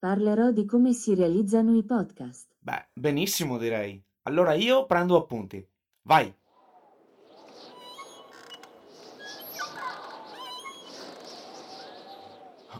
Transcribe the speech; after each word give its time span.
Parlerò 0.00 0.52
di 0.52 0.64
come 0.64 0.92
si 0.92 1.16
realizzano 1.16 1.76
i 1.76 1.82
podcast. 1.82 2.54
Beh, 2.60 2.90
benissimo 2.92 3.58
direi. 3.58 4.00
Allora 4.22 4.54
io 4.54 4.86
prendo 4.86 5.16
appunti. 5.16 5.66
Vai. 6.02 6.32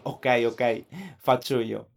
Ok, 0.02 0.45
ok, 0.47 0.84
faccio 1.19 1.59
io. 1.59 1.89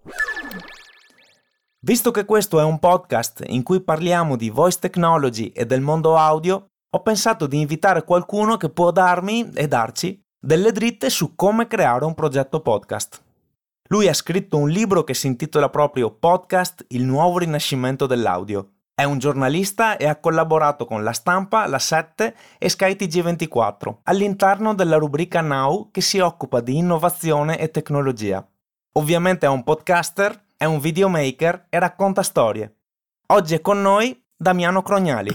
Visto 1.82 2.10
che 2.10 2.26
questo 2.26 2.60
è 2.60 2.64
un 2.64 2.80
podcast 2.80 3.44
in 3.46 3.62
cui 3.62 3.82
parliamo 3.82 4.36
di 4.36 4.50
voice 4.50 4.80
technology 4.80 5.50
e 5.50 5.68
del 5.68 5.82
mondo 5.82 6.18
audio, 6.18 6.66
ho 6.90 7.02
pensato 7.04 7.46
di 7.46 7.60
invitare 7.60 8.04
qualcuno 8.04 8.58
che 8.58 8.70
può 8.70 8.90
darmi 8.90 9.52
e 9.54 9.68
darci 9.68 10.20
delle 10.40 10.72
dritte 10.72 11.12
su 11.12 11.36
come 11.36 11.68
creare 11.68 12.06
un 12.06 12.16
progetto 12.16 12.62
podcast. 12.62 13.22
Lui 13.92 14.08
ha 14.08 14.14
scritto 14.14 14.56
un 14.56 14.70
libro 14.70 15.04
che 15.04 15.14
si 15.14 15.28
intitola 15.28 15.68
proprio 15.68 16.12
Podcast 16.12 16.86
Il 16.92 17.04
nuovo 17.04 17.40
rinascimento 17.40 18.06
dell'audio. 18.06 18.76
È 18.96 19.04
un 19.04 19.18
giornalista 19.18 19.98
e 19.98 20.08
ha 20.08 20.16
collaborato 20.16 20.86
con 20.86 21.04
La 21.04 21.12
Stampa, 21.12 21.68
La 21.68 21.78
7 21.78 22.34
e 22.58 22.70
Sky 22.70 22.94
TG24 22.94 23.98
all'interno 24.04 24.74
della 24.74 24.96
rubrica 24.96 25.42
Now 25.42 25.92
che 25.92 26.00
si 26.00 26.20
occupa 26.20 26.62
di 26.62 26.78
innovazione 26.78 27.60
e 27.60 27.70
tecnologia. 27.70 28.48
Ovviamente 28.94 29.46
è 29.46 29.50
un 29.50 29.62
podcaster, 29.62 30.42
è 30.56 30.64
un 30.64 30.80
videomaker 30.80 31.66
e 31.68 31.78
racconta 31.78 32.24
storie. 32.24 32.74
Oggi 33.28 33.56
è 33.56 33.60
con 33.60 33.82
noi 33.82 34.18
Damiano 34.34 34.82
Crognali. 34.84 35.32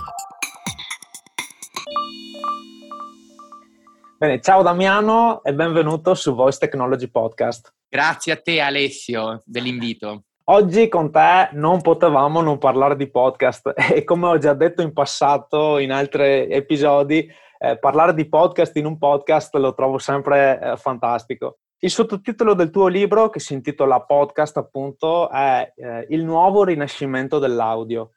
Bene, 4.16 4.40
ciao 4.40 4.62
Damiano 4.62 5.42
e 5.42 5.52
benvenuto 5.52 6.14
su 6.14 6.34
Voice 6.34 6.58
Technology 6.58 7.08
Podcast. 7.08 7.75
Grazie 7.88 8.32
a 8.32 8.36
te 8.36 8.60
Alessio 8.60 9.42
dell'invito. 9.44 10.24
Oggi 10.48 10.88
con 10.88 11.12
te 11.12 11.50
non 11.52 11.80
potevamo 11.80 12.40
non 12.40 12.58
parlare 12.58 12.96
di 12.96 13.08
podcast 13.08 13.72
e 13.94 14.02
come 14.02 14.26
ho 14.26 14.38
già 14.38 14.54
detto 14.54 14.82
in 14.82 14.92
passato 14.92 15.78
in 15.78 15.92
altri 15.92 16.50
episodi, 16.50 17.28
eh, 17.58 17.78
parlare 17.78 18.12
di 18.12 18.28
podcast 18.28 18.74
in 18.76 18.86
un 18.86 18.98
podcast 18.98 19.54
lo 19.54 19.72
trovo 19.72 19.98
sempre 19.98 20.60
eh, 20.60 20.76
fantastico. 20.76 21.58
Il 21.78 21.90
sottotitolo 21.90 22.54
del 22.54 22.70
tuo 22.70 22.88
libro, 22.88 23.30
che 23.30 23.38
si 23.38 23.52
intitola 23.54 24.00
Podcast 24.00 24.56
appunto, 24.56 25.30
è 25.30 25.72
eh, 25.76 26.06
Il 26.08 26.24
nuovo 26.24 26.64
rinascimento 26.64 27.38
dell'audio. 27.38 28.12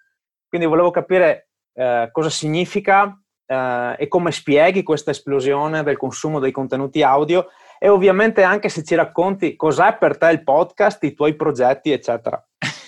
Quindi 0.47 0.65
volevo 0.65 0.89
capire 0.89 1.49
eh, 1.73 2.09
cosa 2.11 2.29
significa 2.31 3.21
eh, 3.45 3.95
e 3.99 4.07
come 4.07 4.31
spieghi 4.31 4.81
questa 4.81 5.11
esplosione 5.11 5.83
del 5.83 5.97
consumo 5.97 6.39
dei 6.39 6.51
contenuti 6.51 7.03
audio 7.03 7.47
e 7.79 7.89
ovviamente 7.89 8.43
anche 8.43 8.69
se 8.69 8.83
ci 8.83 8.93
racconti 8.93 9.55
cos'è 9.55 9.97
per 9.97 10.17
te 10.17 10.29
il 10.29 10.43
podcast, 10.43 11.01
i 11.03 11.13
tuoi 11.13 11.35
progetti, 11.35 11.91
eccetera. 11.91 12.43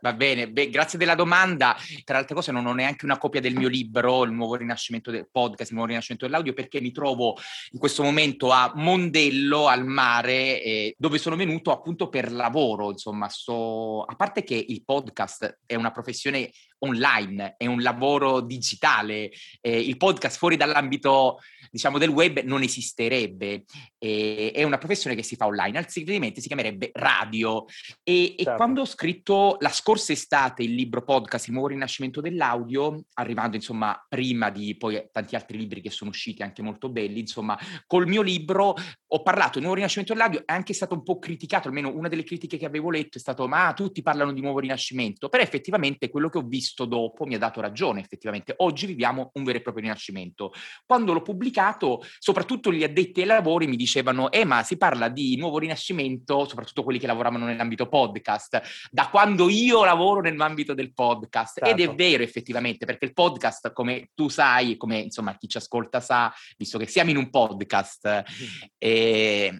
Va 0.00 0.12
bene, 0.12 0.48
Beh, 0.50 0.68
grazie 0.68 0.98
della 0.98 1.14
domanda. 1.14 1.74
Tra 2.04 2.18
altre 2.18 2.34
cose 2.34 2.52
non 2.52 2.66
ho 2.66 2.72
neanche 2.72 3.04
una 3.04 3.18
copia 3.18 3.40
del 3.40 3.56
mio 3.56 3.68
libro, 3.68 4.24
Il 4.24 4.32
nuovo 4.32 4.54
rinascimento 4.54 5.10
del 5.10 5.28
podcast, 5.30 5.70
Il 5.70 5.76
nuovo 5.76 5.88
rinascimento 5.88 6.26
dell'audio, 6.26 6.52
perché 6.52 6.80
mi 6.80 6.92
trovo 6.92 7.36
in 7.72 7.78
questo 7.78 8.02
momento 8.02 8.50
a 8.50 8.72
Mondello, 8.74 9.68
al 9.68 9.86
mare, 9.86 10.62
eh, 10.62 10.94
dove 10.98 11.18
sono 11.18 11.34
venuto 11.34 11.72
appunto 11.72 12.08
per 12.08 12.30
lavoro. 12.30 12.90
Insomma, 12.90 13.28
sto... 13.28 14.02
a 14.02 14.14
parte 14.14 14.44
che 14.44 14.54
il 14.68 14.84
podcast 14.84 15.60
è 15.64 15.74
una 15.74 15.90
professione 15.90 16.50
online, 16.78 17.54
è 17.56 17.66
un 17.66 17.80
lavoro 17.80 18.40
digitale, 18.40 19.30
eh, 19.60 19.78
il 19.78 19.96
podcast 19.96 20.38
fuori 20.38 20.56
dall'ambito 20.56 21.38
diciamo 21.70 21.98
del 21.98 22.08
web 22.08 22.40
non 22.40 22.62
esisterebbe, 22.62 23.64
eh, 23.98 24.50
è 24.54 24.62
una 24.62 24.78
professione 24.78 25.14
che 25.14 25.22
si 25.22 25.36
fa 25.36 25.46
online, 25.46 25.78
altrimenti 25.78 26.40
si 26.40 26.46
chiamerebbe 26.46 26.90
radio 26.94 27.64
e, 28.02 28.34
certo. 28.36 28.52
e, 28.52 28.56
quando 28.56 28.80
ho 28.82 28.86
scritto 28.86 29.56
la 29.60 29.68
scorsa 29.68 30.12
estate 30.12 30.62
il 30.62 30.74
libro 30.74 31.02
podcast 31.02 31.46
Il 31.46 31.52
nuovo 31.52 31.68
rinascimento 31.68 32.20
dell'audio, 32.20 33.04
arrivando 33.14 33.56
insomma 33.56 34.04
prima 34.08 34.50
di 34.50 34.76
poi 34.76 35.08
tanti 35.12 35.34
altri 35.34 35.58
libri 35.58 35.80
che 35.80 35.90
sono 35.90 36.10
usciti 36.10 36.42
anche 36.42 36.62
molto 36.62 36.88
belli, 36.88 37.20
insomma 37.20 37.58
col 37.86 38.06
mio 38.06 38.22
libro 38.22 38.74
ho 39.08 39.22
parlato 39.22 39.52
del 39.54 39.62
nuovo 39.62 39.76
rinascimento 39.76 40.14
dell'audio, 40.14 40.42
è 40.44 40.52
anche 40.52 40.72
stato 40.72 40.94
un 40.94 41.02
po' 41.02 41.18
criticato, 41.18 41.68
almeno 41.68 41.94
una 41.94 42.08
delle 42.08 42.24
critiche 42.24 42.56
che 42.56 42.66
avevo 42.66 42.90
letto 42.90 43.18
è 43.18 43.20
stato 43.20 43.46
ma 43.46 43.72
tutti 43.74 44.02
parlano 44.02 44.32
di 44.32 44.40
nuovo 44.40 44.60
rinascimento, 44.60 45.28
però 45.28 45.42
effettivamente 45.42 46.08
quello 46.08 46.28
che 46.28 46.38
ho 46.38 46.42
visto 46.42 46.65
visto 46.66 46.84
dopo 46.84 47.24
mi 47.24 47.36
ha 47.36 47.38
dato 47.38 47.60
ragione 47.60 48.00
effettivamente. 48.00 48.54
Oggi 48.58 48.86
viviamo 48.86 49.30
un 49.34 49.44
vero 49.44 49.58
e 49.58 49.62
proprio 49.62 49.84
rinascimento. 49.84 50.52
Quando 50.84 51.12
l'ho 51.12 51.22
pubblicato, 51.22 52.02
soprattutto 52.18 52.72
gli 52.72 52.82
addetti 52.82 53.20
ai 53.20 53.26
lavori 53.26 53.68
mi 53.68 53.76
dicevano, 53.76 54.30
eh 54.32 54.44
ma 54.44 54.64
si 54.64 54.76
parla 54.76 55.08
di 55.08 55.36
nuovo 55.36 55.58
rinascimento, 55.58 56.46
soprattutto 56.46 56.82
quelli 56.82 56.98
che 56.98 57.06
lavoravano 57.06 57.46
nell'ambito 57.46 57.88
podcast, 57.88 58.88
da 58.90 59.08
quando 59.08 59.48
io 59.48 59.84
lavoro 59.84 60.20
nell'ambito 60.20 60.74
del 60.74 60.92
podcast. 60.92 61.60
Certo. 61.60 61.70
Ed 61.70 61.78
è 61.78 61.86
certo. 61.86 61.94
vero 61.94 62.22
effettivamente, 62.24 62.84
perché 62.84 63.04
il 63.04 63.12
podcast, 63.12 63.72
come 63.72 64.10
tu 64.14 64.28
sai, 64.28 64.76
come 64.76 64.98
insomma 64.98 65.36
chi 65.36 65.48
ci 65.48 65.58
ascolta 65.58 66.00
sa, 66.00 66.32
visto 66.56 66.78
che 66.78 66.86
siamo 66.86 67.10
in 67.10 67.16
un 67.16 67.30
podcast, 67.30 68.24
mm. 68.24 68.68
eh, 68.78 69.52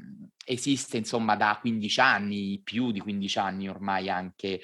esiste 0.45 0.97
insomma 0.97 1.37
da 1.37 1.59
15 1.61 2.01
anni, 2.01 2.61
più 2.63 2.91
di 2.91 3.01
15 3.01 3.39
anni 3.39 3.69
ormai 3.69 4.09
anche, 4.09 4.61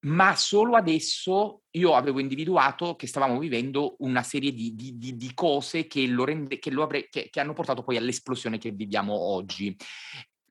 ma 0.00 0.36
solo 0.36 0.76
adesso 0.76 1.62
io 1.70 1.94
avevo 1.94 2.20
individuato 2.20 2.96
che 2.96 3.06
stavamo 3.06 3.38
vivendo 3.38 3.96
una 4.00 4.22
serie 4.22 4.52
di, 4.52 4.74
di, 4.74 4.96
di, 4.98 5.16
di 5.16 5.34
cose 5.34 5.86
che, 5.86 6.06
rende, 6.24 6.58
che, 6.58 6.70
avre, 6.70 7.08
che, 7.08 7.28
che 7.30 7.40
hanno 7.40 7.54
portato 7.54 7.82
poi 7.82 7.96
all'esplosione 7.96 8.58
che 8.58 8.70
viviamo 8.70 9.14
oggi. 9.14 9.76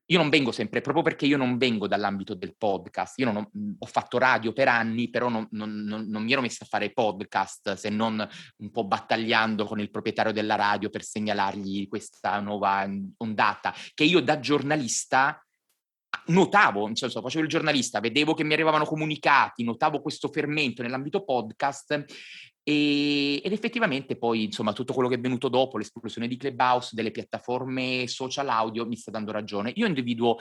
Io 0.09 0.19
non 0.19 0.29
vengo 0.29 0.51
sempre, 0.51 0.81
proprio 0.81 1.03
perché 1.03 1.25
io 1.25 1.37
non 1.37 1.57
vengo 1.57 1.87
dall'ambito 1.87 2.35
del 2.35 2.55
podcast, 2.55 3.17
io 3.17 3.31
ho, 3.31 3.49
ho, 3.79 3.85
fatto 3.87 4.19
radio 4.19 4.53
per 4.53 4.67
anni, 4.67 5.09
però 5.09 5.29
non, 5.29 5.47
non, 5.51 5.83
non, 5.83 6.05
non, 6.07 6.23
mi 6.23 6.31
ero 6.31 6.41
messa 6.41 6.63
a 6.63 6.67
fare 6.67 6.93
podcast 6.93 7.73
se 7.73 7.89
non 7.89 8.27
un 8.57 8.71
po' 8.71 8.85
battagliando 8.85 9.65
con 9.65 9.79
il 9.79 9.89
proprietario 9.89 10.31
della 10.31 10.53
radio 10.53 10.91
per 10.91 11.03
segnalargli 11.03 11.87
questa 11.87 12.39
nuova 12.39 12.87
ondata, 13.17 13.73
che 13.95 14.03
io 14.03 14.19
da 14.19 14.39
giornalista 14.39 15.43
notavo, 16.27 16.87
nel 16.87 16.97
senso, 16.97 17.21
facevo 17.21 17.43
il 17.43 17.49
giornalista, 17.49 17.99
vedevo 17.99 18.33
che 18.33 18.43
mi 18.43 18.53
arrivavano 18.53 18.85
comunicati, 18.85 19.63
notavo 19.63 20.01
questo 20.01 20.29
fermento 20.29 20.81
nell'ambito 20.81 21.23
podcast 21.23 22.05
e, 22.67 23.41
ed 23.43 23.51
effettivamente 23.51 24.17
poi, 24.17 24.45
insomma, 24.45 24.73
tutto 24.73 24.93
quello 24.93 25.07
che 25.07 25.15
è 25.15 25.19
venuto 25.19 25.49
dopo, 25.49 25.77
l'esplosione 25.77 26.27
di 26.27 26.35
Clubhouse, 26.35 26.95
delle 26.95 27.11
piattaforme 27.11 28.07
social 28.07 28.49
audio, 28.49 28.87
mi 28.87 28.95
sta 28.95 29.11
dando 29.11 29.31
ragione. 29.31 29.71
Io 29.75 29.85
individuo 29.85 30.37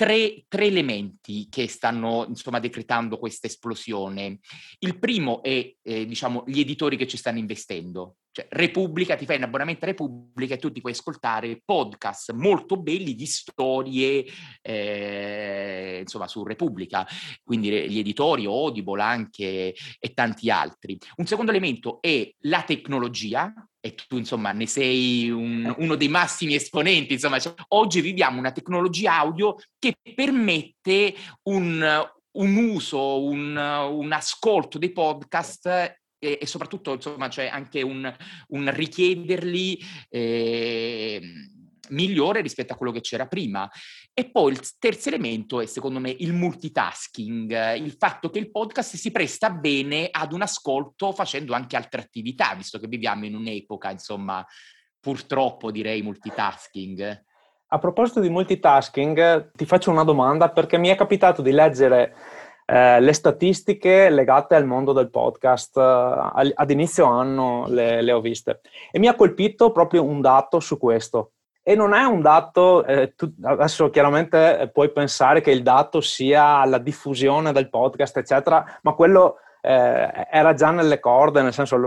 tre, 0.00 0.46
tre 0.48 0.64
elementi 0.64 1.46
che 1.50 1.68
stanno, 1.68 2.24
insomma, 2.26 2.58
decretando 2.58 3.18
questa 3.18 3.48
esplosione. 3.48 4.38
Il 4.78 4.98
primo 4.98 5.42
è, 5.42 5.74
eh, 5.82 6.06
diciamo, 6.06 6.44
gli 6.46 6.58
editori 6.58 6.96
che 6.96 7.06
ci 7.06 7.18
stanno 7.18 7.36
investendo. 7.36 8.16
Cioè, 8.30 8.46
Repubblica, 8.48 9.14
ti 9.14 9.26
fai 9.26 9.36
un 9.36 9.42
abbonamento 9.42 9.84
a 9.84 9.88
Repubblica 9.88 10.54
e 10.54 10.56
tu 10.56 10.72
ti 10.72 10.80
puoi 10.80 10.92
ascoltare 10.92 11.60
podcast 11.62 12.32
molto 12.32 12.78
belli 12.80 13.14
di 13.14 13.26
storie, 13.26 14.24
eh, 14.62 15.98
insomma, 16.00 16.28
su 16.28 16.44
Repubblica, 16.44 17.06
quindi 17.44 17.68
gli 17.90 17.98
editori, 17.98 18.46
Audible 18.46 19.02
anche 19.02 19.74
e 19.98 20.14
tanti 20.14 20.48
altri. 20.48 20.96
Un 21.16 21.26
secondo 21.26 21.50
elemento 21.50 22.00
è 22.00 22.26
la 22.44 22.62
tecnologia, 22.62 23.52
e 23.80 23.94
tu 23.94 24.18
insomma 24.18 24.52
ne 24.52 24.66
sei 24.66 25.30
un, 25.30 25.74
uno 25.78 25.94
dei 25.94 26.08
massimi 26.08 26.54
esponenti, 26.54 27.14
insomma, 27.14 27.38
cioè, 27.38 27.54
oggi 27.68 28.00
viviamo 28.00 28.38
una 28.38 28.52
tecnologia 28.52 29.18
audio 29.18 29.56
che 29.78 29.96
permette 30.14 31.14
un, 31.44 32.08
un 32.32 32.56
uso, 32.56 33.22
un, 33.24 33.56
un, 33.56 34.12
ascolto 34.12 34.78
dei 34.78 34.92
podcast 34.92 35.66
e, 35.66 36.38
e 36.40 36.46
soprattutto 36.46 36.92
insomma 36.92 37.28
c'è 37.28 37.46
anche 37.46 37.80
un, 37.80 38.14
un 38.48 38.74
richiederli 38.74 39.78
eh, 40.10 41.20
migliore 41.90 42.40
rispetto 42.40 42.72
a 42.72 42.76
quello 42.76 42.92
che 42.92 43.00
c'era 43.00 43.26
prima. 43.26 43.68
E 44.12 44.30
poi 44.30 44.52
il 44.52 44.60
terzo 44.78 45.08
elemento 45.08 45.60
è 45.60 45.66
secondo 45.66 46.00
me 46.00 46.10
il 46.10 46.32
multitasking, 46.32 47.74
il 47.76 47.94
fatto 47.98 48.30
che 48.30 48.38
il 48.38 48.50
podcast 48.50 48.96
si 48.96 49.10
presta 49.10 49.50
bene 49.50 50.08
ad 50.10 50.32
un 50.32 50.42
ascolto 50.42 51.12
facendo 51.12 51.54
anche 51.54 51.76
altre 51.76 52.00
attività, 52.00 52.54
visto 52.54 52.78
che 52.78 52.88
viviamo 52.88 53.24
in 53.24 53.34
un'epoca, 53.34 53.90
insomma, 53.90 54.44
purtroppo 54.98 55.70
direi 55.70 56.02
multitasking. 56.02 57.24
A 57.72 57.78
proposito 57.78 58.18
di 58.18 58.28
multitasking, 58.28 59.52
ti 59.52 59.64
faccio 59.64 59.90
una 59.90 60.02
domanda 60.02 60.50
perché 60.50 60.76
mi 60.76 60.88
è 60.88 60.96
capitato 60.96 61.40
di 61.40 61.52
leggere 61.52 62.14
eh, 62.66 63.00
le 63.00 63.12
statistiche 63.12 64.10
legate 64.10 64.54
al 64.54 64.64
mondo 64.64 64.92
del 64.92 65.10
podcast. 65.10 65.76
Eh, 65.76 66.52
ad 66.54 66.70
inizio 66.70 67.06
anno 67.06 67.66
le, 67.68 68.00
le, 68.00 68.12
ho 68.12 68.20
viste 68.20 68.60
e 68.92 68.98
mi 68.98 69.08
ha 69.08 69.14
colpito 69.14 69.72
proprio 69.72 70.04
un 70.04 70.20
dato 70.20 70.60
su 70.60 70.78
questo. 70.78 71.32
E 71.70 71.76
non 71.76 71.94
è 71.94 72.02
un 72.02 72.20
dato, 72.20 72.84
eh, 72.84 73.14
tu, 73.14 73.32
adesso 73.44 73.90
chiaramente 73.90 74.68
puoi 74.72 74.90
pensare 74.90 75.40
che 75.40 75.52
il 75.52 75.62
dato 75.62 76.00
sia 76.00 76.64
la 76.64 76.78
diffusione 76.78 77.52
del 77.52 77.70
podcast, 77.70 78.16
eccetera, 78.16 78.80
ma 78.82 78.92
quello 78.94 79.36
eh, 79.60 80.26
era 80.32 80.52
già 80.52 80.72
nelle 80.72 80.98
corde, 80.98 81.42
nel 81.42 81.52
senso 81.52 81.76
lo, 81.76 81.86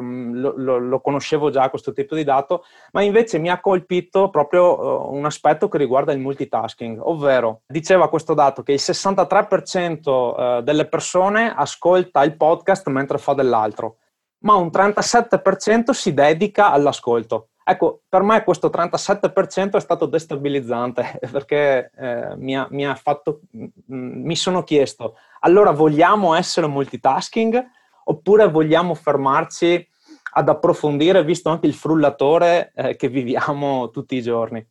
lo, 0.55 0.77
lo, 0.77 1.01
conoscevo 1.01 1.49
già 1.49 1.69
questo 1.69 1.91
tipo 1.91 2.15
di 2.15 2.23
dato, 2.23 2.63
ma 2.93 3.01
invece 3.01 3.39
mi 3.39 3.49
ha 3.49 3.59
colpito 3.59 4.29
proprio 4.29 4.79
uh, 4.79 5.13
un 5.13 5.25
aspetto 5.25 5.67
che 5.67 5.77
riguarda 5.77 6.13
il 6.13 6.19
multitasking, 6.19 7.01
ovvero 7.01 7.63
diceva 7.67 8.07
questo 8.07 8.33
dato 8.33 8.63
che 8.63 8.71
il 8.71 8.81
63% 8.81 10.09
uh, 10.09 10.61
delle 10.61 10.87
persone 10.87 11.53
ascolta 11.53 12.23
il 12.23 12.37
podcast 12.37 12.87
mentre 12.87 13.17
fa 13.17 13.33
dell'altro, 13.33 13.97
ma 14.45 14.55
un 14.55 14.67
37% 14.67 15.89
si 15.89 16.13
dedica 16.13 16.71
all'ascolto. 16.71 17.49
Ecco, 17.65 18.01
per 18.09 18.21
me 18.23 18.43
questo 18.43 18.69
37% 18.69 19.77
è 19.77 19.79
stato 19.79 20.05
destabilizzante 20.05 21.19
perché 21.31 21.91
eh, 21.95 22.35
mi, 22.35 22.57
ha, 22.57 22.67
mi, 22.69 22.85
ha 22.85 22.95
fatto, 22.95 23.41
mi 23.87 24.35
sono 24.35 24.63
chiesto, 24.63 25.15
allora 25.39 25.71
vogliamo 25.71 26.33
essere 26.33 26.67
multitasking 26.67 27.63
oppure 28.05 28.49
vogliamo 28.49 28.93
fermarci 28.95 29.87
ad 30.35 30.49
approfondire, 30.49 31.23
visto 31.23 31.49
anche 31.49 31.67
il 31.67 31.73
frullatore 31.73 32.73
eh, 32.75 32.95
che 32.95 33.07
viviamo 33.07 33.89
tutti 33.91 34.15
i 34.15 34.21
giorni? 34.21 34.65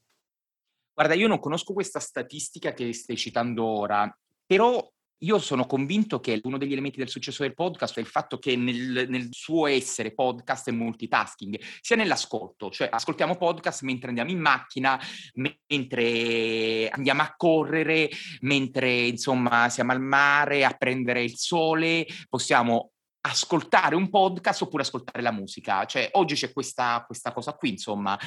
Guarda, 0.92 1.14
io 1.14 1.28
non 1.28 1.38
conosco 1.38 1.72
questa 1.72 2.00
statistica 2.00 2.72
che 2.72 2.92
stai 2.92 3.16
citando 3.16 3.64
ora, 3.64 4.14
però 4.44 4.86
io 5.22 5.38
sono 5.38 5.66
convinto 5.66 6.20
che 6.20 6.40
uno 6.44 6.58
degli 6.58 6.72
elementi 6.72 6.98
del 6.98 7.08
successo 7.08 7.42
del 7.42 7.54
podcast 7.54 7.96
è 7.96 8.00
il 8.00 8.06
fatto 8.06 8.38
che 8.38 8.56
nel, 8.56 9.06
nel, 9.08 9.28
suo 9.30 9.66
essere 9.66 10.12
podcast 10.12 10.68
è 10.68 10.72
multitasking, 10.72 11.60
sia 11.80 11.96
nell'ascolto, 11.96 12.70
cioè 12.70 12.88
ascoltiamo 12.90 13.36
podcast 13.36 13.82
mentre 13.82 14.08
andiamo 14.08 14.30
in 14.30 14.40
macchina, 14.40 15.00
mentre 15.66 16.88
andiamo 16.88 17.22
a 17.22 17.34
correre, 17.36 18.10
mentre 18.40 19.06
insomma 19.06 19.68
siamo 19.68 19.92
al 19.92 20.00
mare 20.00 20.64
a 20.64 20.70
prendere 20.72 21.22
il 21.22 21.36
sole, 21.36 22.06
possiamo 22.28 22.92
ascoltare 23.24 23.94
un 23.94 24.10
podcast 24.10 24.62
oppure 24.62 24.82
ascoltare 24.82 25.22
la 25.22 25.30
musica. 25.30 25.84
Cioè, 25.84 26.08
oggi 26.12 26.34
c'è 26.34 26.52
questa, 26.52 27.04
questa 27.06 27.32
cosa 27.32 27.52
qui, 27.54 27.70
insomma, 27.70 28.18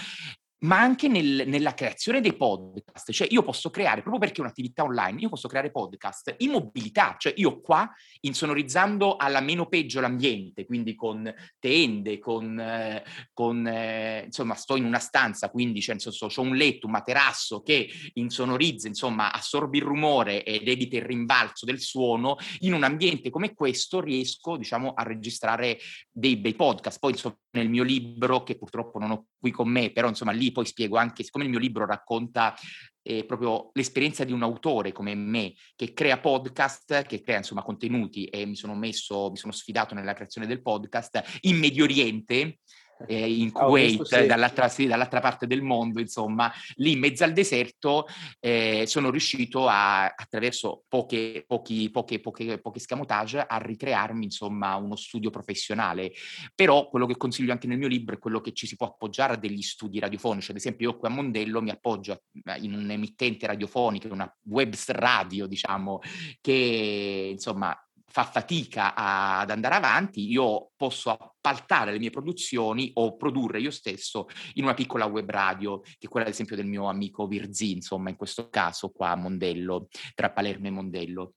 ma 0.65 0.79
anche 0.79 1.07
nel, 1.07 1.43
nella 1.47 1.73
creazione 1.73 2.21
dei 2.21 2.35
podcast. 2.35 3.11
Cioè 3.11 3.27
io 3.29 3.43
posso 3.43 3.69
creare, 3.69 4.01
proprio 4.01 4.19
perché 4.19 4.41
è 4.41 4.43
un'attività 4.43 4.83
online, 4.83 5.21
io 5.21 5.29
posso 5.29 5.47
creare 5.47 5.71
podcast 5.71 6.35
in 6.39 6.51
mobilità, 6.51 7.15
cioè 7.17 7.33
io 7.37 7.61
qua 7.61 7.89
insonorizzando 8.21 9.15
alla 9.15 9.41
meno 9.41 9.67
peggio 9.67 10.01
l'ambiente, 10.01 10.65
quindi 10.65 10.95
con 10.95 11.31
tende, 11.59 12.19
con, 12.19 12.59
eh, 12.59 13.03
con 13.33 13.65
eh, 13.67 14.23
insomma 14.25 14.55
sto 14.55 14.75
in 14.75 14.85
una 14.85 14.99
stanza, 14.99 15.49
quindi 15.49 15.81
cioè, 15.81 15.95
un 16.37 16.55
letto, 16.55 16.87
un 16.87 16.91
materasso 16.91 17.61
che 17.61 17.89
insonorizza, 18.13 18.87
insomma 18.87 19.31
assorbe 19.31 19.77
il 19.77 19.83
rumore 19.83 20.43
ed 20.43 20.67
evita 20.67 20.97
il 20.97 21.03
rimbalzo 21.03 21.65
del 21.65 21.79
suono, 21.79 22.37
in 22.59 22.73
un 22.73 22.83
ambiente 22.83 23.29
come 23.29 23.53
questo 23.53 24.01
riesco 24.01 24.57
diciamo 24.57 24.93
a 24.95 25.03
registrare 25.03 25.77
dei 26.11 26.37
bei 26.37 26.55
podcast. 26.55 26.99
Poi 26.99 27.11
insomma 27.11 27.37
nel 27.51 27.69
mio 27.69 27.83
libro, 27.83 28.43
che 28.43 28.57
purtroppo 28.57 28.99
non 28.99 29.11
ho 29.11 29.25
qui 29.39 29.51
con 29.51 29.69
me, 29.69 29.91
però 29.91 30.07
insomma 30.07 30.31
lì 30.31 30.51
poi 30.55 30.65
spiego 30.65 30.95
anche, 30.95 31.23
siccome 31.23 31.43
il 31.43 31.49
mio 31.49 31.59
libro 31.59 31.85
racconta 31.85 32.55
eh, 33.03 33.25
proprio 33.25 33.71
l'esperienza 33.73 34.23
di 34.23 34.31
un 34.31 34.41
autore 34.41 34.93
come 34.93 35.13
me, 35.13 35.53
che 35.75 35.93
crea 35.93 36.19
podcast, 36.19 37.03
che 37.03 37.21
crea 37.21 37.37
insomma 37.37 37.61
contenuti 37.61 38.25
e 38.25 38.45
mi 38.45 38.55
sono 38.55 38.73
messo, 38.73 39.29
mi 39.29 39.37
sono 39.37 39.51
sfidato 39.51 39.93
nella 39.93 40.13
creazione 40.13 40.47
del 40.47 40.61
podcast 40.61 41.39
in 41.41 41.57
Medio 41.57 41.83
Oriente, 41.83 42.59
eh, 43.07 43.39
in 43.39 43.51
Kuwait, 43.51 43.99
oh, 43.99 44.03
sì. 44.05 44.25
dall'altra, 44.25 44.67
sì, 44.69 44.87
dall'altra, 44.87 45.19
parte 45.19 45.47
del 45.47 45.61
mondo, 45.61 45.99
insomma, 45.99 46.51
lì 46.75 46.93
in 46.93 46.99
mezzo 46.99 47.23
al 47.23 47.33
deserto 47.33 48.07
eh, 48.39 48.85
sono 48.87 49.09
riuscito 49.09 49.67
a, 49.67 50.05
attraverso 50.05 50.83
poche, 50.87 51.43
pochi, 51.47 51.89
poche, 51.89 52.19
poche, 52.19 52.59
poche 52.59 52.79
scamotage 52.79 53.39
a 53.39 53.57
ricrearmi, 53.57 54.25
insomma, 54.25 54.75
uno 54.75 54.95
studio 54.95 55.29
professionale. 55.29 56.11
Però 56.53 56.89
quello 56.89 57.05
che 57.05 57.17
consiglio 57.17 57.51
anche 57.51 57.67
nel 57.67 57.77
mio 57.77 57.87
libro 57.87 58.15
è 58.15 58.19
quello 58.19 58.41
che 58.41 58.53
ci 58.53 58.67
si 58.67 58.75
può 58.75 58.87
appoggiare 58.87 59.33
a 59.33 59.37
degli 59.37 59.61
studi 59.61 59.99
radiofonici. 59.99 60.51
Ad 60.51 60.57
esempio, 60.57 60.91
io 60.91 60.97
qui 60.97 61.07
a 61.07 61.11
Mondello 61.11 61.61
mi 61.61 61.69
appoggio 61.69 62.23
in 62.59 62.73
un'emittente 62.73 63.47
radiofonica, 63.47 64.11
una 64.11 64.31
web 64.43 64.73
radio, 64.87 65.47
diciamo, 65.47 65.99
che 66.41 67.29
insomma 67.31 67.77
fa 68.07 68.23
fatica 68.23 68.95
a, 68.95 69.39
ad 69.39 69.49
andare 69.49 69.75
avanti, 69.75 70.29
io 70.29 70.71
posso 70.77 71.34
appaltare 71.45 71.91
le 71.91 71.99
mie 71.99 72.09
produzioni 72.09 72.89
o 72.95 73.15
produrre 73.15 73.59
io 73.59 73.69
stesso 73.69 74.27
in 74.53 74.63
una 74.63 74.73
piccola 74.73 75.05
web 75.05 75.29
radio, 75.29 75.79
che 75.81 75.95
è 75.99 76.07
quella 76.07 76.25
ad 76.25 76.31
esempio 76.31 76.55
del 76.55 76.65
mio 76.65 76.85
amico 76.89 77.27
Virzi, 77.27 77.73
insomma, 77.73 78.09
in 78.09 78.15
questo 78.15 78.49
caso 78.49 78.89
qua 78.89 79.11
a 79.11 79.15
Mondello, 79.15 79.87
tra 80.15 80.31
Palermo 80.31 80.67
e 80.67 80.71
Mondello. 80.71 81.33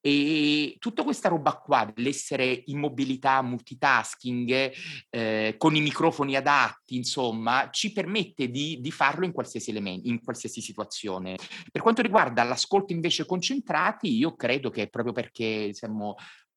E 0.00 0.74
tutta 0.80 1.04
questa 1.04 1.28
roba 1.28 1.52
qua, 1.52 1.88
dell'essere 1.94 2.62
in 2.66 2.80
mobilità, 2.80 3.40
multitasking, 3.40 4.72
eh, 5.10 5.54
con 5.56 5.76
i 5.76 5.80
microfoni 5.80 6.34
adatti, 6.34 6.96
insomma, 6.96 7.68
ci 7.70 7.92
permette 7.92 8.50
di, 8.50 8.80
di 8.80 8.90
farlo 8.90 9.24
in 9.24 9.30
qualsiasi 9.32 9.70
elemento, 9.70 10.08
in 10.08 10.20
qualsiasi 10.20 10.60
situazione. 10.60 11.36
Per 11.70 11.82
quanto 11.82 12.02
riguarda 12.02 12.42
l'ascolto 12.42 12.92
invece 12.92 13.26
concentrati, 13.26 14.12
io 14.12 14.34
credo 14.34 14.70
che 14.70 14.88
proprio 14.88 15.12
perché 15.12 15.72
siamo 15.72 16.16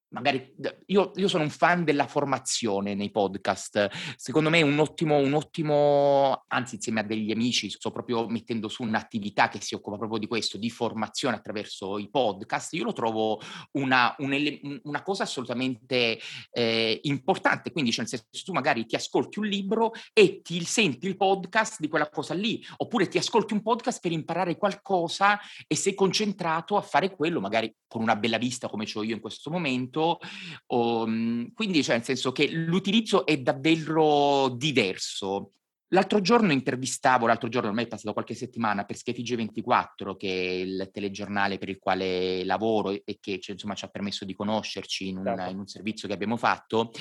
magari 0.10 0.54
io, 0.88 1.12
io, 1.16 1.28
sono 1.28 1.44
un 1.44 1.50
fan 1.50 1.84
della 1.84 2.08
formazione 2.08 2.94
nei 2.96 3.12
podcast. 3.12 3.90
Secondo 4.16 4.50
me 4.50 4.62
un 4.62 4.78
ottimo, 4.80 5.18
un 5.18 5.34
ottimo, 5.34 6.46
anzi, 6.48 6.76
insieme 6.76 7.02
a 7.02 7.04
degli 7.04 7.32
amici, 7.32 7.70
sto 7.70 7.92
proprio 7.92 8.28
mettendo 8.28 8.68
su 8.68 8.84
un'attività 8.84 9.50
che 9.50 9.62
si 9.62 9.76
occupa 9.76 9.98
proprio 9.98 10.20
di 10.20 10.28
questo, 10.28 10.58
di 10.58 10.70
formazione 10.70 11.36
attraverso 11.36 11.98
i 11.98 12.10
podcast. 12.10 12.74
Io 12.74 12.84
lo 12.84 12.94
trovo 12.94 13.42
una, 13.74 14.16
un, 14.20 14.80
una 14.84 15.02
cosa 15.02 15.24
assolutamente 15.24 16.20
eh, 16.52 17.00
importante. 17.04 17.72
Quindi, 17.72 17.92
cioè, 17.92 18.06
nel 18.10 18.10
senso, 18.10 18.46
tu 18.46 18.54
magari 18.54 18.86
ti 18.86 18.96
ascolti 18.96 19.40
un 19.40 19.48
libro 19.48 19.92
e 20.14 20.42
ti 20.42 20.64
senti 20.64 21.08
il 21.08 21.18
podcast 21.18 21.80
di 21.80 21.88
quella 21.88 22.10
cosa 22.10 22.34
lì, 22.34 22.64
oppure 22.78 23.08
ti 23.08 23.18
ascolti 23.18 23.54
un 23.54 23.62
podcast 23.62 24.00
per 24.02 24.12
imparare 24.12 24.58
qualcosa 24.58 25.40
e 25.68 25.76
sei 25.76 25.94
concentrato 25.94 26.78
a 26.78 26.82
fare 26.82 27.14
quello, 27.16 27.42
magari 27.42 27.74
con 27.88 28.02
una 28.02 28.16
bella 28.16 28.38
vista 28.38 28.68
come 28.68 28.86
ho 28.94 29.04
io 29.04 29.16
in 29.16 29.22
questo 29.22 29.50
momento 29.50 29.95
o, 30.02 31.08
mhmm, 31.08 31.54
quindi, 31.54 31.84
cioè, 31.84 31.96
nel 31.96 32.06
senso 32.06 32.32
che 32.32 32.50
l'utilizzo 32.50 33.26
è 33.26 33.38
davvero 33.38 34.50
diverso. 34.50 35.52
L'altro 35.90 36.20
giorno 36.20 36.52
intervistavo, 36.52 37.28
l'altro 37.28 37.48
giorno 37.48 37.70
ormai 37.70 37.86
è 37.86 37.88
passato 37.88 38.12
qualche 38.12 38.34
settimana, 38.34 38.86
per 38.86 38.98
Schiaffige 38.98 39.36
24, 39.36 40.16
che 40.16 40.28
è 40.28 40.52
il 40.54 40.90
telegiornale 40.92 41.60
per 41.60 41.70
il 41.70 41.78
quale 41.78 42.44
lavoro 42.44 42.90
e 42.90 43.18
che 43.22 43.40
cioè, 43.40 43.54
insomma, 43.54 43.76
ci 43.76 43.86
ha 43.86 43.90
permesso 43.90 44.26
di 44.26 44.34
conoscerci 44.34 45.10
in 45.10 45.18
un, 45.18 45.26
certo. 45.26 45.52
in 45.52 45.60
un 45.60 45.68
servizio 45.68 46.08
che 46.08 46.16
abbiamo 46.16 46.38
fatto, 46.38 46.92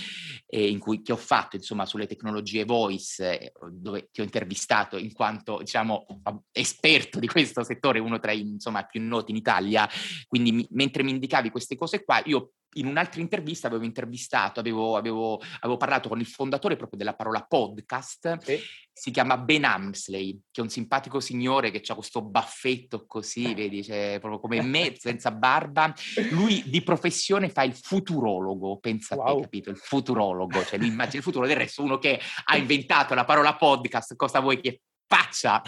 eh, 0.46 0.68
in 0.68 0.78
cui, 0.78 1.00
che 1.00 1.12
ho 1.12 1.16
fatto 1.16 1.56
insomma, 1.56 1.86
sulle 1.86 2.06
tecnologie 2.06 2.64
voice, 2.64 3.40
eh, 3.40 3.52
dove 3.70 4.10
ti 4.12 4.20
ho 4.20 4.24
intervistato 4.24 4.98
in 4.98 5.12
quanto 5.12 5.58
diciamo, 5.58 6.04
esperto 6.52 7.18
di 7.18 7.26
questo 7.26 7.64
settore, 7.64 8.00
uno 8.00 8.18
tra 8.18 8.32
i 8.32 8.40
insomma, 8.42 8.84
più 8.84 9.00
noti 9.00 9.30
in 9.30 9.38
Italia. 9.38 9.88
Quindi 10.28 10.52
mi, 10.52 10.66
mentre 10.70 11.02
mi 11.02 11.10
indicavi 11.10 11.48
queste 11.48 11.74
cose 11.74 12.04
qua, 12.04 12.20
io 12.26 12.52
in 12.74 12.86
un'altra 12.86 13.20
intervista 13.20 13.66
avevo 13.66 13.84
intervistato, 13.84 14.60
avevo, 14.60 14.96
avevo, 14.96 15.40
avevo, 15.60 15.76
parlato 15.76 16.08
con 16.08 16.20
il 16.20 16.26
fondatore 16.26 16.76
proprio 16.76 16.98
della 16.98 17.14
parola 17.14 17.44
podcast, 17.44 18.38
sì. 18.42 18.58
si 18.92 19.10
chiama 19.10 19.36
Ben 19.36 19.64
Amsley, 19.64 20.40
che 20.50 20.60
è 20.60 20.64
un 20.64 20.70
simpatico 20.70 21.20
signore 21.20 21.70
che 21.70 21.82
ha 21.86 21.94
questo 21.94 22.22
baffetto 22.22 23.06
così, 23.06 23.54
vedi, 23.54 23.82
cioè, 23.82 24.18
proprio 24.20 24.40
come 24.40 24.62
me, 24.62 24.94
senza 24.98 25.30
barba. 25.30 25.92
Lui 26.30 26.62
di 26.66 26.82
professione 26.82 27.48
fa 27.48 27.62
il 27.62 27.74
futurologo, 27.74 28.78
pensa 28.78 29.16
wow. 29.16 29.26
a 29.26 29.34
te, 29.34 29.40
capito? 29.42 29.70
Il 29.70 29.76
futurologo, 29.76 30.64
cioè 30.64 30.78
lui 30.78 30.88
immagina 30.88 31.18
il 31.18 31.22
futuro, 31.22 31.46
del 31.46 31.56
resto 31.56 31.82
uno 31.82 31.98
che 31.98 32.20
ha 32.44 32.56
inventato 32.56 33.14
la 33.14 33.24
parola 33.24 33.56
podcast, 33.56 34.16
cosa 34.16 34.40
vuoi 34.40 34.60
che 34.60 34.80
faccia. 35.14 35.62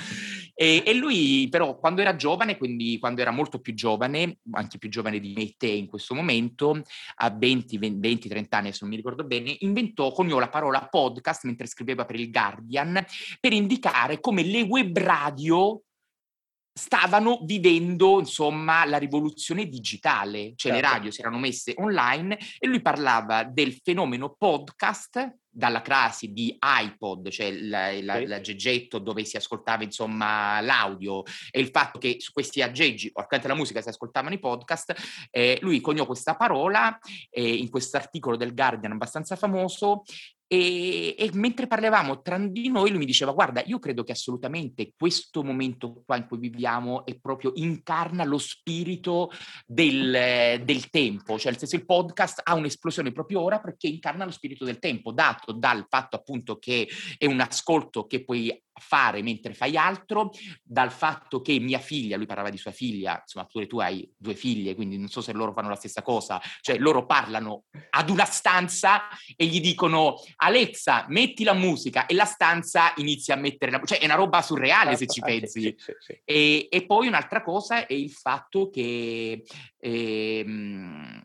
E, 0.54 0.82
e, 0.84 0.94
lui 0.94 1.48
però 1.50 1.78
quando 1.78 2.00
era 2.00 2.16
giovane, 2.16 2.56
quindi 2.56 2.98
quando 2.98 3.20
era 3.20 3.30
molto 3.30 3.60
più 3.60 3.74
giovane, 3.74 4.38
anche 4.52 4.78
più 4.78 4.88
giovane 4.88 5.20
di 5.20 5.32
me 5.34 5.42
e 5.42 5.54
te 5.56 5.68
in 5.68 5.86
questo 5.86 6.14
momento, 6.14 6.82
a 7.16 7.30
20, 7.30 7.78
20 7.78 8.28
30 8.28 8.56
anni, 8.56 8.72
se 8.72 8.78
non 8.80 8.90
mi 8.90 8.96
ricordo 8.96 9.24
bene, 9.24 9.54
inventò, 9.60 10.10
coniò 10.12 10.38
la 10.38 10.48
parola 10.48 10.88
podcast 10.88 11.44
mentre 11.44 11.66
scriveva 11.66 12.04
per 12.04 12.18
il 12.18 12.30
Guardian 12.30 13.04
per 13.38 13.52
indicare 13.52 14.20
come 14.20 14.42
le 14.42 14.62
web 14.62 14.96
radio 14.98 15.80
stavano 16.72 17.40
vivendo 17.44 18.18
insomma 18.18 18.84
la 18.84 18.98
rivoluzione 18.98 19.66
digitale, 19.66 20.52
cioè 20.56 20.72
certo. 20.72 20.74
le 20.74 20.80
radio 20.80 21.10
si 21.10 21.20
erano 21.20 21.38
messe 21.38 21.72
online 21.76 22.38
e 22.58 22.66
lui 22.66 22.82
parlava 22.82 23.44
del 23.44 23.72
fenomeno 23.82 24.34
podcast 24.36 25.38
dalla 25.56 25.80
classe 25.80 26.32
di 26.32 26.54
iPod, 26.60 27.30
cioè 27.30 27.50
l'aggeggetto 27.50 28.98
dove 28.98 29.24
si 29.24 29.38
ascoltava 29.38 29.84
insomma 29.84 30.60
l'audio 30.60 31.22
e 31.50 31.60
il 31.60 31.70
fatto 31.70 31.98
che 31.98 32.16
su 32.18 32.32
questi 32.32 32.60
aggeggi, 32.60 33.10
o 33.14 33.20
accanto 33.22 33.46
alla 33.46 33.56
musica, 33.56 33.80
si 33.80 33.88
ascoltavano 33.88 34.34
i 34.34 34.38
podcast, 34.38 34.94
eh, 35.30 35.58
lui 35.62 35.80
coniò 35.80 36.04
questa 36.04 36.36
parola 36.36 36.98
eh, 37.30 37.54
in 37.54 37.70
questo 37.70 37.96
articolo 37.96 38.36
del 38.36 38.54
Guardian 38.54 38.92
abbastanza 38.92 39.34
famoso 39.34 40.02
e, 40.48 41.16
e, 41.18 41.30
mentre 41.32 41.66
parlavamo 41.66 42.22
tra 42.22 42.38
di 42.38 42.68
noi, 42.68 42.90
lui 42.90 43.00
mi 43.00 43.04
diceva: 43.04 43.32
Guarda, 43.32 43.64
io 43.66 43.80
credo 43.80 44.04
che 44.04 44.12
assolutamente 44.12 44.92
questo 44.96 45.42
momento 45.42 46.04
qua 46.06 46.16
in 46.16 46.28
cui 46.28 46.38
viviamo 46.38 47.04
è 47.04 47.18
proprio 47.18 47.50
incarna 47.56 48.22
lo 48.22 48.38
spirito 48.38 49.32
del, 49.66 50.62
del, 50.62 50.88
tempo, 50.90 51.36
cioè 51.36 51.50
nel 51.50 51.58
senso 51.58 51.74
il 51.74 51.84
podcast 51.84 52.42
ha 52.44 52.54
un'esplosione 52.54 53.10
proprio 53.10 53.40
ora 53.40 53.58
perché 53.58 53.88
incarna 53.88 54.24
lo 54.24 54.30
spirito 54.30 54.64
del 54.64 54.78
tempo, 54.78 55.10
dato 55.10 55.45
dal 55.52 55.86
fatto 55.88 56.16
appunto 56.16 56.58
che 56.58 56.88
è 57.18 57.26
un 57.26 57.40
ascolto 57.40 58.06
che 58.06 58.24
puoi 58.24 58.50
fare 58.78 59.22
mentre 59.22 59.54
fai 59.54 59.76
altro, 59.76 60.30
dal 60.62 60.92
fatto 60.92 61.40
che 61.40 61.58
mia 61.58 61.78
figlia, 61.78 62.16
lui 62.16 62.26
parlava 62.26 62.50
di 62.50 62.58
sua 62.58 62.70
figlia, 62.70 63.18
insomma 63.20 63.46
pure 63.46 63.66
tu 63.66 63.78
hai 63.78 64.10
due 64.16 64.34
figlie, 64.34 64.74
quindi 64.74 64.98
non 64.98 65.08
so 65.08 65.20
se 65.20 65.32
loro 65.32 65.52
fanno 65.52 65.68
la 65.68 65.76
stessa 65.76 66.02
cosa, 66.02 66.40
cioè 66.60 66.78
loro 66.78 67.06
parlano 67.06 67.64
ad 67.90 68.10
una 68.10 68.24
stanza 68.24 69.08
e 69.34 69.46
gli 69.46 69.60
dicono 69.60 70.16
Alexa, 70.36 71.06
metti 71.08 71.44
la 71.44 71.54
musica 71.54 72.06
e 72.06 72.14
la 72.14 72.24
stanza 72.24 72.92
inizia 72.96 73.34
a 73.34 73.38
mettere 73.38 73.70
la 73.70 73.78
musica, 73.78 73.98
cioè 73.98 74.06
è 74.06 74.10
una 74.10 74.20
roba 74.20 74.42
surreale 74.42 74.96
se 74.96 75.06
ci 75.06 75.20
ah, 75.20 75.24
pensi. 75.24 75.60
Sì, 75.60 75.74
sì, 75.76 75.92
sì, 75.98 76.20
e, 76.24 76.68
e, 76.70 76.86
poi 76.86 77.06
un'altra 77.06 77.42
cosa 77.42 77.86
è 77.86 77.94
il 77.94 78.10
fatto 78.10 78.70
che 78.70 79.42
eh, 79.78 81.22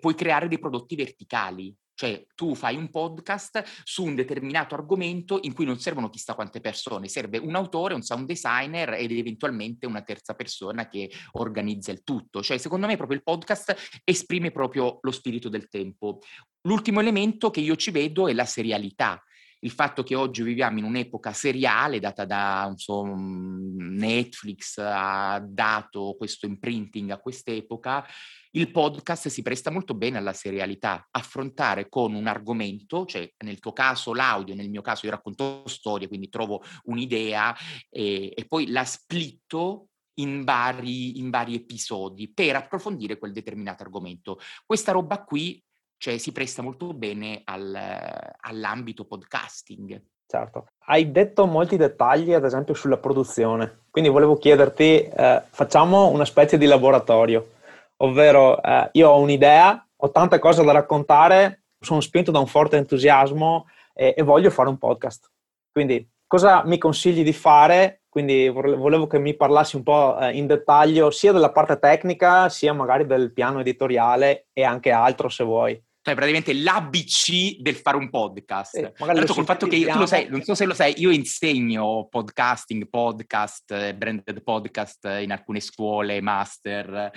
puoi 0.00 0.14
creare 0.14 0.48
dei 0.48 0.58
prodotti 0.58 0.96
verticali. 0.96 1.74
Cioè 2.00 2.24
tu 2.34 2.54
fai 2.54 2.76
un 2.76 2.88
podcast 2.88 3.62
su 3.84 4.04
un 4.04 4.14
determinato 4.14 4.74
argomento 4.74 5.38
in 5.42 5.52
cui 5.52 5.66
non 5.66 5.78
servono 5.78 6.08
chissà 6.08 6.32
quante 6.32 6.62
persone, 6.62 7.08
serve 7.08 7.36
un 7.36 7.54
autore, 7.54 7.92
un 7.92 8.00
sound 8.00 8.24
designer 8.26 8.94
ed 8.94 9.12
eventualmente 9.12 9.84
una 9.84 10.00
terza 10.00 10.32
persona 10.32 10.88
che 10.88 11.10
organizza 11.32 11.92
il 11.92 12.02
tutto. 12.02 12.40
Cioè 12.40 12.56
secondo 12.56 12.86
me 12.86 12.96
proprio 12.96 13.18
il 13.18 13.22
podcast 13.22 14.00
esprime 14.02 14.50
proprio 14.50 14.98
lo 15.02 15.10
spirito 15.10 15.50
del 15.50 15.68
tempo. 15.68 16.20
L'ultimo 16.62 17.00
elemento 17.00 17.50
che 17.50 17.60
io 17.60 17.76
ci 17.76 17.90
vedo 17.90 18.28
è 18.28 18.32
la 18.32 18.46
serialità 18.46 19.22
il 19.60 19.70
fatto 19.70 20.02
che 20.02 20.14
oggi 20.14 20.42
viviamo 20.42 20.78
in 20.78 20.84
un'epoca 20.84 21.32
seriale 21.32 22.00
data 22.00 22.24
da 22.24 22.66
insomma, 22.70 23.14
Netflix 23.16 24.78
ha 24.78 25.42
dato 25.44 26.14
questo 26.16 26.46
imprinting 26.46 27.10
a 27.10 27.18
quest'epoca, 27.18 28.06
il 28.52 28.70
podcast 28.70 29.28
si 29.28 29.42
presta 29.42 29.70
molto 29.70 29.94
bene 29.94 30.18
alla 30.18 30.32
serialità, 30.32 31.06
affrontare 31.10 31.88
con 31.88 32.14
un 32.14 32.26
argomento, 32.26 33.04
cioè 33.04 33.30
nel 33.44 33.60
tuo 33.60 33.72
caso 33.72 34.12
l'audio, 34.12 34.54
nel 34.54 34.70
mio 34.70 34.82
caso 34.82 35.06
io 35.06 35.12
racconto 35.12 35.62
storie, 35.66 36.08
quindi 36.08 36.28
trovo 36.28 36.62
un'idea 36.84 37.54
e, 37.88 38.32
e 38.34 38.44
poi 38.46 38.68
la 38.68 38.84
splitto 38.84 39.86
in 40.14 40.44
vari, 40.44 41.18
in 41.18 41.30
vari 41.30 41.54
episodi 41.54 42.32
per 42.32 42.56
approfondire 42.56 43.18
quel 43.18 43.32
determinato 43.32 43.82
argomento. 43.82 44.38
Questa 44.66 44.92
roba 44.92 45.22
qui 45.22 45.62
cioè 46.00 46.16
si 46.16 46.32
presta 46.32 46.62
molto 46.62 46.94
bene 46.94 47.42
al, 47.44 47.78
all'ambito 48.40 49.04
podcasting. 49.04 50.02
Certo, 50.26 50.68
hai 50.86 51.10
detto 51.10 51.44
molti 51.44 51.76
dettagli 51.76 52.32
ad 52.32 52.44
esempio 52.44 52.72
sulla 52.72 52.96
produzione, 52.96 53.82
quindi 53.90 54.08
volevo 54.08 54.38
chiederti, 54.38 55.02
eh, 55.02 55.42
facciamo 55.50 56.08
una 56.08 56.24
specie 56.24 56.56
di 56.56 56.64
laboratorio, 56.64 57.50
ovvero 57.98 58.62
eh, 58.62 58.88
io 58.92 59.10
ho 59.10 59.20
un'idea, 59.20 59.86
ho 59.94 60.10
tante 60.10 60.38
cose 60.38 60.64
da 60.64 60.72
raccontare, 60.72 61.64
sono 61.78 62.00
spinto 62.00 62.30
da 62.30 62.38
un 62.38 62.46
forte 62.46 62.78
entusiasmo 62.78 63.66
e, 63.92 64.14
e 64.16 64.22
voglio 64.22 64.48
fare 64.48 64.70
un 64.70 64.78
podcast. 64.78 65.30
Quindi 65.70 66.08
cosa 66.26 66.64
mi 66.64 66.78
consigli 66.78 67.22
di 67.22 67.34
fare? 67.34 68.04
Quindi 68.08 68.48
volevo 68.48 69.06
che 69.06 69.18
mi 69.18 69.34
parlassi 69.34 69.76
un 69.76 69.82
po' 69.82 70.18
eh, 70.18 70.32
in 70.32 70.46
dettaglio 70.46 71.10
sia 71.10 71.32
della 71.32 71.52
parte 71.52 71.78
tecnica, 71.78 72.48
sia 72.48 72.72
magari 72.72 73.04
del 73.04 73.32
piano 73.34 73.60
editoriale 73.60 74.46
e 74.54 74.64
anche 74.64 74.92
altro 74.92 75.28
se 75.28 75.44
vuoi 75.44 75.88
cioè 76.02 76.14
praticamente 76.14 76.54
l'ABC 76.54 77.58
del 77.60 77.76
fare 77.76 77.96
un 77.98 78.08
podcast. 78.08 78.76
Eh, 78.76 78.92
magari 78.98 79.26
col 79.26 79.44
fatto 79.44 79.66
che 79.66 79.84
tu 79.84 79.98
lo 79.98 80.06
sai, 80.06 80.28
non 80.28 80.42
so 80.42 80.54
se 80.54 80.64
lo 80.64 80.72
sai, 80.72 80.94
io 80.96 81.10
insegno 81.10 82.06
podcasting, 82.08 82.88
podcast, 82.88 83.70
eh, 83.72 83.94
branded 83.94 84.42
podcast 84.42 85.04
in 85.20 85.30
alcune 85.30 85.60
scuole, 85.60 86.22
master. 86.22 87.10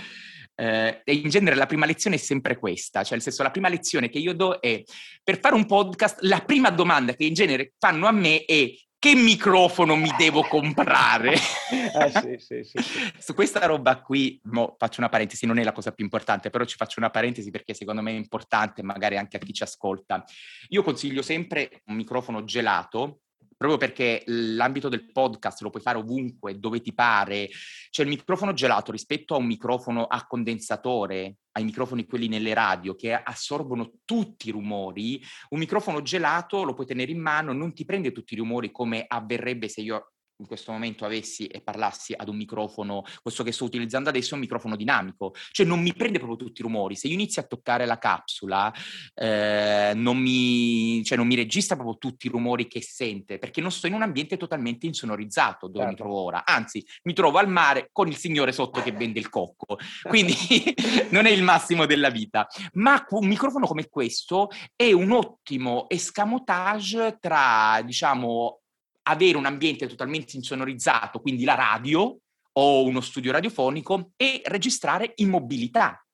Eh, 0.56 1.02
e 1.04 1.14
in 1.14 1.30
genere 1.30 1.56
la 1.56 1.66
prima 1.66 1.86
lezione 1.86 2.18
è 2.18 2.20
sempre 2.20 2.58
questa, 2.58 3.04
cioè 3.04 3.14
nel 3.14 3.22
senso 3.22 3.42
la 3.42 3.52
prima 3.52 3.70
lezione 3.70 4.10
che 4.10 4.20
io 4.20 4.34
do 4.34 4.60
è 4.60 4.84
per 5.24 5.40
fare 5.40 5.56
un 5.56 5.66
podcast, 5.66 6.20
la 6.22 6.42
prima 6.42 6.70
domanda 6.70 7.14
che 7.14 7.24
in 7.24 7.34
genere 7.34 7.74
fanno 7.80 8.06
a 8.06 8.12
me 8.12 8.44
è 8.44 8.70
che 9.04 9.16
microfono 9.16 9.98
mi 9.98 10.10
devo 10.18 10.44
comprare? 10.44 11.34
eh, 11.36 12.38
sì, 12.40 12.64
sì, 12.64 12.64
sì, 12.64 13.12
Su 13.20 13.34
questa 13.34 13.66
roba 13.66 14.00
qui, 14.00 14.40
faccio 14.78 15.02
una 15.02 15.10
parentesi, 15.10 15.46
non 15.46 15.60
è 15.60 15.64
la 15.66 15.74
cosa 15.74 15.92
più 15.92 16.06
importante, 16.06 16.50
però 16.50 16.64
ci 16.64 16.78
faccio 16.78 17.02
una 17.02 17.10
parentesi 17.10 17.52
perché 17.52 17.74
secondo 17.74 18.02
me 18.02 18.12
è 18.12 18.16
importante, 18.16 18.82
magari 18.82 19.18
anche 19.18 19.36
a 19.36 19.40
chi 19.42 19.52
ci 19.52 19.64
ascolta. 19.64 20.24
Io 20.70 20.84
consiglio 20.84 21.22
sempre 21.22 21.82
un 21.88 21.96
microfono 21.96 22.46
gelato, 22.46 23.24
proprio 23.68 23.78
perché 23.78 24.24
l'ambito 24.26 24.90
del 24.90 25.10
podcast 25.10 25.62
lo 25.62 25.70
puoi 25.70 25.82
fare 25.82 25.98
ovunque, 25.98 26.60
dove 26.60 26.82
ti 26.82 26.94
pare. 26.94 27.50
C'è 27.90 28.04
il 28.04 28.10
microfono 28.10 28.52
gelato 28.52 28.92
rispetto 28.92 29.36
a 29.36 29.38
un 29.38 29.46
microfono 29.46 30.04
a 30.04 30.28
condensatore, 30.28 31.38
ai 31.52 31.64
microfoni 31.64 32.06
quelli 32.06 32.28
nelle 32.28 32.54
radio 32.54 32.94
che 32.94 33.14
assorbono 33.14 34.00
tutti 34.04 34.50
i 34.50 34.52
rumori, 34.52 35.22
un 35.52 35.60
microfono 35.60 36.02
gelato 36.02 36.64
lo 36.64 36.74
puoi 36.74 36.86
tenere 36.86 37.12
in 37.12 37.22
mano, 37.22 37.54
non 37.54 37.74
ti 37.74 37.86
prende 37.86 38.12
tutti 38.12 38.34
i 38.34 38.38
rumori 38.38 38.70
come 38.70 39.06
avverrebbe 39.08 39.70
se 39.70 39.80
io 39.80 40.12
in 40.38 40.48
questo 40.48 40.72
momento 40.72 41.06
avessi 41.06 41.48
e 41.48 41.62
parlassi 41.62 42.14
ad 42.16 42.28
un 42.28 42.36
microfono, 42.36 43.04
questo 43.22 43.44
che 43.44 43.52
sto 43.52 43.66
utilizzando 43.66 44.10
adesso 44.10 44.32
è 44.32 44.34
un 44.34 44.42
microfono 44.42 44.76
dinamico, 44.76 45.34
cioè 45.52 45.66
non 45.66 45.82
mi 45.82 45.94
prende 45.94 46.18
proprio 46.18 46.38
tutti 46.38 46.62
i 46.62 46.64
rumori. 46.64 46.96
Se 46.96 47.08
io 47.08 47.14
inizio 47.14 47.42
a 47.42 47.46
toccare 47.46 47.86
la 47.86 47.98
capsula, 47.98 48.74
eh, 49.14 49.94
non, 49.96 50.18
mi, 50.18 51.04
cioè 51.04 51.18
non 51.18 51.28
mi 51.28 51.36
registra 51.36 51.76
proprio 51.76 51.98
tutti 51.98 52.28
i 52.28 52.30
rumori 52.30 52.68
che 52.68 52.82
sente, 52.82 53.38
perché 53.38 53.62
non 53.62 53.72
sto 53.72 53.88
in 53.88 53.94
un 53.94 54.02
ambiente 54.02 54.38
totalmente 54.38 54.86
insonorizzato 54.86 55.68
dove 55.68 55.86
certo. 55.86 55.90
mi 55.90 55.96
trovo 55.96 56.22
ora. 56.22 56.46
Anzi, 56.46 56.86
mi 57.04 57.14
trovo 57.14 57.38
al 57.38 57.50
mare 57.50 57.90
con 57.92 58.08
il 58.08 58.18
signore 58.18 58.52
sotto 58.52 58.82
che 58.82 58.92
vende 58.92 59.20
il 59.20 59.30
cocco, 59.30 59.78
quindi 60.04 60.36
non 61.12 61.26
è 61.26 61.30
il 61.30 61.44
massimo 61.44 61.86
della 61.86 62.10
vita. 62.10 62.48
Ma 62.74 63.06
un 63.10 63.28
microfono 63.28 63.68
come 63.68 63.88
questo 63.88 64.50
è 64.76 64.92
un 64.92 65.12
ottimo 65.12 65.90
escamotage 65.90 67.18
tra, 67.20 67.82
diciamo, 67.84 68.63
avere 69.04 69.38
un 69.38 69.46
ambiente 69.46 69.88
totalmente 69.88 70.36
insonorizzato, 70.36 71.20
quindi 71.20 71.44
la 71.44 71.56
radio 71.56 72.18
o 72.56 72.84
uno 72.84 73.02
studio 73.02 73.32
radiofonico, 73.32 74.12
e 74.16 74.42
registrare 74.46 75.14
in 75.16 75.30
mobilità. 75.30 76.06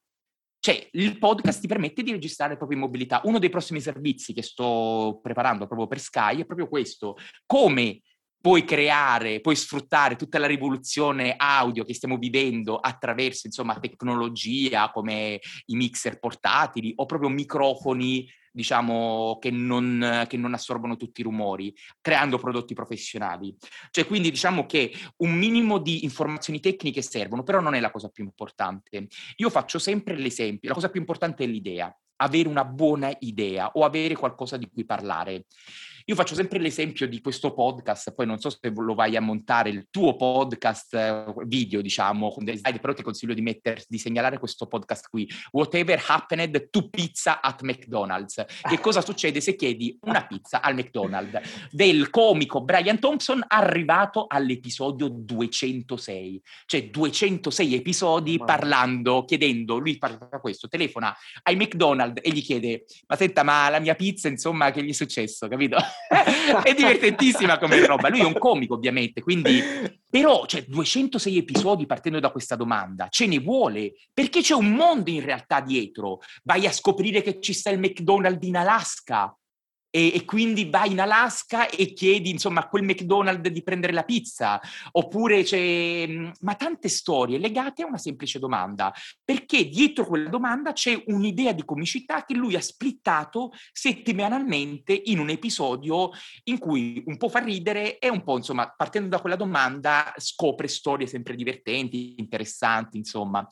Cioè, 0.61 0.89
il 0.91 1.17
podcast 1.17 1.61
ti 1.61 1.67
permette 1.67 2.03
di 2.03 2.11
registrare 2.11 2.57
proprio 2.57 2.77
in 2.77 2.83
mobilità. 2.83 3.21
Uno 3.23 3.39
dei 3.39 3.49
prossimi 3.49 3.79
servizi 3.79 4.33
che 4.33 4.41
sto 4.41 5.19
preparando 5.21 5.67
proprio 5.67 5.87
per 5.87 5.99
Sky 5.99 6.41
è 6.41 6.45
proprio 6.45 6.67
questo. 6.67 7.17
Come 7.45 8.01
puoi 8.41 8.63
creare, 8.63 9.41
puoi 9.41 9.55
sfruttare 9.55 10.15
tutta 10.15 10.39
la 10.39 10.47
rivoluzione 10.47 11.35
audio 11.37 11.83
che 11.83 11.93
stiamo 11.93 12.17
vivendo 12.17 12.77
attraverso, 12.77 13.47
insomma, 13.47 13.79
tecnologia 13.79 14.91
come 14.91 15.39
i 15.65 15.75
mixer 15.75 16.19
portatili 16.19 16.93
o 16.95 17.05
proprio 17.05 17.29
microfoni 17.29 18.29
diciamo, 18.51 19.37
che 19.39 19.51
non, 19.51 20.25
che 20.27 20.37
non 20.37 20.53
assorbono 20.53 20.95
tutti 20.95 21.21
i 21.21 21.23
rumori, 21.23 21.75
creando 22.01 22.37
prodotti 22.37 22.73
professionali. 22.73 23.55
Cioè, 23.91 24.05
quindi 24.05 24.31
diciamo 24.31 24.65
che 24.65 24.93
un 25.17 25.31
minimo 25.31 25.77
di 25.77 26.03
informazioni 26.03 26.59
tecniche 26.59 27.01
servono, 27.01 27.43
però 27.43 27.59
non 27.59 27.75
è 27.75 27.79
la 27.79 27.91
cosa 27.91 28.09
più 28.09 28.23
importante. 28.23 29.07
Io 29.37 29.49
faccio 29.49 29.79
sempre 29.79 30.15
l'esempio, 30.15 30.69
la 30.69 30.75
cosa 30.75 30.89
più 30.89 30.99
importante 30.99 31.43
è 31.43 31.47
l'idea, 31.47 31.95
avere 32.17 32.49
una 32.49 32.65
buona 32.65 33.15
idea 33.19 33.71
o 33.71 33.83
avere 33.83 34.15
qualcosa 34.15 34.57
di 34.57 34.69
cui 34.69 34.85
parlare. 34.85 35.45
Io 36.09 36.15
faccio 36.15 36.33
sempre 36.33 36.57
l'esempio 36.57 37.07
di 37.07 37.21
questo 37.21 37.53
podcast, 37.53 38.15
poi 38.15 38.25
non 38.25 38.39
so 38.39 38.49
se 38.49 38.57
lo 38.75 38.95
vai 38.95 39.15
a 39.15 39.21
montare, 39.21 39.69
il 39.69 39.89
tuo 39.91 40.15
podcast 40.15 40.95
eh, 40.95 41.25
video, 41.45 41.81
diciamo, 41.81 42.31
con 42.31 42.43
delle 42.43 42.57
slide, 42.57 42.79
però 42.79 42.93
ti 42.93 43.03
consiglio 43.03 43.35
di, 43.35 43.43
metter, 43.43 43.83
di 43.87 43.99
segnalare 43.99 44.39
questo 44.39 44.65
podcast 44.65 45.07
qui. 45.07 45.29
Whatever 45.51 46.03
happened 46.07 46.71
to 46.71 46.89
pizza 46.89 47.41
at 47.41 47.61
McDonald's. 47.61 48.43
Che 48.59 48.79
cosa 48.81 49.01
succede 49.01 49.39
se 49.39 49.55
chiedi 49.55 49.99
una 50.01 50.25
pizza 50.25 50.61
al 50.61 50.73
McDonald's? 50.73 51.69
Del 51.69 52.09
comico 52.09 52.63
Brian 52.63 52.97
Thompson 52.97 53.45
arrivato 53.47 54.25
all'episodio 54.27 55.09
206. 55.09 56.41
Cioè 56.65 56.89
206 56.89 57.75
episodi 57.75 58.37
wow. 58.37 58.47
parlando, 58.47 59.25
chiedendo, 59.25 59.77
lui 59.77 59.99
parla 59.99 60.39
questo, 60.41 60.67
telefona 60.67 61.15
ai 61.43 61.55
McDonald's 61.55 62.19
e 62.23 62.31
gli 62.31 62.41
chiede, 62.41 62.85
ma 63.05 63.15
senta, 63.15 63.43
ma 63.43 63.69
la 63.69 63.77
mia 63.77 63.93
pizza, 63.93 64.27
insomma, 64.27 64.71
che 64.71 64.83
gli 64.83 64.89
è 64.89 64.93
successo, 64.93 65.47
capito? 65.47 65.77
è 66.63 66.73
divertentissima 66.73 67.57
come 67.57 67.85
roba. 67.85 68.09
Lui 68.09 68.21
è 68.21 68.25
un 68.25 68.37
comico, 68.37 68.75
ovviamente, 68.75 69.21
quindi... 69.21 69.97
Però, 70.09 70.47
cioè, 70.47 70.65
206 70.67 71.37
episodi 71.37 71.85
partendo 71.85 72.19
da 72.19 72.31
questa 72.31 72.55
domanda, 72.55 73.09
ce 73.09 73.27
ne 73.27 73.39
vuole, 73.39 73.93
perché 74.11 74.41
c'è 74.41 74.55
un 74.55 74.71
mondo 74.71 75.11
in 75.11 75.23
realtà 75.23 75.61
dietro. 75.61 76.21
Vai 76.43 76.65
a 76.65 76.71
scoprire 76.71 77.21
che 77.21 77.39
ci 77.39 77.53
sta 77.53 77.69
il 77.69 77.77
McDonald's 77.77 78.47
in 78.47 78.57
Alaska, 78.57 79.37
e, 79.91 80.13
e, 80.13 80.25
quindi 80.25 80.69
vai 80.69 80.91
in 80.91 80.99
Alaska 80.99 81.67
e 81.67 81.93
chiedi 81.93 82.29
insomma 82.29 82.61
a 82.61 82.67
quel 82.67 82.83
McDonald's 82.83 83.49
di 83.49 83.63
prendere 83.63 83.93
la 83.93 84.03
pizza. 84.03 84.59
Oppure 84.91 85.43
c'è 85.43 86.05
mm, 86.07 86.29
ma 86.41 86.55
tante 86.55 86.89
storie 86.89 87.39
legate 87.39 87.81
a 87.81 87.87
una 87.87 87.97
semplice 87.97 88.39
domanda. 88.39 88.93
Perché 89.23 89.67
dietro 89.67 90.05
quella 90.05 90.29
domanda 90.29 90.73
c'è 90.73 91.01
un'idea 91.07 91.53
di 91.53 91.65
comicità 91.65 92.23
che 92.23 92.35
lui 92.35 92.55
ha 92.55 92.61
splittato 92.61 93.51
settimanalmente 93.71 94.99
in 95.05 95.19
un 95.19 95.29
episodio 95.29 96.11
in 96.43 96.59
cui 96.59 97.01
un 97.05 97.17
po' 97.17 97.29
fa 97.29 97.39
ridere 97.39 97.97
e 97.97 98.09
un 98.09 98.23
po' 98.23 98.37
insomma 98.37 98.71
partendo 98.75 99.09
da 99.09 99.19
quella 99.19 99.35
domanda 99.35 100.13
scopre 100.17 100.67
storie 100.67 101.07
sempre 101.07 101.35
divertenti 101.35 102.15
interessanti 102.17 102.97
insomma. 102.97 103.47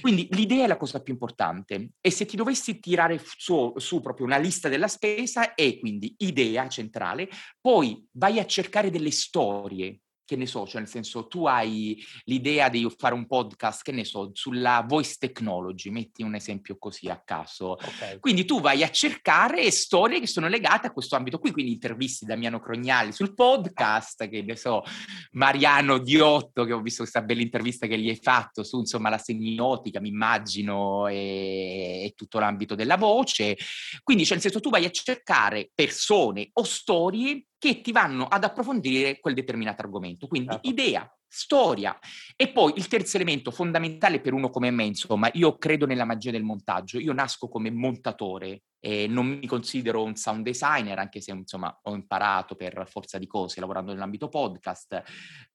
Quindi 0.00 0.26
l'idea 0.30 0.64
è 0.64 0.68
la 0.68 0.76
cosa 0.76 1.02
più 1.02 1.12
importante. 1.12 1.90
E 2.00 2.10
se 2.10 2.24
ti 2.24 2.36
dovessi 2.36 2.80
tirare 2.80 3.20
su, 3.36 3.72
su 3.76 4.00
proprio 4.00 4.24
una 4.24 4.38
lista 4.38 4.68
della 4.68 4.88
spesa 4.88 5.54
è 5.54 5.80
quindi 5.82 6.14
idea 6.18 6.68
centrale, 6.68 7.28
poi 7.60 8.06
vai 8.12 8.38
a 8.38 8.46
cercare 8.46 8.88
delle 8.88 9.10
storie 9.10 9.98
che 10.32 10.38
ne 10.38 10.46
so, 10.46 10.66
cioè 10.66 10.80
nel 10.80 10.88
senso 10.88 11.26
tu 11.26 11.44
hai 11.44 12.02
l'idea 12.24 12.70
di 12.70 12.90
fare 12.96 13.14
un 13.14 13.26
podcast, 13.26 13.82
che 13.82 13.92
ne 13.92 14.04
so, 14.04 14.30
sulla 14.32 14.82
voice 14.88 15.16
technology, 15.18 15.90
metti 15.90 16.22
un 16.22 16.34
esempio 16.34 16.78
così 16.78 17.08
a 17.08 17.20
caso. 17.22 17.72
Okay. 17.72 18.18
Quindi 18.18 18.46
tu 18.46 18.60
vai 18.60 18.82
a 18.82 18.90
cercare 18.90 19.70
storie 19.70 20.20
che 20.20 20.26
sono 20.26 20.48
legate 20.48 20.86
a 20.86 20.92
questo 20.92 21.16
ambito 21.16 21.38
qui, 21.38 21.50
quindi 21.50 21.72
intervisti 21.72 22.24
Damiano 22.24 22.60
Crognali 22.60 23.12
sul 23.12 23.34
podcast, 23.34 24.26
che 24.26 24.40
ne 24.40 24.56
so, 24.56 24.82
Mariano 25.32 25.98
Diotto, 25.98 26.64
che 26.64 26.72
ho 26.72 26.80
visto 26.80 27.02
questa 27.02 27.20
bella 27.20 27.42
intervista 27.42 27.86
che 27.86 27.98
gli 27.98 28.08
hai 28.08 28.18
fatto 28.20 28.64
su 28.64 28.78
insomma 28.78 29.10
la 29.10 29.18
semiotica, 29.18 30.00
mi 30.00 30.08
immagino, 30.08 31.08
e, 31.08 32.04
e 32.04 32.12
tutto 32.16 32.38
l'ambito 32.38 32.74
della 32.74 32.96
voce. 32.96 33.58
Quindi 34.02 34.24
cioè 34.24 34.34
nel 34.34 34.42
senso 34.42 34.60
tu 34.60 34.70
vai 34.70 34.86
a 34.86 34.90
cercare 34.90 35.70
persone 35.74 36.48
o 36.54 36.62
storie 36.62 37.48
che 37.62 37.80
ti 37.80 37.92
vanno 37.92 38.26
ad 38.26 38.42
approfondire 38.42 39.20
quel 39.20 39.34
determinato 39.34 39.82
argomento. 39.82 40.26
Quindi 40.26 40.50
certo. 40.50 40.68
idea, 40.68 41.18
storia. 41.34 41.98
E 42.36 42.52
poi 42.52 42.74
il 42.76 42.88
terzo 42.88 43.16
elemento 43.16 43.50
fondamentale 43.50 44.20
per 44.20 44.34
uno 44.34 44.50
come 44.50 44.70
me, 44.70 44.84
insomma, 44.84 45.30
io 45.32 45.56
credo 45.56 45.86
nella 45.86 46.04
magia 46.04 46.30
del 46.30 46.42
montaggio, 46.42 46.98
io 46.98 47.14
nasco 47.14 47.48
come 47.48 47.70
montatore 47.70 48.64
e 48.78 49.06
non 49.06 49.26
mi 49.26 49.46
considero 49.46 50.02
un 50.02 50.14
sound 50.14 50.44
designer, 50.44 50.98
anche 50.98 51.20
se 51.22 51.30
insomma 51.30 51.74
ho 51.84 51.94
imparato 51.94 52.54
per 52.54 52.86
forza 52.86 53.16
di 53.16 53.26
cose 53.26 53.60
lavorando 53.60 53.92
nell'ambito 53.92 54.28
podcast. 54.28 55.02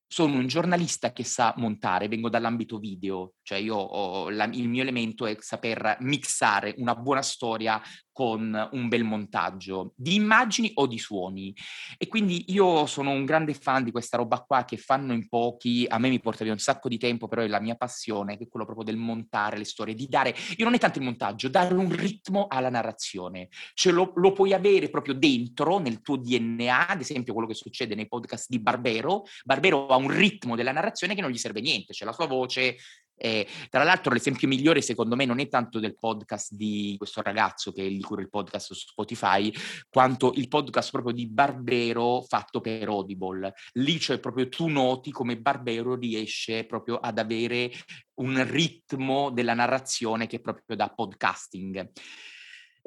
Sono 0.09 0.35
un 0.37 0.47
giornalista 0.47 1.11
che 1.11 1.25
sa 1.25 1.53
montare, 1.57 2.07
vengo 2.07 2.29
dall'ambito 2.29 2.79
video, 2.79 3.33
cioè 3.41 3.57
io 3.57 4.29
la, 4.29 4.45
il 4.45 4.69
mio 4.69 4.81
elemento 4.81 5.25
è 5.25 5.35
saper 5.41 5.97
mixare 5.99 6.75
una 6.77 6.95
buona 6.95 7.21
storia 7.21 7.81
con 8.13 8.69
un 8.71 8.87
bel 8.87 9.03
montaggio 9.03 9.93
di 9.97 10.15
immagini 10.15 10.71
o 10.75 10.87
di 10.87 10.97
suoni. 10.97 11.53
E 11.97 12.07
quindi 12.07 12.45
io 12.47 12.85
sono 12.85 13.11
un 13.11 13.25
grande 13.25 13.53
fan 13.53 13.83
di 13.83 13.91
questa 13.91 14.15
roba 14.15 14.39
qua 14.39 14.63
che 14.63 14.77
fanno 14.77 15.11
in 15.11 15.27
pochi, 15.27 15.66
a 15.87 15.97
me 15.97 16.09
mi 16.09 16.19
porta 16.19 16.43
via 16.43 16.53
un 16.53 16.59
sacco 16.59 16.89
di 16.89 16.97
tempo, 16.97 17.27
però 17.27 17.41
è 17.41 17.47
la 17.47 17.59
mia 17.59 17.75
passione, 17.75 18.37
che 18.37 18.45
è 18.45 18.47
quello 18.47 18.65
proprio 18.65 18.85
del 18.85 18.97
montare 18.97 19.57
le 19.57 19.65
storie, 19.65 19.93
di 19.93 20.07
dare, 20.07 20.35
io 20.55 20.65
non 20.65 20.73
è 20.73 20.77
tanto 20.77 20.99
il 20.99 21.05
montaggio, 21.05 21.49
dare 21.49 21.73
un 21.73 21.93
ritmo 21.95 22.47
alla 22.47 22.69
narrazione. 22.69 23.49
Cioè 23.73 23.93
lo, 23.93 24.11
lo 24.15 24.31
puoi 24.31 24.53
avere 24.53 24.89
proprio 24.89 25.13
dentro, 25.13 25.77
nel 25.79 26.01
tuo 26.01 26.17
DNA, 26.17 26.87
ad 26.87 27.01
esempio 27.01 27.33
quello 27.33 27.47
che 27.47 27.55
succede 27.55 27.95
nei 27.95 28.07
podcast 28.07 28.47
di 28.49 28.59
Barbero. 28.59 29.23
Barbero 29.43 29.87
ha 29.87 29.95
un 29.95 30.09
ritmo 30.09 30.55
della 30.55 30.71
narrazione 30.71 31.15
che 31.15 31.21
non 31.21 31.31
gli 31.31 31.37
serve 31.37 31.61
niente, 31.61 31.93
c'è 31.93 32.05
la 32.05 32.13
sua 32.13 32.27
voce, 32.27 32.77
eh, 33.17 33.47
tra 33.69 33.83
l'altro 33.83 34.13
l'esempio 34.13 34.47
migliore 34.47 34.81
secondo 34.81 35.15
me 35.15 35.25
non 35.25 35.39
è 35.39 35.47
tanto 35.47 35.79
del 35.79 35.97
podcast 35.97 36.53
di 36.53 36.95
questo 36.97 37.21
ragazzo 37.21 37.71
che 37.71 37.89
gli 37.89 38.01
cura 38.01 38.21
il 38.21 38.29
podcast 38.29 38.67
su 38.67 38.73
Spotify, 38.73 39.51
quanto 39.89 40.31
il 40.35 40.47
podcast 40.47 40.91
proprio 40.91 41.13
di 41.13 41.27
Barbero 41.27 42.21
fatto 42.21 42.61
per 42.61 42.87
Audible. 42.87 43.53
Lì 43.73 43.99
cioè 43.99 44.19
proprio 44.19 44.47
tu 44.47 44.67
noti 44.67 45.11
come 45.11 45.37
Barbero 45.37 45.95
riesce 45.95 46.65
proprio 46.65 46.97
ad 46.97 47.17
avere 47.17 47.71
un 48.15 48.43
ritmo 48.49 49.31
della 49.31 49.53
narrazione 49.53 50.27
che 50.27 50.37
è 50.37 50.41
proprio 50.41 50.75
da 50.75 50.89
podcasting. 50.89 51.91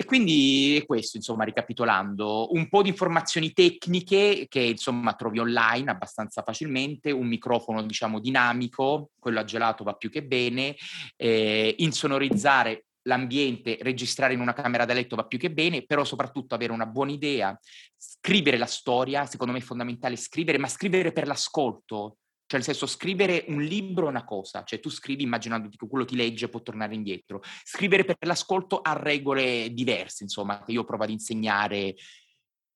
E 0.01 0.07
quindi 0.07 0.79
è 0.79 0.87
questo, 0.87 1.19
insomma, 1.19 1.45
ricapitolando, 1.45 2.55
un 2.55 2.71
po' 2.71 2.81
di 2.81 2.89
informazioni 2.89 3.53
tecniche 3.53 4.47
che 4.49 4.61
insomma 4.61 5.13
trovi 5.13 5.41
online 5.41 5.91
abbastanza 5.91 6.41
facilmente, 6.41 7.11
un 7.11 7.27
microfono 7.27 7.83
diciamo 7.83 8.19
dinamico, 8.19 9.11
quello 9.19 9.41
a 9.41 9.45
gelato 9.45 9.85
va 9.85 9.93
più 9.93 10.09
che 10.09 10.25
bene, 10.25 10.75
eh, 11.17 11.75
insonorizzare 11.81 12.87
l'ambiente, 13.03 13.77
registrare 13.83 14.33
in 14.33 14.41
una 14.41 14.55
camera 14.55 14.87
da 14.87 14.95
letto 14.95 15.17
va 15.17 15.27
più 15.27 15.37
che 15.37 15.51
bene, 15.51 15.85
però 15.85 16.03
soprattutto 16.03 16.55
avere 16.55 16.73
una 16.73 16.87
buona 16.87 17.13
idea, 17.13 17.61
scrivere 17.95 18.57
la 18.57 18.65
storia, 18.65 19.27
secondo 19.27 19.53
me 19.53 19.59
è 19.59 19.63
fondamentale 19.63 20.17
scrivere, 20.17 20.57
ma 20.57 20.69
scrivere 20.69 21.13
per 21.13 21.27
l'ascolto, 21.27 22.17
cioè, 22.51 22.59
nel 22.59 22.65
senso, 22.65 22.87
scrivere 22.87 23.45
un 23.47 23.63
libro 23.63 24.07
è 24.07 24.09
una 24.09 24.25
cosa, 24.25 24.65
cioè 24.65 24.81
tu 24.81 24.91
scrivi 24.91 25.23
immaginando 25.23 25.69
che 25.69 25.77
quello 25.87 26.05
ti 26.05 26.17
legge 26.17 26.49
può 26.49 26.61
tornare 26.63 26.97
indietro. 26.97 27.43
Scrivere 27.63 28.03
per 28.03 28.17
l'ascolto 28.23 28.81
ha 28.81 28.93
regole 28.95 29.73
diverse, 29.73 30.25
insomma, 30.25 30.61
che 30.65 30.73
io 30.73 30.83
provo 30.83 31.05
ad 31.05 31.11
insegnare 31.11 31.95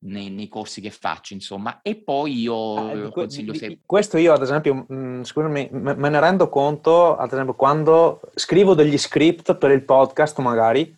nei, 0.05 0.31
nei 0.31 0.47
corsi 0.47 0.81
che 0.81 0.93
faccio, 0.93 1.35
insomma. 1.35 1.81
E 1.83 1.97
poi 1.97 2.39
io 2.39 3.07
ah, 3.07 3.11
consiglio 3.11 3.53
sempre... 3.53 3.81
Questo 3.85 4.17
io, 4.17 4.33
ad 4.33 4.43
esempio, 4.43 4.87
mh, 4.87 5.25
scusami, 5.25 5.69
me 5.73 6.09
ne 6.09 6.21
rendo 6.21 6.49
conto, 6.49 7.17
ad 7.17 7.33
esempio, 7.33 7.55
quando 7.55 8.21
scrivo 8.37 8.75
degli 8.75 8.97
script 8.97 9.57
per 9.57 9.73
il 9.73 9.85
podcast, 9.85 10.39
magari, 10.39 10.97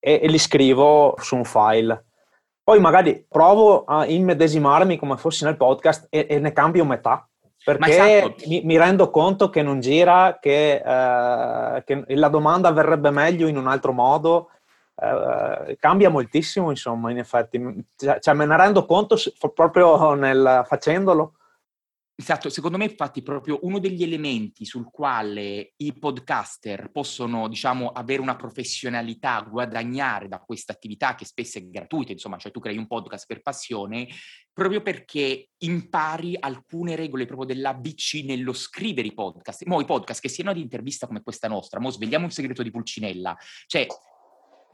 e, 0.00 0.18
e 0.20 0.26
li 0.26 0.38
scrivo 0.38 1.14
su 1.20 1.36
un 1.36 1.44
file. 1.44 2.06
Poi 2.64 2.80
magari 2.80 3.24
provo 3.28 3.84
a 3.84 4.04
immedesimarmi 4.04 4.98
come 4.98 5.16
fossi 5.16 5.44
nel 5.44 5.56
podcast 5.56 6.08
e, 6.10 6.26
e 6.28 6.40
ne 6.40 6.52
cambio 6.52 6.84
metà 6.84 7.24
perché 7.66 8.20
esatto. 8.20 8.44
mi, 8.46 8.60
mi, 8.62 8.78
rendo 8.78 9.10
conto 9.10 9.50
che 9.50 9.60
non 9.60 9.80
gira, 9.80 10.38
che, 10.40 10.76
eh, 10.76 11.82
che, 11.84 12.04
la 12.14 12.28
domanda 12.28 12.70
verrebbe 12.70 13.10
meglio 13.10 13.48
in 13.48 13.56
un 13.56 13.66
altro 13.66 13.90
modo. 13.90 14.50
Eh, 14.94 15.76
cambia 15.80 16.08
moltissimo, 16.08 16.70
insomma, 16.70 17.10
in 17.10 17.18
effetti. 17.18 17.60
Cioè, 17.96 18.20
cioè, 18.20 18.34
me 18.34 18.46
ne 18.46 18.56
rendo 18.56 18.86
conto 18.86 19.16
proprio 19.52 20.14
nel, 20.14 20.62
facendolo. 20.64 21.32
Esatto, 22.18 22.48
secondo 22.48 22.78
me 22.78 22.84
infatti 22.84 23.22
proprio 23.22 23.58
uno 23.64 23.78
degli 23.78 24.02
elementi 24.02 24.64
sul 24.64 24.88
quale 24.90 25.74
i 25.76 25.92
podcaster 25.92 26.90
possono, 26.90 27.46
diciamo, 27.46 27.90
avere 27.90 28.22
una 28.22 28.36
professionalità, 28.36 29.42
guadagnare 29.42 30.26
da 30.26 30.38
questa 30.38 30.72
attività 30.72 31.14
che 31.14 31.26
spesso 31.26 31.58
è 31.58 31.66
gratuita, 31.68 32.12
insomma, 32.12 32.38
cioè 32.38 32.52
tu 32.52 32.58
crei 32.58 32.78
un 32.78 32.86
podcast 32.86 33.26
per 33.26 33.42
passione, 33.42 34.08
proprio 34.50 34.80
perché 34.80 35.50
impari 35.58 36.34
alcune 36.40 36.96
regole 36.96 37.26
proprio 37.26 37.48
dell'ABC 37.48 38.22
nello 38.24 38.54
scrivere 38.54 39.08
i 39.08 39.12
podcast. 39.12 39.66
Mo' 39.66 39.82
i 39.82 39.84
podcast 39.84 40.22
che 40.22 40.30
siano 40.30 40.54
di 40.54 40.62
intervista 40.62 41.06
come 41.06 41.22
questa 41.22 41.48
nostra, 41.48 41.80
mo' 41.80 41.90
svegliamo 41.90 42.24
un 42.24 42.30
segreto 42.30 42.62
di 42.62 42.70
Pulcinella, 42.70 43.36
cioè 43.66 43.86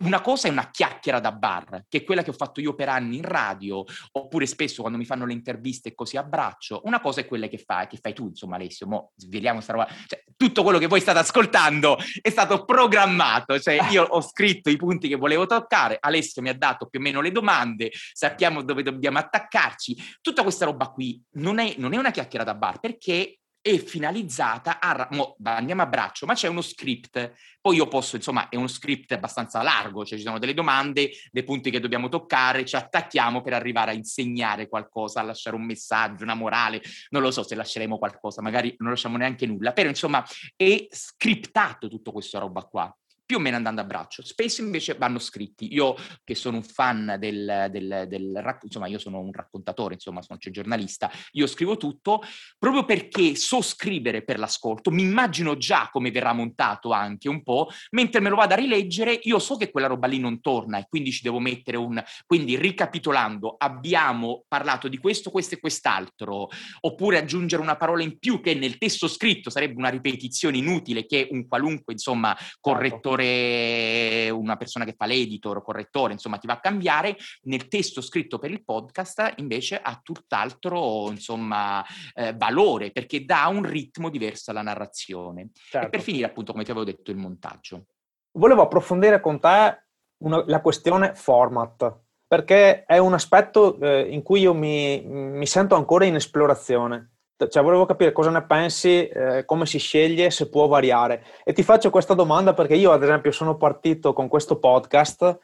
una 0.02 0.20
cosa 0.20 0.48
è 0.48 0.50
una 0.50 0.70
chiacchiera 0.70 1.20
da 1.20 1.32
bar, 1.32 1.84
che 1.88 1.98
è 1.98 2.04
quella 2.04 2.22
che 2.22 2.30
ho 2.30 2.34
fatto 2.34 2.60
io 2.60 2.74
per 2.74 2.88
anni 2.88 3.16
in 3.16 3.24
radio, 3.24 3.84
oppure 4.12 4.46
spesso 4.46 4.80
quando 4.80 4.98
mi 4.98 5.04
fanno 5.04 5.26
le 5.26 5.32
interviste 5.32 5.94
così 5.94 6.16
a 6.16 6.22
braccio. 6.22 6.82
Una 6.84 7.00
cosa 7.00 7.20
è 7.20 7.26
quella 7.26 7.48
che 7.48 7.58
fai, 7.58 7.86
che 7.86 7.98
fai 7.98 8.12
tu, 8.12 8.26
insomma, 8.26 8.56
Alessio. 8.56 8.86
Mo 8.86 9.12
sveliamo 9.16 9.60
sta 9.60 9.72
roba. 9.72 9.88
Cioè, 10.06 10.24
tutto 10.36 10.62
quello 10.62 10.78
che 10.78 10.86
voi 10.86 11.00
state 11.00 11.18
ascoltando 11.18 11.96
è 12.20 12.30
stato 12.30 12.64
programmato. 12.64 13.58
Cioè, 13.58 13.90
io 13.90 14.04
ho 14.04 14.20
scritto 14.20 14.70
i 14.70 14.76
punti 14.76 15.08
che 15.08 15.16
volevo 15.16 15.46
toccare, 15.46 15.98
Alessio 16.00 16.42
mi 16.42 16.48
ha 16.48 16.56
dato 16.56 16.86
più 16.86 16.98
o 16.98 17.02
meno 17.02 17.20
le 17.20 17.30
domande, 17.30 17.90
sappiamo 18.12 18.62
dove 18.62 18.82
dobbiamo 18.82 19.18
attaccarci. 19.18 20.18
Tutta 20.20 20.42
questa 20.42 20.64
roba 20.64 20.88
qui 20.88 21.22
non 21.32 21.58
è, 21.58 21.74
non 21.78 21.92
è 21.94 21.96
una 21.96 22.10
chiacchiera 22.10 22.44
da 22.44 22.54
bar, 22.54 22.80
perché 22.80 23.38
è 23.62 23.78
finalizzata 23.78 24.80
a... 24.80 25.08
Mo, 25.12 25.36
andiamo 25.44 25.82
a 25.82 25.86
braccio, 25.86 26.26
ma 26.26 26.34
c'è 26.34 26.48
uno 26.48 26.60
script. 26.60 27.32
Poi 27.60 27.76
io 27.76 27.86
posso, 27.86 28.16
insomma, 28.16 28.48
è 28.48 28.56
uno 28.56 28.66
script 28.66 29.12
abbastanza 29.12 29.62
largo, 29.62 30.04
cioè 30.04 30.18
ci 30.18 30.24
sono 30.24 30.40
delle 30.40 30.52
domande, 30.52 31.12
dei 31.30 31.44
punti 31.44 31.70
che 31.70 31.78
dobbiamo 31.78 32.08
toccare, 32.08 32.64
ci 32.64 32.74
attacchiamo 32.74 33.40
per 33.40 33.54
arrivare 33.54 33.92
a 33.92 33.94
insegnare 33.94 34.68
qualcosa, 34.68 35.20
a 35.20 35.22
lasciare 35.22 35.54
un 35.54 35.64
messaggio, 35.64 36.24
una 36.24 36.34
morale. 36.34 36.82
Non 37.10 37.22
lo 37.22 37.30
so 37.30 37.44
se 37.44 37.54
lasceremo 37.54 37.98
qualcosa, 37.98 38.42
magari 38.42 38.74
non 38.78 38.90
lasciamo 38.90 39.16
neanche 39.16 39.46
nulla, 39.46 39.72
però 39.72 39.88
insomma 39.88 40.24
è 40.56 40.88
scriptato 40.90 41.88
tutto 41.88 42.10
questa 42.10 42.40
roba 42.40 42.62
qua 42.62 42.92
più 43.32 43.40
o 43.40 43.44
meno 43.44 43.56
andando 43.56 43.80
a 43.80 43.84
braccio. 43.84 44.22
Spesso 44.22 44.60
invece 44.60 44.92
vanno 44.92 45.18
scritti. 45.18 45.72
Io 45.72 45.96
che 46.22 46.34
sono 46.34 46.58
un 46.58 46.62
fan 46.62 47.16
del, 47.18 47.68
del, 47.70 48.04
del 48.06 48.58
insomma, 48.60 48.88
io 48.88 48.98
sono 48.98 49.20
un 49.20 49.32
raccontatore, 49.32 49.94
insomma, 49.94 50.20
sono 50.20 50.38
cioè, 50.38 50.52
giornalista, 50.52 51.10
io 51.30 51.46
scrivo 51.46 51.78
tutto 51.78 52.22
proprio 52.58 52.84
perché 52.84 53.34
so 53.34 53.62
scrivere 53.62 54.22
per 54.22 54.38
l'ascolto, 54.38 54.90
mi 54.90 55.00
immagino 55.00 55.56
già 55.56 55.88
come 55.90 56.10
verrà 56.10 56.34
montato 56.34 56.92
anche 56.92 57.30
un 57.30 57.42
po', 57.42 57.70
mentre 57.92 58.20
me 58.20 58.28
lo 58.28 58.36
vado 58.36 58.52
a 58.52 58.58
rileggere, 58.58 59.18
io 59.22 59.38
so 59.38 59.56
che 59.56 59.70
quella 59.70 59.86
roba 59.86 60.06
lì 60.06 60.18
non 60.18 60.42
torna 60.42 60.78
e 60.78 60.86
quindi 60.90 61.10
ci 61.10 61.22
devo 61.22 61.38
mettere 61.38 61.78
un... 61.78 62.02
Quindi 62.26 62.58
ricapitolando, 62.58 63.54
abbiamo 63.56 64.44
parlato 64.46 64.88
di 64.88 64.98
questo, 64.98 65.30
questo 65.30 65.54
e 65.54 65.60
quest'altro, 65.60 66.50
oppure 66.80 67.16
aggiungere 67.16 67.62
una 67.62 67.76
parola 67.76 68.02
in 68.02 68.18
più 68.18 68.42
che 68.42 68.52
nel 68.52 68.76
testo 68.76 69.08
scritto 69.08 69.48
sarebbe 69.48 69.78
una 69.78 69.88
ripetizione 69.88 70.58
inutile 70.58 71.06
che 71.06 71.28
un 71.30 71.48
qualunque, 71.48 71.94
insomma, 71.94 72.36
correttore 72.60 73.21
redattore, 73.22 74.30
una 74.30 74.56
persona 74.56 74.84
che 74.84 74.94
fa 74.96 75.06
l'editor, 75.06 75.62
correttore, 75.62 76.12
insomma 76.12 76.38
ti 76.38 76.46
va 76.46 76.54
a 76.54 76.60
cambiare, 76.60 77.16
nel 77.42 77.68
testo 77.68 78.00
scritto 78.00 78.38
per 78.38 78.50
il 78.50 78.64
podcast 78.64 79.34
invece 79.36 79.80
ha 79.80 80.00
tutt'altro 80.02 81.10
insomma, 81.10 81.84
eh, 82.14 82.34
valore 82.34 82.90
perché 82.90 83.24
dà 83.24 83.46
un 83.46 83.64
ritmo 83.64 84.10
diverso 84.10 84.50
alla 84.50 84.62
narrazione. 84.62 85.50
Certo. 85.54 85.86
E 85.86 85.90
per 85.90 86.00
finire 86.00 86.26
appunto 86.26 86.52
come 86.52 86.64
ti 86.64 86.70
avevo 86.70 86.86
detto 86.86 87.10
il 87.10 87.16
montaggio. 87.16 87.86
Volevo 88.32 88.62
approfondire 88.62 89.20
con 89.20 89.38
te 89.40 89.84
una, 90.18 90.42
la 90.46 90.60
questione 90.60 91.14
format 91.14 92.00
perché 92.26 92.84
è 92.84 92.96
un 92.96 93.12
aspetto 93.12 93.78
eh, 93.78 94.08
in 94.08 94.22
cui 94.22 94.40
io 94.40 94.54
mi, 94.54 95.02
mi, 95.02 95.46
sento 95.46 95.74
ancora 95.74 96.06
in 96.06 96.14
esplorazione. 96.14 97.11
Cioè, 97.48 97.62
volevo 97.62 97.86
capire 97.86 98.12
cosa 98.12 98.30
ne 98.30 98.42
pensi, 98.42 99.06
eh, 99.06 99.44
come 99.44 99.66
si 99.66 99.78
sceglie, 99.78 100.30
se 100.30 100.48
può 100.48 100.66
variare. 100.66 101.24
E 101.44 101.52
ti 101.52 101.62
faccio 101.62 101.90
questa 101.90 102.14
domanda 102.14 102.54
perché 102.54 102.74
io, 102.74 102.92
ad 102.92 103.02
esempio, 103.02 103.30
sono 103.32 103.56
partito 103.56 104.12
con 104.12 104.28
questo 104.28 104.58
podcast 104.58 105.38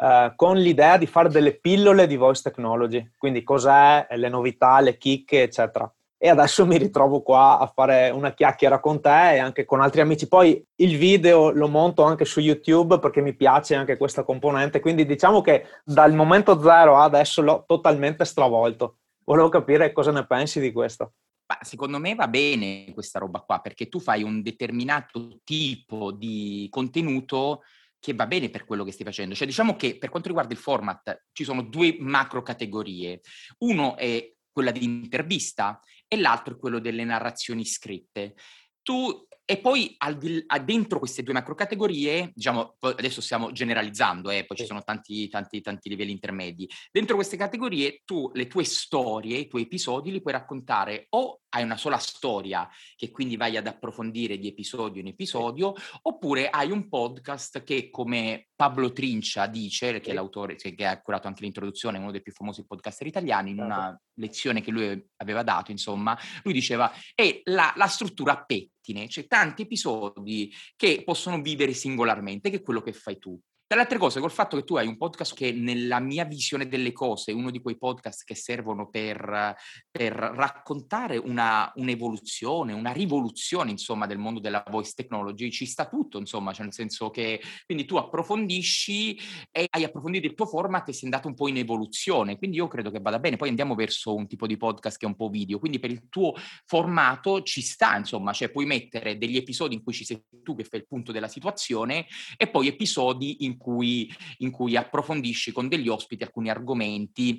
eh, 0.00 0.32
con 0.36 0.56
l'idea 0.56 0.96
di 0.96 1.06
fare 1.06 1.28
delle 1.28 1.58
pillole 1.58 2.06
di 2.06 2.16
voice 2.16 2.42
technology, 2.42 3.14
quindi 3.18 3.42
cos'è, 3.42 4.06
le 4.10 4.28
novità, 4.28 4.78
le 4.80 4.96
chicche, 4.96 5.42
eccetera. 5.42 5.92
E 6.16 6.28
adesso 6.28 6.66
mi 6.66 6.78
ritrovo 6.78 7.20
qua 7.20 7.58
a 7.58 7.66
fare 7.66 8.10
una 8.10 8.32
chiacchiera 8.32 8.80
con 8.80 9.00
te 9.00 9.34
e 9.34 9.38
anche 9.38 9.64
con 9.64 9.80
altri 9.80 10.00
amici. 10.00 10.28
Poi 10.28 10.64
il 10.76 10.96
video 10.96 11.50
lo 11.50 11.68
monto 11.68 12.02
anche 12.04 12.24
su 12.24 12.40
YouTube 12.40 12.98
perché 12.98 13.20
mi 13.20 13.34
piace 13.34 13.74
anche 13.74 13.96
questa 13.96 14.24
componente, 14.24 14.80
quindi 14.80 15.04
diciamo 15.04 15.40
che 15.40 15.66
dal 15.84 16.12
momento 16.14 16.60
zero 16.60 16.96
a 16.96 17.04
adesso 17.04 17.42
l'ho 17.42 17.64
totalmente 17.66 18.24
stravolto. 18.24 18.98
Volevo 19.24 19.48
capire 19.48 19.92
cosa 19.92 20.10
ne 20.10 20.26
pensi 20.26 20.60
di 20.60 20.72
questo. 20.72 21.12
Ma 21.48 21.58
secondo 21.62 21.98
me 21.98 22.14
va 22.14 22.28
bene 22.28 22.92
questa 22.92 23.18
roba 23.18 23.40
qua, 23.40 23.60
perché 23.60 23.88
tu 23.88 24.00
fai 24.00 24.22
un 24.22 24.42
determinato 24.42 25.40
tipo 25.44 26.12
di 26.12 26.66
contenuto 26.70 27.62
che 27.98 28.12
va 28.14 28.26
bene 28.26 28.50
per 28.50 28.64
quello 28.64 28.84
che 28.84 28.92
stai 28.92 29.06
facendo. 29.06 29.34
Cioè, 29.34 29.46
diciamo 29.46 29.74
che 29.74 29.96
per 29.96 30.10
quanto 30.10 30.28
riguarda 30.28 30.52
il 30.52 30.60
format, 30.60 31.24
ci 31.32 31.44
sono 31.44 31.62
due 31.62 31.96
macro 31.98 32.42
categorie. 32.42 33.20
Uno 33.58 33.96
è 33.96 34.30
quella 34.52 34.70
di 34.70 34.84
intervista 34.84 35.80
e 36.06 36.16
l'altro 36.16 36.54
è 36.54 36.58
quello 36.58 36.80
delle 36.80 37.04
narrazioni 37.04 37.64
scritte. 37.64 38.34
Tu 38.82 39.26
e 39.50 39.56
poi 39.56 39.94
al 39.96 40.18
di, 40.18 40.44
dentro 40.62 40.98
queste 40.98 41.22
due 41.22 41.32
macrocategorie, 41.32 42.32
diciamo, 42.34 42.76
adesso 42.80 43.22
stiamo 43.22 43.50
generalizzando, 43.50 44.28
eh, 44.28 44.44
poi 44.44 44.58
ci 44.58 44.66
sono 44.66 44.82
tanti, 44.82 45.26
tanti, 45.30 45.62
tanti 45.62 45.88
livelli 45.88 46.10
intermedi. 46.10 46.68
Dentro 46.92 47.14
queste 47.14 47.38
categorie 47.38 48.02
tu 48.04 48.30
le 48.34 48.46
tue 48.46 48.64
storie, 48.64 49.38
i 49.38 49.48
tuoi 49.48 49.62
episodi 49.62 50.10
li 50.10 50.20
puoi 50.20 50.34
raccontare 50.34 51.06
o 51.10 51.40
hai 51.50 51.62
una 51.62 51.76
sola 51.76 51.98
storia 51.98 52.68
che 52.96 53.10
quindi 53.10 53.36
vai 53.36 53.56
ad 53.56 53.66
approfondire 53.66 54.38
di 54.38 54.48
episodio 54.48 55.00
in 55.00 55.08
episodio, 55.08 55.74
oppure 56.02 56.50
hai 56.50 56.70
un 56.70 56.88
podcast 56.88 57.62
che 57.62 57.90
come 57.90 58.48
Pablo 58.54 58.92
Trincia 58.92 59.46
dice, 59.46 60.00
che 60.00 60.10
è 60.10 60.14
l'autore, 60.14 60.56
che 60.56 60.86
ha 60.86 61.00
curato 61.00 61.28
anche 61.28 61.42
l'introduzione, 61.42 61.98
uno 61.98 62.10
dei 62.10 62.22
più 62.22 62.32
famosi 62.32 62.66
podcaster 62.66 63.06
italiani, 63.06 63.50
in 63.50 63.60
una 63.60 63.98
lezione 64.14 64.60
che 64.60 64.70
lui 64.70 65.10
aveva 65.16 65.42
dato, 65.42 65.70
insomma, 65.70 66.18
lui 66.42 66.52
diceva, 66.52 66.92
è 67.14 67.40
la, 67.44 67.72
la 67.76 67.86
struttura 67.86 68.32
a 68.32 68.44
pettine, 68.44 69.08
cioè 69.08 69.26
tanti 69.26 69.62
episodi 69.62 70.52
che 70.76 71.02
possono 71.04 71.40
vivere 71.40 71.72
singolarmente, 71.72 72.50
che 72.50 72.56
è 72.56 72.62
quello 72.62 72.82
che 72.82 72.92
fai 72.92 73.18
tu. 73.18 73.38
Tra 73.68 73.76
le 73.76 73.82
altre 73.82 73.98
cose, 73.98 74.20
col 74.20 74.30
fatto 74.30 74.56
che 74.56 74.64
tu 74.64 74.76
hai 74.76 74.86
un 74.86 74.96
podcast 74.96 75.34
che 75.34 75.52
nella 75.52 76.00
mia 76.00 76.24
visione 76.24 76.68
delle 76.68 76.90
cose 76.90 77.32
è 77.32 77.34
uno 77.34 77.50
di 77.50 77.60
quei 77.60 77.76
podcast 77.76 78.24
che 78.24 78.34
servono 78.34 78.88
per, 78.88 79.54
per 79.90 80.14
raccontare 80.14 81.18
una, 81.18 81.70
un'evoluzione, 81.74 82.72
una 82.72 82.92
rivoluzione, 82.92 83.70
insomma, 83.70 84.06
del 84.06 84.16
mondo 84.16 84.40
della 84.40 84.64
voice 84.70 84.94
technology, 84.96 85.50
ci 85.50 85.66
sta 85.66 85.86
tutto, 85.86 86.16
insomma, 86.16 86.54
cioè 86.54 86.64
nel 86.64 86.72
senso 86.72 87.10
che 87.10 87.42
quindi 87.66 87.84
tu 87.84 87.96
approfondisci 87.96 89.20
e 89.52 89.66
hai 89.68 89.84
approfondito 89.84 90.26
il 90.26 90.32
tuo 90.32 90.46
format 90.46 90.88
e 90.88 90.94
sei 90.94 91.04
andato 91.04 91.28
un 91.28 91.34
po' 91.34 91.48
in 91.48 91.58
evoluzione, 91.58 92.38
quindi 92.38 92.56
io 92.56 92.68
credo 92.68 92.90
che 92.90 93.00
vada 93.00 93.18
bene. 93.18 93.36
Poi 93.36 93.50
andiamo 93.50 93.74
verso 93.74 94.14
un 94.14 94.26
tipo 94.26 94.46
di 94.46 94.56
podcast 94.56 94.96
che 94.96 95.04
è 95.04 95.08
un 95.08 95.14
po' 95.14 95.28
video, 95.28 95.58
quindi 95.58 95.78
per 95.78 95.90
il 95.90 96.08
tuo 96.08 96.32
formato 96.64 97.42
ci 97.42 97.60
sta, 97.60 97.98
insomma, 97.98 98.32
cioè 98.32 98.48
puoi 98.48 98.64
mettere 98.64 99.18
degli 99.18 99.36
episodi 99.36 99.74
in 99.74 99.82
cui 99.82 99.92
ci 99.92 100.06
sei 100.06 100.24
tu 100.42 100.56
che 100.56 100.64
fai 100.64 100.80
il 100.80 100.86
punto 100.86 101.12
della 101.12 101.28
situazione 101.28 102.06
e 102.38 102.48
poi 102.48 102.68
episodi 102.68 103.44
in 103.44 103.56
cui, 103.58 104.10
in 104.38 104.50
cui 104.50 104.76
approfondisci 104.76 105.52
con 105.52 105.68
degli 105.68 105.88
ospiti 105.88 106.22
alcuni 106.22 106.48
argomenti 106.48 107.38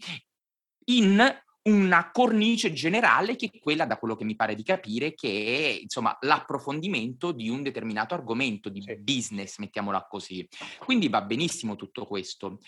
in 0.85 1.19
una 1.61 2.11
cornice 2.11 2.71
generale 2.71 3.35
che 3.35 3.49
è 3.51 3.59
quella, 3.59 3.85
da 3.85 3.97
quello 3.97 4.15
che 4.15 4.23
mi 4.23 4.35
pare 4.35 4.55
di 4.55 4.63
capire, 4.63 5.13
che 5.13 5.29
è 5.29 5.81
insomma 5.81 6.17
l'approfondimento 6.21 7.31
di 7.31 7.49
un 7.49 7.61
determinato 7.63 8.13
argomento 8.13 8.69
di 8.69 8.83
business, 8.99 9.57
mettiamola 9.57 10.05
così. 10.07 10.47
Quindi 10.79 11.09
va 11.09 11.21
benissimo 11.21 11.75
tutto 11.75 12.05
questo. 12.05 12.59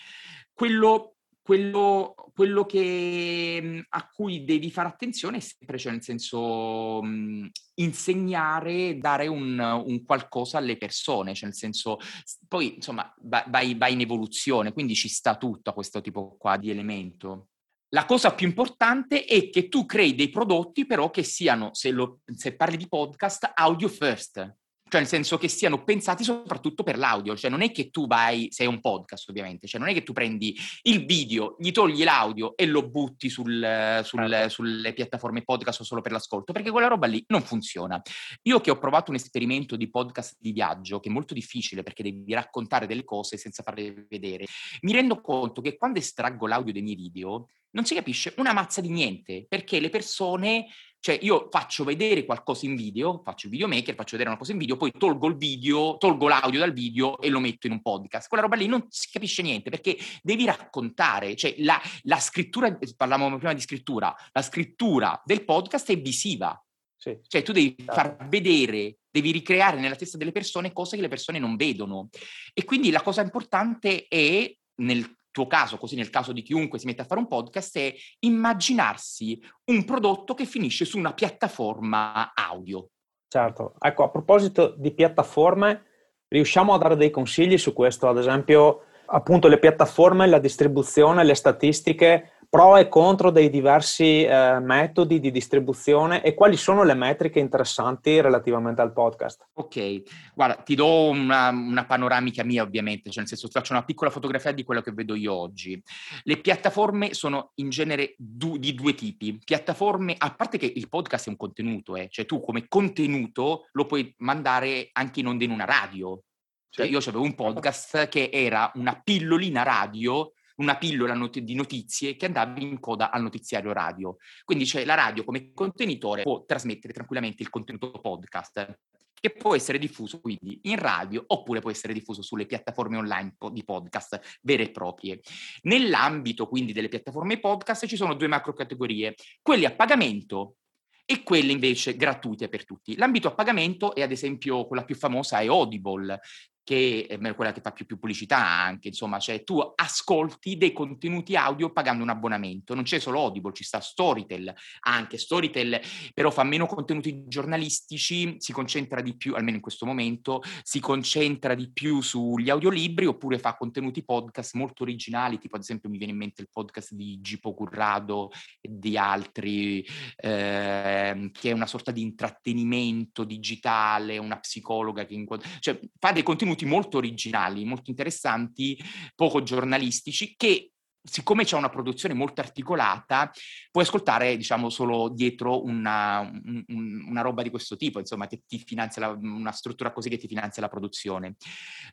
Quello 0.52 1.16
quello, 1.42 2.14
quello 2.34 2.64
che, 2.64 3.60
mhmm, 3.62 3.82
a 3.90 4.08
cui 4.08 4.44
devi 4.44 4.70
fare 4.70 4.88
attenzione 4.88 5.38
è 5.38 5.40
sempre, 5.40 5.76
cioè 5.76 5.92
nel 5.92 6.02
senso, 6.02 7.02
mh, 7.02 7.08
mhmm, 7.08 7.50
insegnare, 7.74 8.96
dare 8.98 9.26
un, 9.26 9.58
un, 9.58 10.04
qualcosa 10.04 10.58
alle 10.58 10.76
persone, 10.76 11.34
cioè 11.34 11.48
nel 11.48 11.56
senso, 11.56 11.98
poi 12.46 12.76
insomma 12.76 13.12
vai, 13.22 13.74
vai 13.74 13.92
in 13.94 14.00
evoluzione, 14.00 14.72
quindi 14.72 14.94
ci 14.94 15.08
sta 15.08 15.36
tutto 15.36 15.70
a 15.70 15.74
questo 15.74 16.00
tipo 16.00 16.36
qua 16.38 16.56
di 16.56 16.70
elemento. 16.70 17.48
La 17.94 18.06
cosa 18.06 18.32
più 18.32 18.46
importante 18.46 19.24
è 19.24 19.50
che 19.50 19.68
tu 19.68 19.84
crei 19.84 20.14
dei 20.14 20.30
prodotti 20.30 20.86
però 20.86 21.10
che 21.10 21.22
siano, 21.22 21.74
se, 21.74 21.90
lo, 21.90 22.20
se 22.34 22.56
parli 22.56 22.78
di 22.78 22.88
podcast, 22.88 23.50
audio 23.54 23.88
first, 23.88 24.56
cioè 24.92 25.00
nel 25.00 25.08
senso 25.08 25.38
che 25.38 25.48
siano 25.48 25.84
pensati 25.84 26.22
soprattutto 26.22 26.82
per 26.82 26.98
l'audio, 26.98 27.34
cioè 27.34 27.50
non 27.50 27.62
è 27.62 27.72
che 27.72 27.88
tu 27.88 28.06
vai, 28.06 28.48
sei 28.50 28.66
un 28.66 28.78
podcast 28.78 29.26
ovviamente, 29.30 29.66
cioè 29.66 29.80
non 29.80 29.88
è 29.88 29.94
che 29.94 30.02
tu 30.02 30.12
prendi 30.12 30.54
il 30.82 31.06
video, 31.06 31.56
gli 31.58 31.70
togli 31.70 32.04
l'audio 32.04 32.54
e 32.54 32.66
lo 32.66 32.86
butti 32.86 33.30
sul, 33.30 34.02
sul, 34.04 34.28
certo. 34.28 34.48
sulle 34.50 34.92
piattaforme 34.92 35.44
podcast 35.44 35.80
o 35.80 35.84
solo 35.84 36.02
per 36.02 36.12
l'ascolto, 36.12 36.52
perché 36.52 36.70
quella 36.70 36.88
roba 36.88 37.06
lì 37.06 37.24
non 37.28 37.40
funziona. 37.40 38.02
Io 38.42 38.60
che 38.60 38.70
ho 38.70 38.76
provato 38.76 39.10
un 39.10 39.16
esperimento 39.16 39.76
di 39.76 39.88
podcast 39.88 40.36
di 40.38 40.52
viaggio, 40.52 41.00
che 41.00 41.08
è 41.08 41.12
molto 41.12 41.32
difficile 41.32 41.82
perché 41.82 42.02
devi 42.02 42.34
raccontare 42.34 42.86
delle 42.86 43.04
cose 43.04 43.38
senza 43.38 43.62
farle 43.62 44.06
vedere, 44.10 44.44
mi 44.82 44.92
rendo 44.92 45.22
conto 45.22 45.62
che 45.62 45.74
quando 45.78 46.00
estraggo 46.00 46.46
l'audio 46.46 46.74
dei 46.74 46.82
miei 46.82 46.96
video 46.96 47.46
non 47.72 47.84
si 47.84 47.94
capisce 47.94 48.34
una 48.38 48.52
mazza 48.52 48.80
di 48.80 48.88
niente, 48.88 49.46
perché 49.48 49.80
le 49.80 49.90
persone 49.90 50.66
cioè 51.02 51.18
io 51.20 51.48
faccio 51.50 51.82
vedere 51.82 52.24
qualcosa 52.24 52.64
in 52.64 52.76
video, 52.76 53.22
faccio 53.24 53.46
il 53.46 53.52
videomaker, 53.52 53.96
faccio 53.96 54.12
vedere 54.12 54.28
una 54.28 54.38
cosa 54.38 54.52
in 54.52 54.58
video, 54.58 54.76
poi 54.76 54.92
tolgo 54.96 55.26
il 55.26 55.36
video, 55.36 55.96
tolgo 55.98 56.28
l'audio 56.28 56.60
dal 56.60 56.72
video 56.72 57.20
e 57.20 57.28
lo 57.28 57.40
metto 57.40 57.66
in 57.66 57.72
un 57.72 57.82
podcast. 57.82 58.28
Quella 58.28 58.44
roba 58.44 58.54
lì 58.54 58.68
non 58.68 58.86
si 58.88 59.08
capisce 59.10 59.42
niente 59.42 59.68
perché 59.68 59.98
devi 60.22 60.44
raccontare, 60.44 61.34
cioè 61.34 61.56
la, 61.58 61.80
la 62.02 62.20
scrittura, 62.20 62.78
parlavamo 62.96 63.36
prima 63.36 63.52
di 63.52 63.60
scrittura, 63.60 64.14
la 64.30 64.42
scrittura 64.42 65.20
del 65.24 65.44
podcast 65.44 65.90
è 65.90 66.00
visiva. 66.00 66.64
Sì. 66.96 67.18
Cioè 67.26 67.42
tu 67.42 67.50
devi 67.50 67.74
certo. 67.76 67.92
far 67.94 68.28
vedere, 68.28 68.98
devi 69.10 69.32
ricreare 69.32 69.80
nella 69.80 69.96
testa 69.96 70.16
delle 70.16 70.30
persone 70.30 70.72
cose 70.72 70.94
che 70.94 71.02
le 71.02 71.08
persone 71.08 71.40
non 71.40 71.56
vedono. 71.56 72.10
E 72.54 72.62
quindi 72.62 72.92
la 72.92 73.02
cosa 73.02 73.22
importante 73.22 74.06
è 74.06 74.56
nel 74.76 75.16
tuo 75.32 75.48
caso, 75.48 75.78
così 75.78 75.96
nel 75.96 76.10
caso 76.10 76.32
di 76.32 76.42
chiunque 76.42 76.78
si 76.78 76.86
mette 76.86 77.02
a 77.02 77.04
fare 77.04 77.20
un 77.20 77.26
podcast, 77.26 77.76
è 77.78 77.92
immaginarsi 78.20 79.42
un 79.64 79.84
prodotto 79.84 80.34
che 80.34 80.44
finisce 80.44 80.84
su 80.84 80.98
una 80.98 81.12
piattaforma 81.14 82.32
audio. 82.34 82.88
Certo, 83.26 83.74
ecco, 83.80 84.04
a 84.04 84.10
proposito 84.10 84.74
di 84.76 84.92
piattaforme, 84.92 85.86
riusciamo 86.28 86.74
a 86.74 86.78
dare 86.78 86.96
dei 86.96 87.10
consigli 87.10 87.58
su 87.58 87.72
questo, 87.72 88.08
ad 88.08 88.18
esempio, 88.18 88.84
appunto 89.06 89.48
le 89.48 89.58
piattaforme, 89.58 90.26
la 90.26 90.38
distribuzione, 90.38 91.24
le 91.24 91.34
statistiche, 91.34 92.32
pro 92.52 92.76
e 92.76 92.86
contro 92.86 93.30
dei 93.30 93.48
diversi 93.48 94.24
eh, 94.24 94.58
metodi 94.60 95.20
di 95.20 95.30
distribuzione 95.30 96.22
e 96.22 96.34
quali 96.34 96.58
sono 96.58 96.84
le 96.84 96.92
metriche 96.92 97.38
interessanti 97.38 98.20
relativamente 98.20 98.82
al 98.82 98.92
podcast. 98.92 99.48
Ok, 99.54 100.02
guarda, 100.34 100.56
ti 100.56 100.74
do 100.74 101.08
una, 101.08 101.48
una, 101.48 101.86
panoramica 101.86 102.44
mia 102.44 102.62
ovviamente, 102.62 103.08
cioè 103.08 103.20
nel 103.20 103.28
senso 103.28 103.48
faccio 103.48 103.72
una 103.72 103.86
piccola 103.86 104.10
fotografia 104.10 104.52
di 104.52 104.64
quello 104.64 104.82
che 104.82 104.92
vedo 104.92 105.14
io 105.14 105.32
oggi. 105.32 105.82
Le 106.24 106.36
piattaforme 106.42 107.14
sono 107.14 107.52
in 107.54 107.70
genere 107.70 108.16
du- 108.18 108.58
di 108.58 108.74
due 108.74 108.94
tipi. 108.94 109.40
Piattaforme, 109.42 110.14
a 110.18 110.34
parte 110.34 110.58
che 110.58 110.70
il 110.76 110.90
podcast 110.90 111.28
è 111.28 111.30
un 111.30 111.38
contenuto, 111.38 111.96
eh, 111.96 112.08
cioè 112.10 112.26
tu 112.26 112.42
come 112.42 112.68
contenuto 112.68 113.68
lo 113.72 113.86
puoi 113.86 114.14
mandare 114.18 114.90
anche 114.92 115.20
in 115.20 115.26
onda 115.26 115.44
in 115.44 115.52
una 115.52 115.64
radio. 115.64 116.22
Cioè, 116.68 116.84
io 116.84 116.98
avevo 116.98 117.22
un 117.22 117.34
podcast 117.34 118.08
che 118.08 118.28
era 118.30 118.70
una 118.74 119.00
pillolina 119.02 119.62
radio 119.62 120.32
una 120.62 120.76
pillola 120.76 121.14
not- 121.14 121.40
di 121.40 121.54
notizie 121.54 122.16
che 122.16 122.26
andava 122.26 122.58
in 122.60 122.78
coda 122.80 123.10
al 123.10 123.22
notiziario 123.22 123.72
radio. 123.72 124.16
Quindi 124.44 124.64
c'è 124.64 124.84
la 124.84 124.94
radio 124.94 125.24
come 125.24 125.52
contenitore 125.52 126.22
può 126.22 126.44
trasmettere 126.44 126.92
tranquillamente 126.92 127.42
il 127.42 127.50
contenuto 127.50 127.90
podcast 127.90 128.78
che 129.22 129.30
può 129.30 129.54
essere 129.54 129.78
diffuso 129.78 130.20
quindi 130.20 130.58
in 130.62 130.76
radio 130.76 131.22
oppure 131.24 131.60
può 131.60 131.70
essere 131.70 131.92
diffuso 131.92 132.22
sulle 132.22 132.44
piattaforme 132.44 132.96
online 132.96 133.36
di 133.52 133.62
podcast 133.62 134.38
vere 134.42 134.64
e 134.64 134.70
proprie. 134.70 135.20
Nell'ambito 135.62 136.48
quindi 136.48 136.72
delle 136.72 136.88
piattaforme 136.88 137.38
podcast 137.38 137.86
ci 137.86 137.94
sono 137.94 138.14
due 138.14 138.26
macro 138.26 138.52
categorie, 138.52 139.14
quelle 139.40 139.66
a 139.66 139.72
pagamento 139.72 140.56
e 141.04 141.22
quelle 141.22 141.52
invece 141.52 141.96
gratuite 141.96 142.48
per 142.48 142.64
tutti. 142.64 142.96
L'ambito 142.96 143.28
a 143.28 143.34
pagamento 143.34 143.94
è 143.94 144.02
ad 144.02 144.10
esempio 144.10 144.66
quella 144.66 144.84
più 144.84 144.96
famosa 144.96 145.38
è 145.38 145.46
Audible, 145.46 146.18
che 146.64 147.06
è 147.08 147.34
quella 147.34 147.52
che 147.52 147.60
fa 147.60 147.72
più, 147.72 147.84
più 147.84 147.98
pubblicità 147.98 148.38
anche, 148.38 148.88
insomma, 148.88 149.18
cioè 149.18 149.42
tu 149.42 149.58
ascolti 149.74 150.56
dei 150.56 150.72
contenuti 150.72 151.34
audio 151.36 151.72
pagando 151.72 152.02
un 152.02 152.10
abbonamento, 152.10 152.74
non 152.74 152.84
c'è 152.84 152.98
solo 152.98 153.20
Audible, 153.20 153.52
ci 153.52 153.64
sta 153.64 153.80
Storytel, 153.80 154.52
anche. 154.80 155.18
Storytel 155.18 155.80
però 156.14 156.30
fa 156.30 156.44
meno 156.44 156.66
contenuti 156.66 157.24
giornalistici, 157.26 158.36
si 158.38 158.52
concentra 158.52 159.00
di 159.00 159.16
più, 159.16 159.34
almeno 159.34 159.56
in 159.56 159.62
questo 159.62 159.86
momento, 159.86 160.42
si 160.62 160.80
concentra 160.80 161.54
di 161.54 161.70
più 161.72 162.00
sugli 162.00 162.50
audiolibri 162.50 163.06
oppure 163.06 163.38
fa 163.38 163.56
contenuti 163.56 164.04
podcast 164.04 164.54
molto 164.54 164.84
originali, 164.84 165.38
tipo 165.38 165.56
ad 165.56 165.62
esempio 165.62 165.90
mi 165.90 165.98
viene 165.98 166.12
in 166.12 166.18
mente 166.18 166.42
il 166.42 166.48
podcast 166.50 166.92
di 166.94 167.20
Gipo 167.20 167.54
Currado 167.54 168.30
e 168.60 168.68
di 168.70 168.96
altri, 168.96 169.84
eh, 170.16 171.30
che 171.32 171.50
è 171.50 171.52
una 171.52 171.66
sorta 171.66 171.90
di 171.90 172.02
intrattenimento 172.02 173.24
digitale, 173.24 174.18
una 174.18 174.38
psicologa 174.38 175.04
che 175.04 175.14
incontra, 175.14 175.48
cioè 175.58 175.78
fa 175.98 176.12
dei 176.12 176.22
contenuti 176.22 176.51
contenuti 176.52 176.64
molto 176.64 176.98
originali, 176.98 177.64
molto 177.64 177.90
interessanti, 177.90 178.78
poco 179.14 179.42
giornalistici, 179.42 180.34
che 180.36 180.68
siccome 181.04 181.44
c'è 181.44 181.56
una 181.56 181.68
produzione 181.68 182.14
molto 182.14 182.40
articolata, 182.40 183.30
puoi 183.70 183.84
ascoltare, 183.84 184.36
diciamo, 184.36 184.70
solo 184.70 185.08
dietro 185.08 185.64
una, 185.64 186.20
un, 186.20 187.04
una 187.08 187.22
roba 187.22 187.42
di 187.42 187.50
questo 187.50 187.76
tipo, 187.76 187.98
insomma, 187.98 188.28
che 188.28 188.42
ti 188.46 188.62
finanzia 188.64 189.02
la, 189.02 189.18
una 189.20 189.50
struttura 189.50 189.92
così 189.92 190.08
che 190.08 190.18
ti 190.18 190.28
finanzia 190.28 190.62
la 190.62 190.68
produzione. 190.68 191.34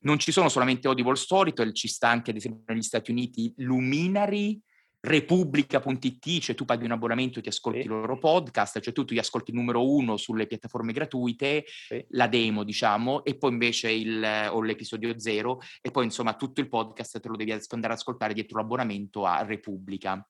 Non 0.01 0.19
ci 0.19 0.31
sono 0.31 0.49
solamente 0.49 0.87
Audible 0.87 1.15
Storytel, 1.15 1.73
ci 1.73 1.87
sta 1.87 2.09
anche, 2.09 2.31
ad 2.31 2.37
esempio, 2.37 2.63
negli 2.67 2.83
Stati 2.83 3.09
Uniti 3.09 3.51
Luminary, 3.57 4.61
Repubblica.it, 5.01 6.39
cioè 6.39 6.55
tu 6.55 6.65
paghi 6.65 6.85
un 6.85 6.91
abbonamento 6.91 7.39
e 7.39 7.41
ti 7.41 7.49
ascolti 7.49 7.79
sì. 7.79 7.85
i 7.85 7.87
loro 7.87 8.17
podcast, 8.17 8.79
cioè 8.79 8.93
tu 8.93 9.05
ti 9.05 9.17
ascolti 9.17 9.51
il 9.51 9.57
numero 9.57 9.89
uno 9.89 10.17
sulle 10.17 10.47
piattaforme 10.47 10.91
gratuite, 10.91 11.63
sì. 11.65 12.05
la 12.09 12.27
demo 12.27 12.63
diciamo, 12.63 13.23
e 13.23 13.37
poi 13.37 13.51
invece 13.51 13.91
il, 13.91 14.49
o 14.51 14.61
l'episodio 14.61 15.17
zero, 15.17 15.59
e 15.81 15.91
poi 15.91 16.05
insomma 16.05 16.35
tutto 16.35 16.59
il 16.59 16.67
podcast 16.67 17.19
te 17.19 17.27
lo 17.27 17.37
devi 17.37 17.51
andare 17.51 17.93
ad 17.93 17.99
ascoltare 17.99 18.33
dietro 18.33 18.59
l'abbonamento 18.59 19.25
a 19.25 19.43
Repubblica. 19.43 20.25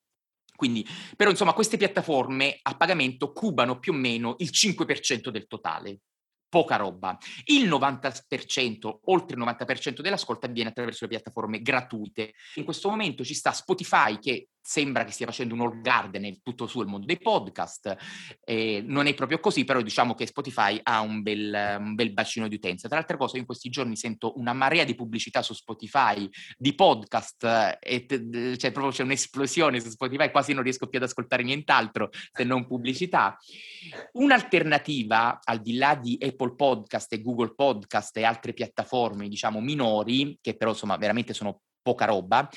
Quindi, 0.56 0.86
però 1.16 1.30
insomma 1.30 1.54
queste 1.54 1.78
piattaforme 1.78 2.60
a 2.62 2.76
pagamento 2.76 3.32
cubano 3.32 3.80
più 3.80 3.94
o 3.94 3.96
meno 3.96 4.36
il 4.40 4.50
5% 4.52 5.30
del 5.30 5.48
totale 5.48 6.02
poca 6.50 6.76
roba. 6.76 7.18
Il 7.46 7.70
90%, 7.70 9.00
oltre 9.06 9.38
il 9.38 9.44
90% 9.44 10.02
dell'ascolto 10.02 10.48
avviene 10.48 10.70
attraverso 10.70 11.06
le 11.06 11.12
piattaforme 11.12 11.62
gratuite. 11.62 12.34
In 12.56 12.66
questo 12.66 12.90
momento 12.90 13.24
ci 13.24 13.36
sta 13.36 13.52
Spotify 13.52 14.18
che 14.18 14.50
sembra 14.70 15.04
che 15.04 15.12
stia 15.12 15.26
facendo 15.26 15.56
un 15.56 15.62
all 15.62 15.82
garden 15.82 16.44
tutto 16.44 16.68
sul 16.68 16.86
mondo 16.86 17.08
dei 17.08 17.18
podcast. 17.18 17.96
Eh, 18.44 18.84
non 18.86 19.08
è 19.08 19.16
proprio 19.16 19.40
così, 19.40 19.64
però 19.64 19.82
diciamo 19.82 20.14
che 20.14 20.28
Spotify 20.28 20.80
ha 20.84 21.02
un 21.02 21.24
bel, 21.24 21.78
un 21.80 21.96
bel 21.96 22.14
bacino 22.14 22.48
di 22.48 22.54
utenza. 22.54 22.88
Tra 22.88 22.98
l'altra 22.98 23.18
cosa, 23.18 23.40
in 23.40 23.48
questi 23.48 23.70
giorni 23.70 23.96
sento 23.96 24.38
una 24.38 24.54
marea 24.54 24.84
di 24.84 24.94
pubblicità 24.94 25.42
su 25.42 25.56
Spotify, 25.56 26.30
di 26.56 26.76
podcast, 26.76 27.78
e 27.80 28.06
cioè 28.08 28.72
proprio 28.72 28.92
c'è 28.92 29.02
un'esplosione 29.02 29.80
su 29.80 29.90
Spotify, 29.90 30.30
quasi 30.30 30.54
non 30.54 30.62
riesco 30.62 30.86
più 30.86 31.00
ad 31.00 31.06
ascoltare 31.06 31.42
nient'altro 31.42 32.12
se 32.32 32.44
non 32.44 32.68
pubblicità. 32.68 33.40
Un'alternativa, 34.12 35.40
al 35.44 35.62
di 35.62 35.78
là 35.78 35.96
di 35.96 36.16
Apple 36.22 36.54
Podcast 36.54 37.12
e 37.12 37.24
Google 37.24 37.56
Podcast 37.56 38.16
e 38.18 38.24
altre 38.24 38.54
piattaforme, 38.54 39.28
diciamo, 39.28 39.62
minori, 39.62 40.38
che 40.40 40.56
però 40.56 40.70
insomma 40.70 40.96
veramente 40.98 41.34
sono 41.34 41.62
poca 41.90 42.06
roba, 42.06 42.48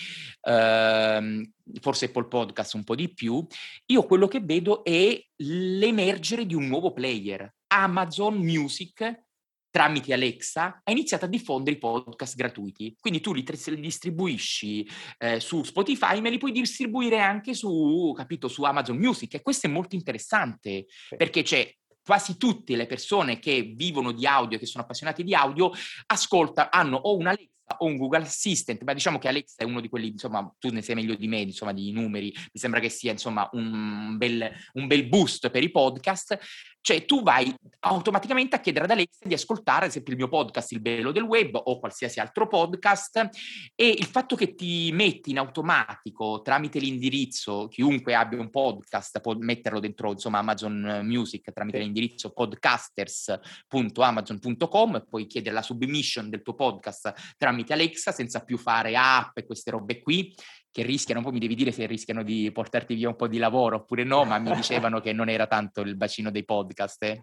ehm, 0.43 1.51
forse 1.81 2.07
Apple 2.07 2.29
Podcast 2.29 2.75
un 2.75 2.85
po' 2.85 2.95
di 2.95 3.13
più, 3.15 3.45
io 3.87 4.03
quello 4.05 4.29
che 4.29 4.41
vedo 4.41 4.85
è 4.85 5.19
l'emergere 5.37 6.45
di 6.45 6.55
un 6.55 6.67
nuovo 6.67 6.93
player. 6.93 7.51
Amazon 7.69 8.37
Music 8.37 9.25
tramite 9.71 10.13
Alexa 10.13 10.83
ha 10.85 10.91
iniziato 10.91 11.25
a 11.25 11.29
diffondere 11.29 11.77
i 11.77 11.79
podcast 11.79 12.37
gratuiti. 12.37 12.95
Quindi 13.01 13.21
tu 13.21 13.33
li, 13.33 13.43
li 13.43 13.81
distribuisci 13.81 14.87
eh, 15.17 15.41
su 15.41 15.63
Spotify, 15.63 16.21
ma 16.21 16.29
li 16.29 16.37
puoi 16.37 16.53
distribuire 16.53 17.19
anche 17.21 17.55
su, 17.55 18.13
capito, 18.15 18.49
su 18.49 18.65
Amazon 18.65 18.99
Music. 18.99 19.33
E 19.33 19.41
questo 19.41 19.69
è 19.69 19.71
molto 19.71 19.95
interessante 19.95 20.85
sì. 21.09 21.17
perché 21.17 21.43
c'è 21.43 21.75
quasi 22.05 22.37
tutte 22.37 22.77
le 22.77 22.87
persone 22.87 23.39
che 23.39 23.73
vivono 23.75 24.13
di 24.13 24.27
audio, 24.27 24.59
che 24.59 24.67
sono 24.67 24.83
appassionati 24.83 25.25
di 25.25 25.35
audio, 25.35 25.71
ascolta, 26.07 26.71
hanno 26.71 26.97
o 26.97 27.17
una 27.17 27.31
Alexa 27.31 27.52
o 27.79 27.87
un 27.87 27.97
Google 27.97 28.23
Assistant, 28.23 28.83
ma 28.83 28.93
diciamo 28.93 29.19
che 29.19 29.29
Alexa 29.29 29.63
è 29.63 29.65
uno 29.65 29.81
di 29.81 29.89
quelli, 29.89 30.09
insomma, 30.09 30.53
tu 30.59 30.71
ne 30.71 30.83
sai 30.83 30.95
meglio 30.95 31.15
di 31.15 31.29
me, 31.29 31.41
insomma, 31.41 31.73
di 31.73 31.93
numeri, 31.93 32.33
mi 32.33 32.61
sembra 32.61 32.81
che 32.81 32.89
sia, 32.89 33.13
insomma, 33.13 33.49
un 33.53 34.17
bel, 34.17 34.51
un 34.75 34.87
bel 34.87 35.09
boost 35.09 35.51
per 35.51 35.63
i 35.63 35.71
podcast, 35.71 36.39
cioè 36.81 37.05
tu 37.05 37.23
vai 37.23 37.55
automaticamente 37.81 38.57
a 38.57 38.61
chiedere 38.61 38.87
ad 38.87 38.91
Alexa 38.91 39.27
di 39.27 39.35
ascoltare, 39.35 39.85
ad 39.85 39.91
esempio, 39.91 40.13
il 40.13 40.19
mio 40.19 40.29
podcast, 40.29 40.73
Il 40.73 40.81
Bello 40.81 41.13
del 41.13 41.23
Web 41.23 41.55
o 41.55 41.79
qualsiasi 41.79 42.19
altro 42.19 42.49
podcast 42.49 43.29
e 43.75 43.89
il 43.89 44.07
fatto 44.07 44.35
che 44.35 44.55
ti 44.55 44.91
metti 44.93 45.31
in 45.31 45.39
automatico 45.39 46.43
tramite 46.43 46.81
l'indirizzo, 46.81 47.69
chiunque 47.69 48.15
abbia 48.15 48.41
un 48.41 48.51
podcast 48.51 49.21
può 49.21 49.37
metterlo 49.39 49.79
dentro, 49.79 50.11
insomma, 50.11 50.39
Amazon 50.39 51.03
Music 51.05 51.53
tramite 51.53 51.79
l'indirizzo 51.79 52.31
podcasters.amazon.com 52.31 54.97
e 54.97 55.05
poi 55.09 55.27
chiedere 55.27 55.55
la 55.55 55.63
submission 55.63 56.29
del 56.29 56.43
tuo 56.43 56.55
podcast 56.55 57.35
tramite 57.37 57.52
Alexa 57.73 58.13
senza 58.13 58.41
più 58.41 58.57
fare 58.57 58.97
app 58.97 59.37
e 59.37 59.45
queste 59.45 59.71
robe 59.71 60.01
qui 60.01 60.35
che 60.73 60.83
rischiano, 60.83 61.23
poi 61.23 61.33
mi 61.33 61.39
devi 61.39 61.55
dire 61.55 61.71
se 61.71 61.87
rischiano 61.87 62.23
di 62.23 62.51
portarti 62.51 62.95
via 62.95 63.09
un 63.09 63.15
po' 63.15 63.29
di 63.29 63.37
lavoro 63.37 63.77
oppure 63.77 64.05
no, 64.05 64.25
ma 64.25 64.39
mi 64.39 64.53
dicevano 64.57 65.01
che 65.01 65.13
non 65.13 65.29
era 65.29 65.47
tanto 65.47 65.83
il 65.83 65.97
bacino 65.97 66.31
dei 66.31 66.45
podcast, 66.45 67.03
eh. 67.03 67.21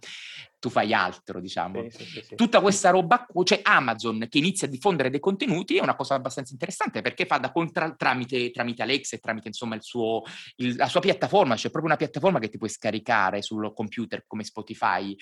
tu 0.59 0.69
fai 0.69 0.93
altro, 0.93 1.41
diciamo. 1.41 1.89
Sì, 1.89 2.05
sì, 2.05 2.21
sì, 2.21 2.35
Tutta 2.35 2.61
questa 2.61 2.91
roba, 2.91 3.25
cioè 3.43 3.59
Amazon 3.63 4.27
che 4.29 4.37
inizia 4.37 4.67
a 4.67 4.69
diffondere 4.69 5.09
dei 5.09 5.19
contenuti 5.19 5.77
è 5.77 5.81
una 5.81 5.95
cosa 5.95 6.13
abbastanza 6.13 6.53
interessante 6.53 7.01
perché 7.01 7.25
fa 7.25 7.37
da 7.37 7.51
contra- 7.51 7.91
tramite, 7.95 8.51
tramite 8.51 8.83
Alexa 8.83 9.15
e 9.15 9.19
tramite 9.19 9.47
insomma 9.47 9.73
il 9.73 9.81
suo, 9.81 10.21
il, 10.57 10.75
la 10.75 10.87
sua 10.87 11.01
piattaforma, 11.01 11.55
c'è 11.55 11.61
cioè 11.61 11.71
proprio 11.71 11.91
una 11.91 11.99
piattaforma 11.99 12.37
che 12.37 12.49
ti 12.49 12.57
puoi 12.57 12.69
scaricare 12.69 13.41
sul 13.41 13.73
computer 13.73 14.25
come 14.27 14.43
Spotify 14.43 15.15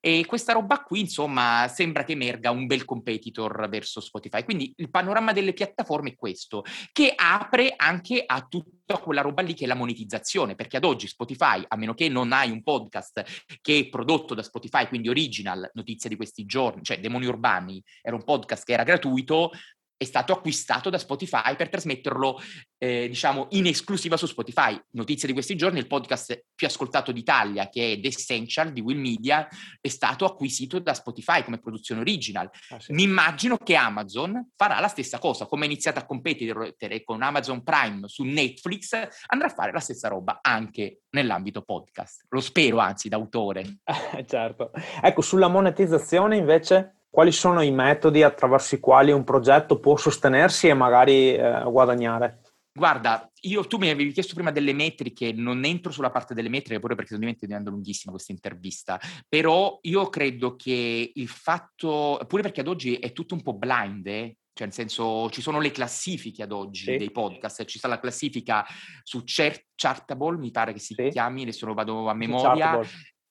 e 0.00 0.24
questa 0.24 0.54
roba 0.54 0.78
qui 0.78 1.00
insomma 1.00 1.68
sembra 1.68 2.02
che 2.04 2.12
emerga 2.12 2.50
un 2.50 2.66
bel 2.66 2.86
competitor 2.86 3.68
verso 3.68 4.00
Spotify. 4.00 4.42
Quindi 4.42 4.72
il 4.76 4.90
panorama 4.90 5.32
delle 5.32 5.52
piattaforme 5.52 6.10
è 6.10 6.14
questo, 6.14 6.64
che 6.92 7.12
apre 7.14 7.73
anche 7.76 8.22
a 8.24 8.46
tutta 8.48 8.98
quella 8.98 9.20
roba 9.20 9.42
lì 9.42 9.54
che 9.54 9.64
è 9.64 9.66
la 9.66 9.74
monetizzazione, 9.74 10.54
perché 10.54 10.76
ad 10.76 10.84
oggi 10.84 11.06
Spotify, 11.06 11.64
a 11.66 11.76
meno 11.76 11.94
che 11.94 12.08
non 12.08 12.32
hai 12.32 12.50
un 12.50 12.62
podcast 12.62 13.58
che 13.60 13.78
è 13.78 13.88
prodotto 13.88 14.34
da 14.34 14.42
Spotify, 14.42 14.88
quindi 14.88 15.08
original, 15.08 15.70
notizia 15.74 16.08
di 16.08 16.16
questi 16.16 16.44
giorni, 16.44 16.82
cioè 16.82 17.00
Demoni 17.00 17.26
Urbani, 17.26 17.82
era 18.02 18.16
un 18.16 18.24
podcast 18.24 18.64
che 18.64 18.72
era 18.72 18.82
gratuito, 18.82 19.50
è 19.96 20.04
stato 20.04 20.32
acquistato 20.32 20.90
da 20.90 20.98
Spotify 20.98 21.56
per 21.56 21.68
trasmetterlo, 21.68 22.40
eh, 22.78 23.08
diciamo, 23.08 23.48
in 23.50 23.66
esclusiva 23.66 24.16
su 24.16 24.26
Spotify. 24.26 24.78
Notizia 24.90 25.26
di 25.28 25.34
questi 25.34 25.56
giorni, 25.56 25.78
il 25.78 25.86
podcast 25.86 26.46
più 26.54 26.66
ascoltato 26.66 27.12
d'Italia, 27.12 27.68
che 27.68 27.92
è 27.92 28.00
The 28.00 28.08
Essential 28.08 28.72
di 28.72 28.80
Will 28.80 28.98
Media, 28.98 29.48
è 29.80 29.88
stato 29.88 30.24
acquisito 30.24 30.78
da 30.78 30.94
Spotify 30.94 31.42
come 31.44 31.58
produzione 31.58 32.00
original. 32.00 32.50
Ah, 32.70 32.80
sì. 32.80 32.92
Mi 32.92 33.04
immagino 33.04 33.56
che 33.56 33.74
Amazon 33.76 34.50
farà 34.56 34.80
la 34.80 34.88
stessa 34.88 35.18
cosa, 35.18 35.46
come 35.46 35.62
ha 35.62 35.66
iniziato 35.66 35.98
a 35.98 36.06
competere 36.06 37.04
con 37.04 37.22
Amazon 37.22 37.62
Prime 37.62 38.08
su 38.08 38.24
Netflix, 38.24 38.92
andrà 39.26 39.46
a 39.46 39.54
fare 39.54 39.72
la 39.72 39.80
stessa 39.80 40.08
roba 40.08 40.40
anche 40.42 41.02
nell'ambito 41.10 41.62
podcast. 41.62 42.26
Lo 42.28 42.40
spero, 42.40 42.78
anzi, 42.78 43.08
d'autore. 43.08 43.78
certo. 44.26 44.70
Ecco, 45.00 45.22
sulla 45.22 45.48
monetizzazione 45.48 46.36
invece 46.36 46.93
quali 47.14 47.30
sono 47.30 47.60
i 47.60 47.70
metodi 47.70 48.24
attraverso 48.24 48.74
i 48.74 48.80
quali 48.80 49.12
un 49.12 49.22
progetto 49.22 49.78
può 49.78 49.96
sostenersi 49.96 50.66
e 50.66 50.74
magari 50.74 51.32
eh, 51.32 51.62
guadagnare? 51.64 52.40
Guarda, 52.76 53.30
io, 53.42 53.64
tu 53.68 53.78
mi 53.78 53.88
avevi 53.88 54.10
chiesto 54.10 54.34
prima 54.34 54.50
delle 54.50 54.72
metriche, 54.72 55.30
non 55.32 55.64
entro 55.64 55.92
sulla 55.92 56.10
parte 56.10 56.34
delle 56.34 56.48
metriche 56.48 56.80
pure 56.80 56.96
perché 56.96 57.14
ovviamente 57.14 57.46
diventa 57.46 57.70
lunghissima 57.70 58.10
questa 58.10 58.32
intervista, 58.32 59.00
però 59.28 59.78
io 59.82 60.08
credo 60.08 60.56
che 60.56 61.12
il 61.14 61.28
fatto, 61.28 62.20
pure 62.26 62.42
perché 62.42 62.62
ad 62.62 62.66
oggi 62.66 62.96
è 62.96 63.12
tutto 63.12 63.34
un 63.34 63.42
po' 63.42 63.54
blind, 63.54 64.04
eh? 64.08 64.36
cioè 64.52 64.66
nel 64.66 64.74
senso 64.74 65.30
ci 65.30 65.40
sono 65.40 65.60
le 65.60 65.70
classifiche 65.70 66.42
ad 66.42 66.50
oggi 66.50 66.84
sì. 66.84 66.96
dei 66.96 67.12
podcast, 67.12 67.64
ci 67.64 67.78
sta 67.78 67.86
la 67.86 68.00
classifica 68.00 68.66
su 69.04 69.22
Chart- 69.24 69.66
Chartable, 69.76 70.36
mi 70.36 70.50
pare 70.50 70.72
che 70.72 70.80
si 70.80 70.94
sì. 70.94 71.10
chiami, 71.10 71.42
adesso 71.42 71.66
lo 71.66 71.74
vado 71.74 72.08
a 72.08 72.14
memoria, 72.14 72.80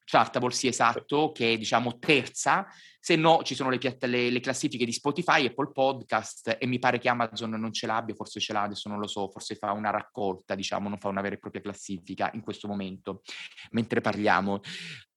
Chartable. 0.06 0.52
Sì, 0.52 0.68
esatto, 0.68 1.32
che 1.32 1.54
è 1.54 1.58
diciamo 1.58 1.98
terza, 1.98 2.68
se 3.00 3.16
no 3.16 3.42
ci 3.44 3.56
sono 3.56 3.70
le, 3.70 3.78
piatt- 3.78 4.04
le, 4.06 4.30
le, 4.30 4.40
classifiche 4.40 4.86
di 4.86 4.92
Spotify, 4.92 5.46
Apple 5.46 5.72
Podcast 5.72 6.58
e 6.60 6.66
mi 6.68 6.80
pare 6.80 7.00
che 7.00 7.10
Amazon 7.10 7.52
non 7.52 7.74
ce 7.74 7.88
l'abbia, 7.88 8.16
forse 8.16 8.40
ce 8.40 8.54
l'ha, 8.54 8.64
adesso 8.64 8.90
non 8.90 9.00
lo 9.00 9.08
so, 9.08 9.30
forse 9.30 9.56
fa 9.56 9.72
una 9.72 9.90
raccolta, 9.90 10.56
diciamo, 10.56 10.90
non 10.90 10.98
fa 11.00 11.10
una 11.10 11.22
vera 11.22 11.36
e 11.36 11.40
propria 11.40 11.62
classifica 11.62 12.32
in 12.34 12.42
questo 12.42 12.68
momento, 12.68 13.22
mentre 13.72 14.02
parliamo. 14.02 14.62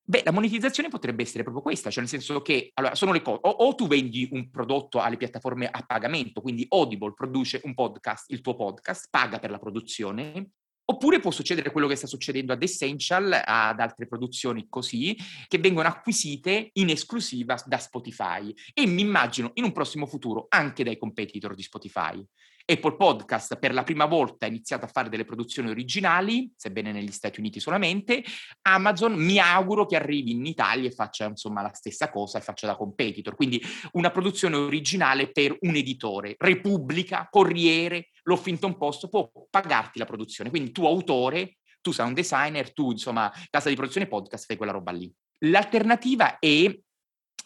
Beh, 0.08 0.22
la 0.24 0.30
monetizzazione 0.30 0.88
potrebbe 0.88 1.22
essere 1.22 1.42
proprio 1.42 1.64
questa, 1.64 1.90
cioè 1.90 2.00
nel 2.00 2.08
senso 2.08 2.40
che 2.40 2.70
allora, 2.74 2.94
sono 2.94 3.12
le 3.12 3.22
cose, 3.22 3.40
o, 3.42 3.50
o, 3.50 3.74
tu 3.74 3.88
vendi 3.88 4.28
un 4.30 4.50
prodotto 4.50 5.00
alle 5.00 5.16
piattaforme 5.16 5.66
a 5.68 5.82
pagamento, 5.84 6.40
quindi 6.40 6.64
Audible 6.68 7.12
produce 7.12 7.60
un 7.64 7.74
podcast, 7.74 8.30
il 8.30 8.40
tuo 8.40 8.54
podcast, 8.54 9.08
paga 9.10 9.40
per 9.40 9.50
la 9.50 9.58
produzione, 9.58 10.50
Oppure 10.88 11.18
può 11.18 11.32
succedere 11.32 11.72
quello 11.72 11.88
che 11.88 11.96
sta 11.96 12.06
succedendo 12.06 12.52
ad 12.52 12.62
Essential, 12.62 13.42
ad 13.44 13.80
altre 13.80 14.06
produzioni 14.06 14.66
così, 14.68 15.16
che 15.48 15.58
vengono 15.58 15.88
acquisite 15.88 16.70
in 16.74 16.90
esclusiva 16.90 17.60
da 17.66 17.78
Spotify 17.78 18.54
e 18.72 18.86
mi 18.86 19.02
immagino 19.02 19.50
in 19.54 19.64
un 19.64 19.72
prossimo 19.72 20.06
futuro 20.06 20.46
anche 20.48 20.84
dai 20.84 20.96
competitor 20.96 21.54
di 21.56 21.62
Spotify. 21.62 22.24
Apple 22.68 22.96
Podcast 22.96 23.58
per 23.58 23.72
la 23.72 23.84
prima 23.84 24.06
volta 24.06 24.44
ha 24.44 24.48
iniziato 24.48 24.84
a 24.84 24.88
fare 24.88 25.08
delle 25.08 25.24
produzioni 25.24 25.70
originali, 25.70 26.52
sebbene 26.56 26.90
negli 26.90 27.12
Stati 27.12 27.38
Uniti 27.38 27.60
solamente. 27.60 28.24
Amazon 28.62 29.14
mi 29.14 29.38
auguro 29.38 29.86
che 29.86 29.94
arrivi 29.94 30.32
in 30.32 30.44
Italia 30.44 30.88
e 30.88 30.92
faccia 30.92 31.26
insomma 31.26 31.62
la 31.62 31.72
stessa 31.72 32.10
cosa 32.10 32.38
e 32.38 32.42
faccia 32.42 32.66
da 32.66 32.76
competitor. 32.76 33.36
Quindi 33.36 33.62
una 33.92 34.10
produzione 34.10 34.56
originale 34.56 35.30
per 35.30 35.56
un 35.60 35.76
editore. 35.76 36.34
Repubblica, 36.38 37.28
Corriere, 37.30 38.08
l'Huffington 38.26 38.76
Post 38.76 39.08
può 39.08 39.30
pagarti 39.50 39.98
la 39.98 40.04
produzione. 40.04 40.50
Quindi 40.50 40.72
tu 40.72 40.84
autore, 40.84 41.58
tu 41.80 41.92
sei 41.92 42.06
un 42.06 42.14
designer, 42.14 42.72
tu 42.72 42.90
insomma 42.90 43.32
casa 43.50 43.68
di 43.68 43.74
produzione 43.76 44.08
podcast 44.08 44.46
fai 44.46 44.56
quella 44.56 44.72
roba 44.72 44.92
lì. 44.92 45.12
L'alternativa 45.40 46.38
è 46.38 46.78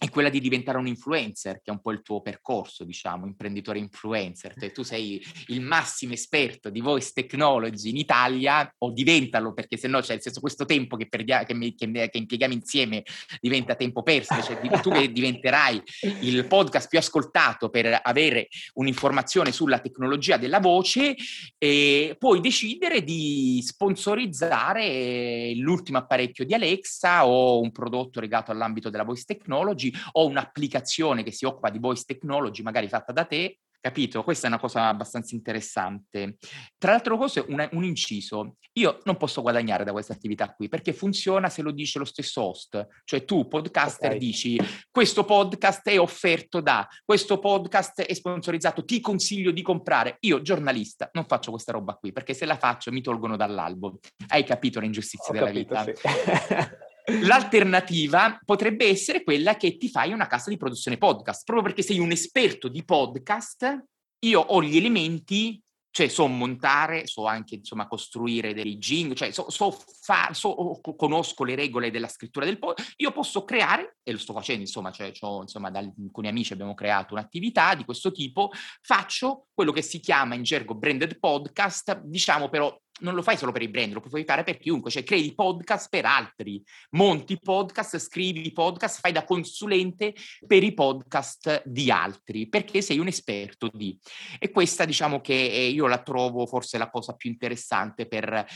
è 0.00 0.08
quella 0.08 0.30
di 0.30 0.40
diventare 0.40 0.78
un 0.78 0.86
influencer, 0.86 1.56
che 1.56 1.70
è 1.70 1.70
un 1.70 1.82
po' 1.82 1.90
il 1.90 2.00
tuo 2.00 2.22
percorso, 2.22 2.84
diciamo, 2.84 3.26
imprenditore 3.26 3.78
influencer. 3.78 4.54
Cioè, 4.58 4.72
tu 4.72 4.82
sei 4.82 5.22
il 5.48 5.60
massimo 5.60 6.14
esperto 6.14 6.70
di 6.70 6.80
voice 6.80 7.10
technology 7.12 7.90
in 7.90 7.98
Italia, 7.98 8.74
o 8.78 8.92
diventalo, 8.92 9.52
perché 9.52 9.76
se 9.76 9.88
no, 9.88 10.00
cioè, 10.00 10.12
nel 10.12 10.22
senso, 10.22 10.40
questo 10.40 10.64
tempo 10.64 10.96
che, 10.96 11.06
perdia- 11.06 11.44
che, 11.44 11.52
mi- 11.52 11.74
che, 11.74 11.90
che, 11.90 12.16
impieghiamo 12.16 12.54
insieme 12.54 13.02
diventa 13.42 13.74
tempo 13.74 14.02
perso. 14.02 14.40
Cioè, 14.40 14.58
tu 14.80 14.90
diventerai 14.90 15.82
il 16.22 16.46
podcast 16.46 16.88
più 16.88 16.98
ascoltato 16.98 17.68
per 17.68 18.00
avere 18.02 18.48
un'informazione 18.76 19.52
sulla 19.52 19.80
tecnologia 19.80 20.38
della 20.38 20.60
voce, 20.60 21.14
e 21.58 22.16
puoi 22.18 22.40
decidere 22.40 23.04
di 23.04 23.62
sponsorizzare 23.62 25.52
l'ultimo 25.56 25.98
apparecchio 25.98 26.46
di 26.46 26.54
Alexa 26.54 27.26
o 27.26 27.60
un 27.60 27.70
prodotto 27.70 28.18
legato 28.18 28.50
all'ambito 28.50 28.88
della 28.88 29.04
voice 29.04 29.24
technology 29.26 29.88
o 30.12 30.26
un'applicazione 30.26 31.22
che 31.22 31.32
si 31.32 31.44
occupa 31.44 31.70
di 31.70 31.78
voice 31.78 32.04
technology, 32.06 32.62
magari 32.62 32.88
fatta 32.88 33.12
da 33.12 33.24
te, 33.24 33.58
Capito? 33.80 34.22
Questa 34.22 34.44
è 34.44 34.50
una 34.50 34.58
cosa 34.58 34.88
abbastanza 34.88 35.34
interessante. 35.34 36.36
Tra 36.76 36.90
l'altro 36.92 37.16
cose, 37.16 37.42
un, 37.48 37.66
un 37.72 37.82
inciso. 37.82 38.56
Io 38.74 39.00
non 39.04 39.16
posso 39.16 39.40
guadagnare 39.40 39.84
da 39.84 39.92
questa 39.92 40.12
attività 40.12 40.52
qui 40.52 40.68
perché 40.68 40.92
funziona 40.92 41.48
se 41.48 41.62
lo 41.62 41.70
dice 41.70 41.98
lo 41.98 42.04
stesso 42.04 42.42
host. 42.42 42.86
Cioè 43.04 43.24
tu, 43.24 43.48
podcaster, 43.48 44.10
okay. 44.10 44.18
dici 44.18 44.60
questo 44.90 45.24
podcast 45.24 45.88
è 45.88 45.98
offerto 45.98 46.60
da, 46.60 46.86
questo 47.06 47.38
podcast 47.38 48.02
è 48.02 48.12
sponsorizzato, 48.12 48.84
ti 48.84 49.00
consiglio 49.00 49.50
di 49.50 49.62
comprare. 49.62 50.18
Io, 50.20 50.42
giornalista, 50.42 51.08
non 51.14 51.24
faccio 51.24 51.50
questa 51.50 51.72
roba 51.72 51.94
qui 51.94 52.12
perché 52.12 52.34
se 52.34 52.44
la 52.44 52.58
faccio 52.58 52.92
mi 52.92 53.00
tolgono 53.00 53.36
dall'albo. 53.36 53.98
Hai 54.28 54.44
capito 54.44 54.78
l'ingiustizia 54.78 55.30
Ho 55.30 55.32
della 55.32 55.46
capito, 55.46 55.84
vita? 55.84 55.94
Sì. 55.94 56.78
L'alternativa 57.22 58.38
potrebbe 58.44 58.86
essere 58.86 59.22
quella 59.22 59.56
che 59.56 59.76
ti 59.76 59.88
fai 59.88 60.12
una 60.12 60.26
casa 60.26 60.50
di 60.50 60.56
produzione 60.56 60.98
podcast, 60.98 61.44
proprio 61.44 61.66
perché 61.66 61.82
sei 61.82 61.98
un 61.98 62.10
esperto 62.10 62.68
di 62.68 62.84
podcast. 62.84 63.84
Io 64.20 64.40
ho 64.40 64.62
gli 64.62 64.76
elementi, 64.76 65.60
cioè 65.90 66.08
so 66.08 66.26
montare, 66.26 67.06
so 67.06 67.26
anche 67.26 67.56
insomma 67.56 67.88
costruire 67.88 68.54
dei 68.54 68.78
jingle, 68.78 69.16
cioè 69.16 69.32
so, 69.32 69.50
so, 69.50 69.76
fa, 70.02 70.30
so 70.32 70.80
conosco 70.96 71.42
le 71.44 71.56
regole 71.56 71.90
della 71.90 72.06
scrittura 72.06 72.44
del 72.44 72.58
podcast. 72.58 72.92
Io 72.98 73.10
posso 73.12 73.44
creare, 73.44 73.96
e 74.02 74.12
lo 74.12 74.18
sto 74.18 74.32
facendo, 74.32 74.60
insomma, 74.60 74.92
cioè, 74.92 75.08
insomma, 75.08 75.70
da 75.70 75.80
alcuni 75.80 76.28
amici 76.28 76.52
abbiamo 76.52 76.74
creato 76.74 77.14
un'attività 77.14 77.74
di 77.74 77.84
questo 77.84 78.12
tipo, 78.12 78.50
faccio 78.82 79.46
quello 79.52 79.72
che 79.72 79.82
si 79.82 80.00
chiama 80.00 80.34
in 80.34 80.42
gergo 80.42 80.74
branded 80.74 81.18
podcast, 81.18 82.02
diciamo 82.04 82.48
però 82.48 82.78
non 83.00 83.14
lo 83.14 83.22
fai 83.22 83.36
solo 83.36 83.52
per 83.52 83.62
i 83.62 83.68
brand, 83.68 83.92
lo 83.92 84.00
puoi 84.00 84.24
fare 84.24 84.44
per 84.44 84.58
chiunque, 84.58 84.90
cioè 84.90 85.04
crei 85.04 85.34
podcast 85.34 85.88
per 85.88 86.04
altri, 86.04 86.62
monti 86.90 87.38
podcast, 87.38 87.98
scrivi 87.98 88.52
podcast, 88.52 89.00
fai 89.00 89.12
da 89.12 89.24
consulente 89.24 90.14
per 90.46 90.62
i 90.62 90.72
podcast 90.72 91.62
di 91.64 91.90
altri, 91.90 92.48
perché 92.48 92.82
sei 92.82 92.98
un 92.98 93.06
esperto 93.06 93.70
di. 93.72 93.98
E 94.38 94.50
questa 94.50 94.84
diciamo 94.84 95.20
che 95.20 95.34
io 95.34 95.86
la 95.86 96.02
trovo 96.02 96.46
forse 96.46 96.78
la 96.78 96.90
cosa 96.90 97.14
più 97.14 97.30
interessante 97.30 98.06
per 98.06 98.46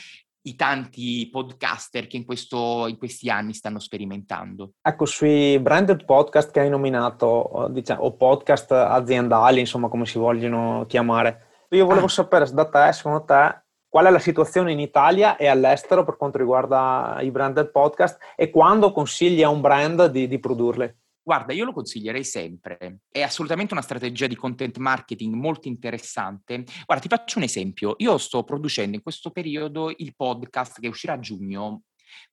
i 0.47 0.57
tanti 0.57 1.29
podcaster 1.31 2.07
che 2.07 2.17
in, 2.17 2.25
questo, 2.25 2.87
in, 2.87 2.99
questi 2.99 3.31
anni 3.31 3.55
stanno 3.55 3.79
sperimentando. 3.79 4.73
Ecco, 4.83 5.07
sui 5.07 5.59
branded 5.59 6.05
podcast 6.05 6.51
che 6.51 6.61
hai 6.61 6.69
nominato, 6.69 7.69
diciamo, 7.71 8.03
o 8.03 8.13
podcast 8.15 8.73
aziendali, 8.73 9.61
insomma, 9.61 9.89
come 9.89 10.05
si 10.05 10.19
vogliono 10.19 10.85
chiamare, 10.87 11.67
io 11.71 11.87
volevo 11.87 12.07
ah. 12.07 12.11
sapere 12.11 12.51
da 12.53 12.69
te, 12.69 12.93
secondo 12.93 13.25
te, 13.25 13.64
qual 13.95 14.07
è 14.07 14.11
la 14.11 14.19
situazione 14.19 14.73
in 14.73 14.81
Italia 14.81 15.37
e 15.37 15.47
all'estero 15.47 16.03
per 16.03 16.17
quanto 16.17 16.37
riguarda 16.37 17.19
i 17.21 17.31
branded 17.31 17.71
podcast 17.71 18.19
e 18.35 18.51
quando 18.51 18.91
consigli 18.91 19.41
a 19.41 19.49
un 19.49 19.61
brand 19.61 20.07
di, 20.07 20.27
di 20.27 20.41
produrli? 20.41 20.93
Guarda, 21.23 21.53
io 21.53 21.65
lo 21.65 21.73
consiglierei 21.73 22.25
sempre. 22.25 23.03
È 23.09 23.23
assolutamente 23.23 23.73
una 23.73 23.85
strategia 23.85 24.27
di 24.27 24.35
content 24.35 24.79
marketing 24.79 25.35
molto 25.35 25.69
interessante. 25.69 26.65
Guarda, 26.85 27.05
ti 27.05 27.09
faccio 27.09 27.39
un 27.39 27.45
esempio. 27.45 27.95
Io 27.99 28.19
sto 28.19 28.43
producendo 28.43 28.97
in 28.97 29.03
questo 29.03 29.31
periodo 29.31 29.95
il 29.97 30.17
podcast 30.17 30.81
che 30.81 30.89
uscirà 30.89 31.13
a 31.13 31.21
giugno. 31.21 31.83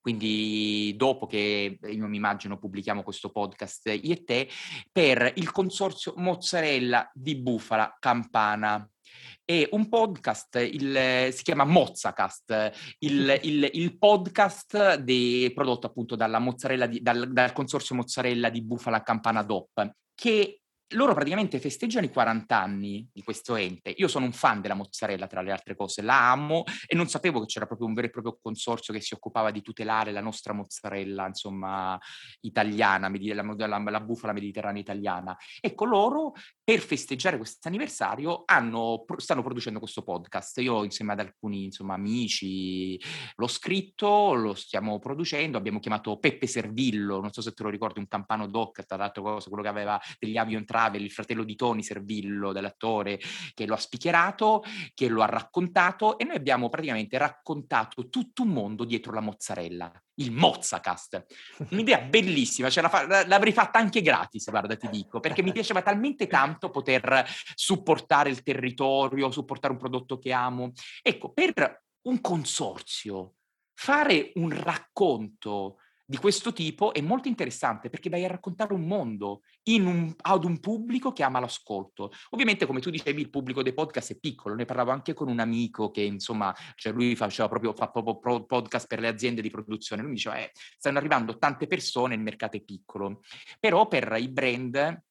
Quindi 0.00 0.94
dopo 0.96 1.28
che 1.28 1.78
io 1.80 2.06
mi 2.08 2.16
immagino 2.16 2.58
pubblichiamo 2.58 3.04
questo 3.04 3.30
podcast 3.30 3.86
io 3.86 4.12
e 4.12 4.24
te 4.24 4.48
per 4.90 5.32
il 5.36 5.52
consorzio 5.52 6.14
mozzarella 6.16 7.08
di 7.14 7.36
bufala 7.36 7.96
campana 8.00 8.91
è 9.44 9.68
un 9.72 9.88
podcast, 9.88 10.56
il, 10.56 11.28
si 11.32 11.42
chiama 11.42 11.64
Mozzacast, 11.64 12.72
il, 13.00 13.38
il, 13.42 13.68
il 13.72 13.98
podcast 13.98 14.96
di, 14.96 15.50
prodotto 15.54 15.86
appunto 15.86 16.16
dalla 16.16 16.38
mozzarella 16.38 16.86
di, 16.86 17.02
dal, 17.02 17.32
dal 17.32 17.52
consorzio 17.52 17.94
mozzarella 17.94 18.48
di 18.48 18.62
Bufala 18.62 19.02
Campana 19.02 19.42
DOP, 19.42 19.92
che 20.14 20.61
loro 20.92 21.14
praticamente 21.14 21.58
festeggiano 21.58 22.06
i 22.06 22.10
40 22.10 22.60
anni 22.60 23.08
di 23.12 23.22
questo 23.22 23.56
ente. 23.56 23.94
Io 23.96 24.08
sono 24.08 24.24
un 24.24 24.32
fan 24.32 24.60
della 24.60 24.74
mozzarella, 24.74 25.26
tra 25.26 25.42
le 25.42 25.52
altre 25.52 25.74
cose, 25.74 26.02
la 26.02 26.30
amo 26.30 26.64
e 26.86 26.94
non 26.94 27.08
sapevo 27.08 27.40
che 27.40 27.46
c'era 27.46 27.66
proprio 27.66 27.86
un 27.86 27.94
vero 27.94 28.06
e 28.06 28.10
proprio 28.10 28.38
consorzio 28.40 28.92
che 28.92 29.00
si 29.00 29.14
occupava 29.14 29.50
di 29.50 29.62
tutelare 29.62 30.12
la 30.12 30.20
nostra 30.20 30.52
mozzarella, 30.52 31.26
insomma, 31.26 31.98
italiana, 32.40 33.10
la, 33.10 33.66
la, 33.66 33.78
la 33.78 34.00
bufala 34.00 34.32
mediterranea 34.32 34.80
italiana. 34.80 35.36
Ecco, 35.60 35.84
loro 35.84 36.32
per 36.62 36.80
festeggiare 36.80 37.36
questo 37.36 37.68
anniversario 37.68 38.44
stanno 39.16 39.42
producendo 39.42 39.78
questo 39.78 40.02
podcast. 40.02 40.58
Io 40.58 40.84
insieme 40.84 41.12
ad 41.12 41.20
alcuni 41.20 41.64
insomma, 41.64 41.94
amici 41.94 43.00
l'ho 43.36 43.48
scritto, 43.48 44.34
lo 44.34 44.54
stiamo 44.54 44.98
producendo, 44.98 45.58
abbiamo 45.58 45.80
chiamato 45.80 46.18
Peppe 46.18 46.46
Servillo, 46.46 47.20
non 47.20 47.32
so 47.32 47.40
se 47.40 47.52
te 47.52 47.62
lo 47.62 47.68
ricordi, 47.68 47.98
un 47.98 48.08
campano 48.08 48.46
doc, 48.46 48.84
tra 48.84 48.96
l'altro 48.96 49.22
quello 49.22 49.62
che 49.62 49.68
aveva 49.68 50.00
degli 50.18 50.36
avion 50.36 50.64
tra 50.64 50.81
Travel, 50.82 51.02
il 51.02 51.10
fratello 51.12 51.44
di 51.44 51.54
Tony 51.54 51.82
Servillo, 51.82 52.52
dell'attore, 52.52 53.20
che 53.54 53.66
lo 53.66 53.74
ha 53.74 53.78
spichierato, 53.78 54.64
che 54.94 55.08
lo 55.08 55.22
ha 55.22 55.26
raccontato 55.26 56.18
e 56.18 56.24
noi 56.24 56.36
abbiamo 56.36 56.68
praticamente 56.68 57.18
raccontato 57.18 58.08
tutto 58.08 58.42
un 58.42 58.48
mondo 58.48 58.84
dietro 58.84 59.12
la 59.12 59.20
mozzarella, 59.20 59.92
il 60.14 60.32
Mozzacast. 60.32 61.24
Un'idea 61.70 62.00
bellissima, 62.08 62.68
cioè 62.68 62.82
la 62.82 63.24
l'avrei 63.26 63.52
fatta 63.52 63.78
anche 63.78 64.02
gratis, 64.02 64.50
guarda, 64.50 64.76
ti 64.76 64.88
dico, 64.88 65.20
perché 65.20 65.42
mi 65.42 65.52
piaceva 65.52 65.82
talmente 65.82 66.26
tanto 66.26 66.70
poter 66.70 67.24
supportare 67.54 68.30
il 68.30 68.42
territorio, 68.42 69.30
supportare 69.30 69.72
un 69.72 69.78
prodotto 69.78 70.18
che 70.18 70.32
amo. 70.32 70.72
Ecco, 71.00 71.32
per 71.32 71.84
un 72.02 72.20
consorzio, 72.20 73.34
fare 73.74 74.32
un 74.34 74.50
racconto 74.50 75.76
di 76.12 76.18
questo 76.18 76.52
tipo 76.52 76.92
è 76.92 77.00
molto 77.00 77.28
interessante 77.28 77.88
perché 77.88 78.10
vai 78.10 78.22
a 78.22 78.28
raccontare 78.28 78.74
un 78.74 78.82
mondo 78.82 79.40
un, 79.64 80.14
ad 80.20 80.44
un 80.44 80.60
pubblico 80.60 81.10
che 81.12 81.22
ama 81.22 81.40
l'ascolto. 81.40 82.12
Ovviamente, 82.30 82.66
come 82.66 82.80
tu 82.80 82.90
dicevi, 82.90 83.22
il 83.22 83.30
pubblico 83.30 83.62
dei 83.62 83.72
podcast 83.72 84.12
è 84.12 84.18
piccolo. 84.18 84.54
Ne 84.54 84.66
parlavo 84.66 84.90
anche 84.90 85.14
con 85.14 85.30
un 85.30 85.40
amico 85.40 85.90
che, 85.90 86.02
insomma, 86.02 86.54
cioè 86.74 86.92
lui 86.92 87.16
faceva 87.16 87.48
proprio, 87.48 87.72
fa 87.72 87.88
proprio 87.88 88.44
podcast 88.44 88.86
per 88.88 89.00
le 89.00 89.08
aziende 89.08 89.40
di 89.40 89.48
produzione. 89.48 90.02
Lui 90.02 90.10
mi 90.10 90.16
diceva, 90.16 90.36
eh, 90.36 90.50
stanno 90.52 90.98
arrivando 90.98 91.38
tante 91.38 91.66
persone, 91.66 92.14
il 92.14 92.20
mercato 92.20 92.58
è 92.58 92.60
piccolo. 92.60 93.22
Però 93.58 93.88
per 93.88 94.14
i 94.18 94.28
brand 94.28 95.02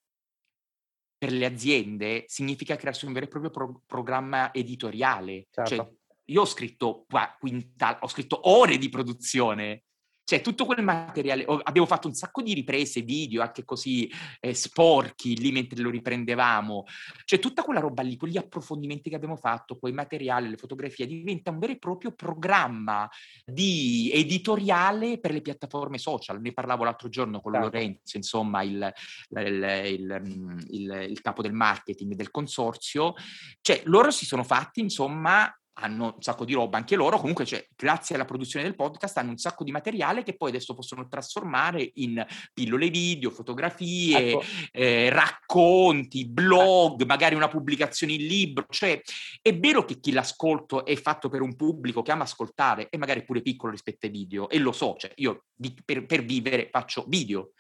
per 1.18 1.32
le 1.32 1.46
aziende 1.46 2.26
significa 2.28 2.76
crearsi 2.76 3.08
un 3.08 3.14
vero 3.14 3.26
e 3.26 3.30
proprio 3.30 3.50
pro- 3.50 3.82
programma 3.88 4.54
editoriale. 4.54 5.48
Cioè, 5.50 5.66
certo. 5.66 5.84
Cioè, 5.84 6.00
io 6.26 6.42
ho 6.42 6.46
scritto, 6.46 7.08
quintal, 7.40 7.98
ho 8.02 8.08
scritto 8.08 8.50
ore 8.50 8.78
di 8.78 8.90
produzione 8.90 9.86
cioè, 10.32 10.40
tutto 10.40 10.66
quel 10.66 10.82
materiale, 10.82 11.44
abbiamo 11.64 11.86
fatto 11.86 12.08
un 12.08 12.14
sacco 12.14 12.42
di 12.42 12.54
riprese, 12.54 13.02
video, 13.02 13.42
anche 13.42 13.66
così 13.66 14.10
eh, 14.40 14.54
sporchi 14.54 15.38
lì 15.38 15.52
mentre 15.52 15.82
lo 15.82 15.90
riprendevamo. 15.90 16.86
Cioè, 17.26 17.38
tutta 17.38 17.64
quella 17.64 17.82
roba 17.82 18.02
lì, 18.02 18.16
quegli 18.16 18.38
approfondimenti 18.38 19.10
che 19.10 19.18
abbiamo 19.18 19.36
fatto, 19.36 19.78
quei 19.78 19.92
materiali, 19.92 20.48
le 20.48 20.56
fotografie, 20.56 21.06
diventa 21.06 21.52
un 21.52 21.60
vero 21.60 21.74
e 21.74 21.80
proprio 21.80 22.14
programma 22.14 23.10
di 23.44 24.10
editoriale 24.14 25.20
per 25.20 25.34
le 25.34 25.42
piattaforme 25.42 25.98
social. 25.98 26.40
Ne 26.40 26.54
parlavo 26.54 26.86
l'altro 26.86 27.10
giorno 27.10 27.42
con 27.42 27.52
certo. 27.52 27.68
Lorenzo, 27.68 28.16
insomma, 28.16 28.64
il, 28.64 28.94
il, 29.32 30.62
il, 30.70 31.08
il, 31.10 31.22
capo 31.22 31.42
del 31.42 31.52
marketing 31.52 32.14
del 32.14 32.32
consorzio. 32.32 33.16
Cioè, 33.60 33.82
loro 33.84 34.12
si 34.12 34.26
sono 34.26 34.46
fatti, 34.46 34.80
insomma, 34.80 35.54
hanno 35.74 36.14
un 36.16 36.22
sacco 36.22 36.46
di 36.46 36.54
roba 36.54 36.78
anche 36.78 36.96
loro, 36.96 37.18
comunque 37.18 37.46
cioè, 37.46 37.66
grazie 37.76 38.16
alla 38.16 38.26
produzione 38.26 38.66
del 38.66 38.76
podcast 38.76 39.18
hanno 39.18 39.32
un 39.32 39.38
sacco 39.38 39.64
di 39.64 39.72
materiale 39.72 40.24
che 40.24 40.36
poi 40.36 40.50
adesso 40.50 40.74
possono 40.74 41.08
trasformare 41.08 41.92
in 41.96 42.26
pillole 42.54 42.90
video, 42.90 43.32
fotografie, 43.32 44.30
ecco. 44.30 44.44
eh, 44.72 45.10
racconti, 45.10 46.28
blog, 46.28 47.04
magari 47.06 47.36
una 47.36 47.48
pubblicazione 47.48 48.14
in 48.14 48.26
libro, 48.26 48.66
cioè 48.70 49.00
è 49.42 49.58
vero 49.58 49.86
che 49.86 50.00
chi 50.00 50.12
l'ascolto 50.12 50.86
è 50.86 50.96
fatto 50.96 51.30
per 51.30 51.42
un 51.42 51.56
pubblico 51.56 52.02
che 52.02 52.12
ama 52.12 52.24
ascoltare 52.24 52.90
e 52.90 52.98
magari 52.98 53.24
pure 53.24 53.42
piccolo 53.42 53.72
rispetto 53.72 54.06
ai 54.06 54.12
video 54.12 54.50
e 54.50 54.60
lo 54.60 54.72
so, 54.72 54.96
cioè 54.98 55.12
io 55.16 55.46
per, 55.86 56.06
per 56.06 56.24
vivere 56.24 56.70
faccio 56.72 57.06
video, 57.08 57.52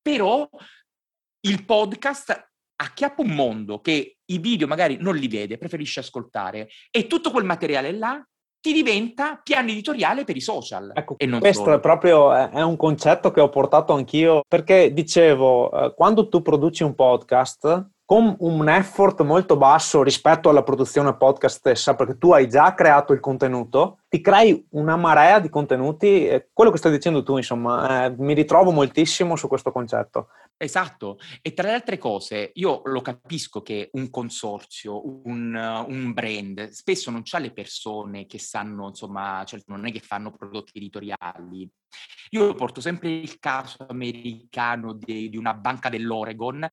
però 0.00 0.48
il 1.40 1.64
podcast 1.64 2.50
acchiappa 2.76 3.22
un 3.22 3.30
mondo 3.30 3.80
che 3.80 4.18
i 4.24 4.38
video 4.38 4.66
magari 4.66 4.96
non 5.00 5.16
li 5.16 5.28
vede, 5.28 5.58
preferisce 5.58 6.00
ascoltare 6.00 6.68
e 6.90 7.06
tutto 7.06 7.30
quel 7.30 7.44
materiale 7.44 7.92
là 7.92 8.24
ti 8.60 8.72
diventa 8.72 9.40
piano 9.42 9.70
editoriale 9.70 10.24
per 10.24 10.36
i 10.36 10.40
social. 10.40 10.90
Ecco, 10.92 11.14
questo 11.38 11.62
solo. 11.62 11.76
è 11.76 11.80
proprio 11.80 12.32
è 12.34 12.62
un 12.62 12.76
concetto 12.76 13.30
che 13.30 13.40
ho 13.40 13.48
portato 13.48 13.92
anch'io 13.92 14.42
perché 14.46 14.92
dicevo, 14.92 15.70
eh, 15.70 15.94
quando 15.94 16.28
tu 16.28 16.42
produci 16.42 16.82
un 16.82 16.96
podcast 16.96 17.90
con 18.06 18.36
un 18.38 18.68
effort 18.68 19.20
molto 19.22 19.56
basso 19.56 20.04
rispetto 20.04 20.48
alla 20.48 20.62
produzione 20.62 21.16
podcast 21.16 21.56
stessa, 21.56 21.96
perché 21.96 22.16
tu 22.16 22.30
hai 22.30 22.48
già 22.48 22.72
creato 22.72 23.12
il 23.12 23.18
contenuto, 23.18 23.98
ti 24.08 24.20
crei 24.20 24.64
una 24.70 24.94
marea 24.94 25.40
di 25.40 25.48
contenuti, 25.48 26.30
quello 26.52 26.70
che 26.70 26.78
stai 26.78 26.92
dicendo 26.92 27.24
tu, 27.24 27.36
insomma, 27.36 28.04
eh, 28.04 28.14
mi 28.16 28.32
ritrovo 28.32 28.70
moltissimo 28.70 29.34
su 29.34 29.48
questo 29.48 29.72
concetto. 29.72 30.28
Esatto, 30.56 31.18
e 31.42 31.52
tra 31.52 31.66
le 31.66 31.74
altre 31.74 31.98
cose, 31.98 32.52
io 32.54 32.80
lo 32.84 33.02
capisco 33.02 33.60
che 33.60 33.90
un 33.94 34.08
consorzio, 34.08 35.26
un, 35.26 35.84
un 35.88 36.12
brand, 36.12 36.68
spesso 36.68 37.10
non 37.10 37.22
c'ha 37.24 37.40
le 37.40 37.52
persone 37.52 38.26
che 38.26 38.38
sanno, 38.38 38.86
insomma, 38.86 39.42
cioè 39.44 39.60
non 39.66 39.84
è 39.84 39.90
che 39.90 39.98
fanno 39.98 40.30
prodotti 40.30 40.78
editoriali. 40.78 41.68
Io 42.30 42.54
porto 42.54 42.80
sempre 42.80 43.10
il 43.10 43.40
caso 43.40 43.84
americano 43.88 44.92
di, 44.92 45.28
di 45.28 45.36
una 45.36 45.54
banca 45.54 45.88
dell'Oregon 45.88 46.66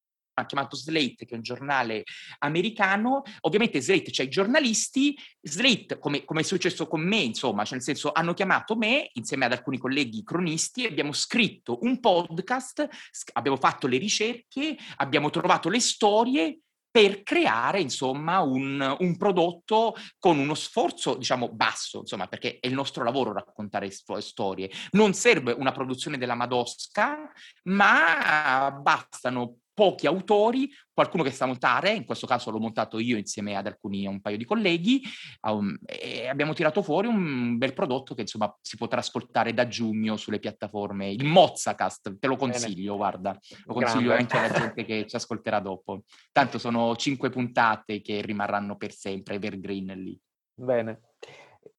chiamato 0.45 0.75
Slate, 0.75 1.25
che 1.25 1.33
è 1.33 1.35
un 1.35 1.41
giornale 1.41 2.03
americano. 2.39 3.21
Ovviamente 3.41 3.81
Slate 3.81 4.11
c'è 4.11 4.23
i 4.23 4.29
giornalisti, 4.29 5.17
Slate, 5.41 5.99
come, 5.99 6.25
come, 6.25 6.41
è 6.41 6.43
successo 6.43 6.87
con 6.87 7.01
me, 7.01 7.17
insomma, 7.17 7.63
cioè 7.63 7.75
nel 7.75 7.83
senso 7.83 8.11
hanno 8.11 8.33
chiamato 8.33 8.75
me 8.75 9.09
insieme 9.13 9.45
ad 9.45 9.51
alcuni 9.51 9.77
colleghi 9.77 10.23
cronisti, 10.23 10.85
abbiamo 10.85 11.11
scritto 11.13 11.79
un 11.81 11.99
podcast, 11.99 12.87
abbiamo 13.33 13.57
fatto 13.57 13.87
le 13.87 13.97
ricerche, 13.97 14.75
abbiamo 14.97 15.29
trovato 15.29 15.69
le 15.69 15.79
storie 15.79 16.57
per 16.93 17.23
creare 17.23 17.81
insomma 17.81 18.41
un, 18.41 18.95
un, 18.99 19.17
prodotto 19.17 19.95
con 20.19 20.37
uno 20.37 20.53
sforzo 20.53 21.15
diciamo 21.15 21.49
basso, 21.51 22.01
insomma 22.01 22.27
perché 22.27 22.59
è 22.59 22.67
il 22.67 22.75
nostro 22.75 23.03
lavoro 23.03 23.33
raccontare 23.33 23.89
storie. 23.89 24.69
Non 24.91 25.15
serve 25.15 25.53
una 25.53 25.71
produzione 25.71 26.19
della 26.19 26.35
Madosca, 26.35 27.31
ma 27.63 28.71
bastano 28.79 29.61
pochi 29.73 30.07
autori, 30.07 30.69
qualcuno 30.93 31.23
che 31.23 31.31
sa 31.31 31.45
montare, 31.45 31.91
in 31.91 32.05
questo 32.05 32.27
caso 32.27 32.51
l'ho 32.51 32.59
montato 32.59 32.99
io 32.99 33.17
insieme 33.17 33.55
ad 33.55 33.65
alcuni, 33.65 34.05
un 34.05 34.21
paio 34.21 34.37
di 34.37 34.45
colleghi, 34.45 35.01
um, 35.41 35.75
e 35.85 36.27
abbiamo 36.27 36.53
tirato 36.53 36.81
fuori 36.83 37.07
un 37.07 37.57
bel 37.57 37.73
prodotto 37.73 38.13
che 38.13 38.21
insomma 38.21 38.55
si 38.61 38.77
potrà 38.77 38.99
ascoltare 38.99 39.53
da 39.53 39.67
giugno 39.67 40.17
sulle 40.17 40.39
piattaforme, 40.39 41.09
il 41.09 41.25
Mozzacast, 41.25 42.19
te 42.19 42.27
lo 42.27 42.35
consiglio, 42.35 42.95
Bene. 42.95 42.97
guarda, 42.97 43.39
lo 43.65 43.73
consiglio 43.73 44.13
Grande. 44.13 44.21
anche 44.21 44.37
alla 44.37 44.53
gente 44.59 44.85
che 44.85 45.07
ci 45.07 45.15
ascolterà 45.15 45.59
dopo. 45.59 46.03
Tanto 46.31 46.57
sono 46.59 46.95
cinque 46.95 47.29
puntate 47.29 48.01
che 48.01 48.21
rimarranno 48.21 48.77
per 48.77 48.91
sempre, 48.91 49.35
evergreen 49.35 49.87
lì. 49.97 50.19
Bene. 50.55 51.01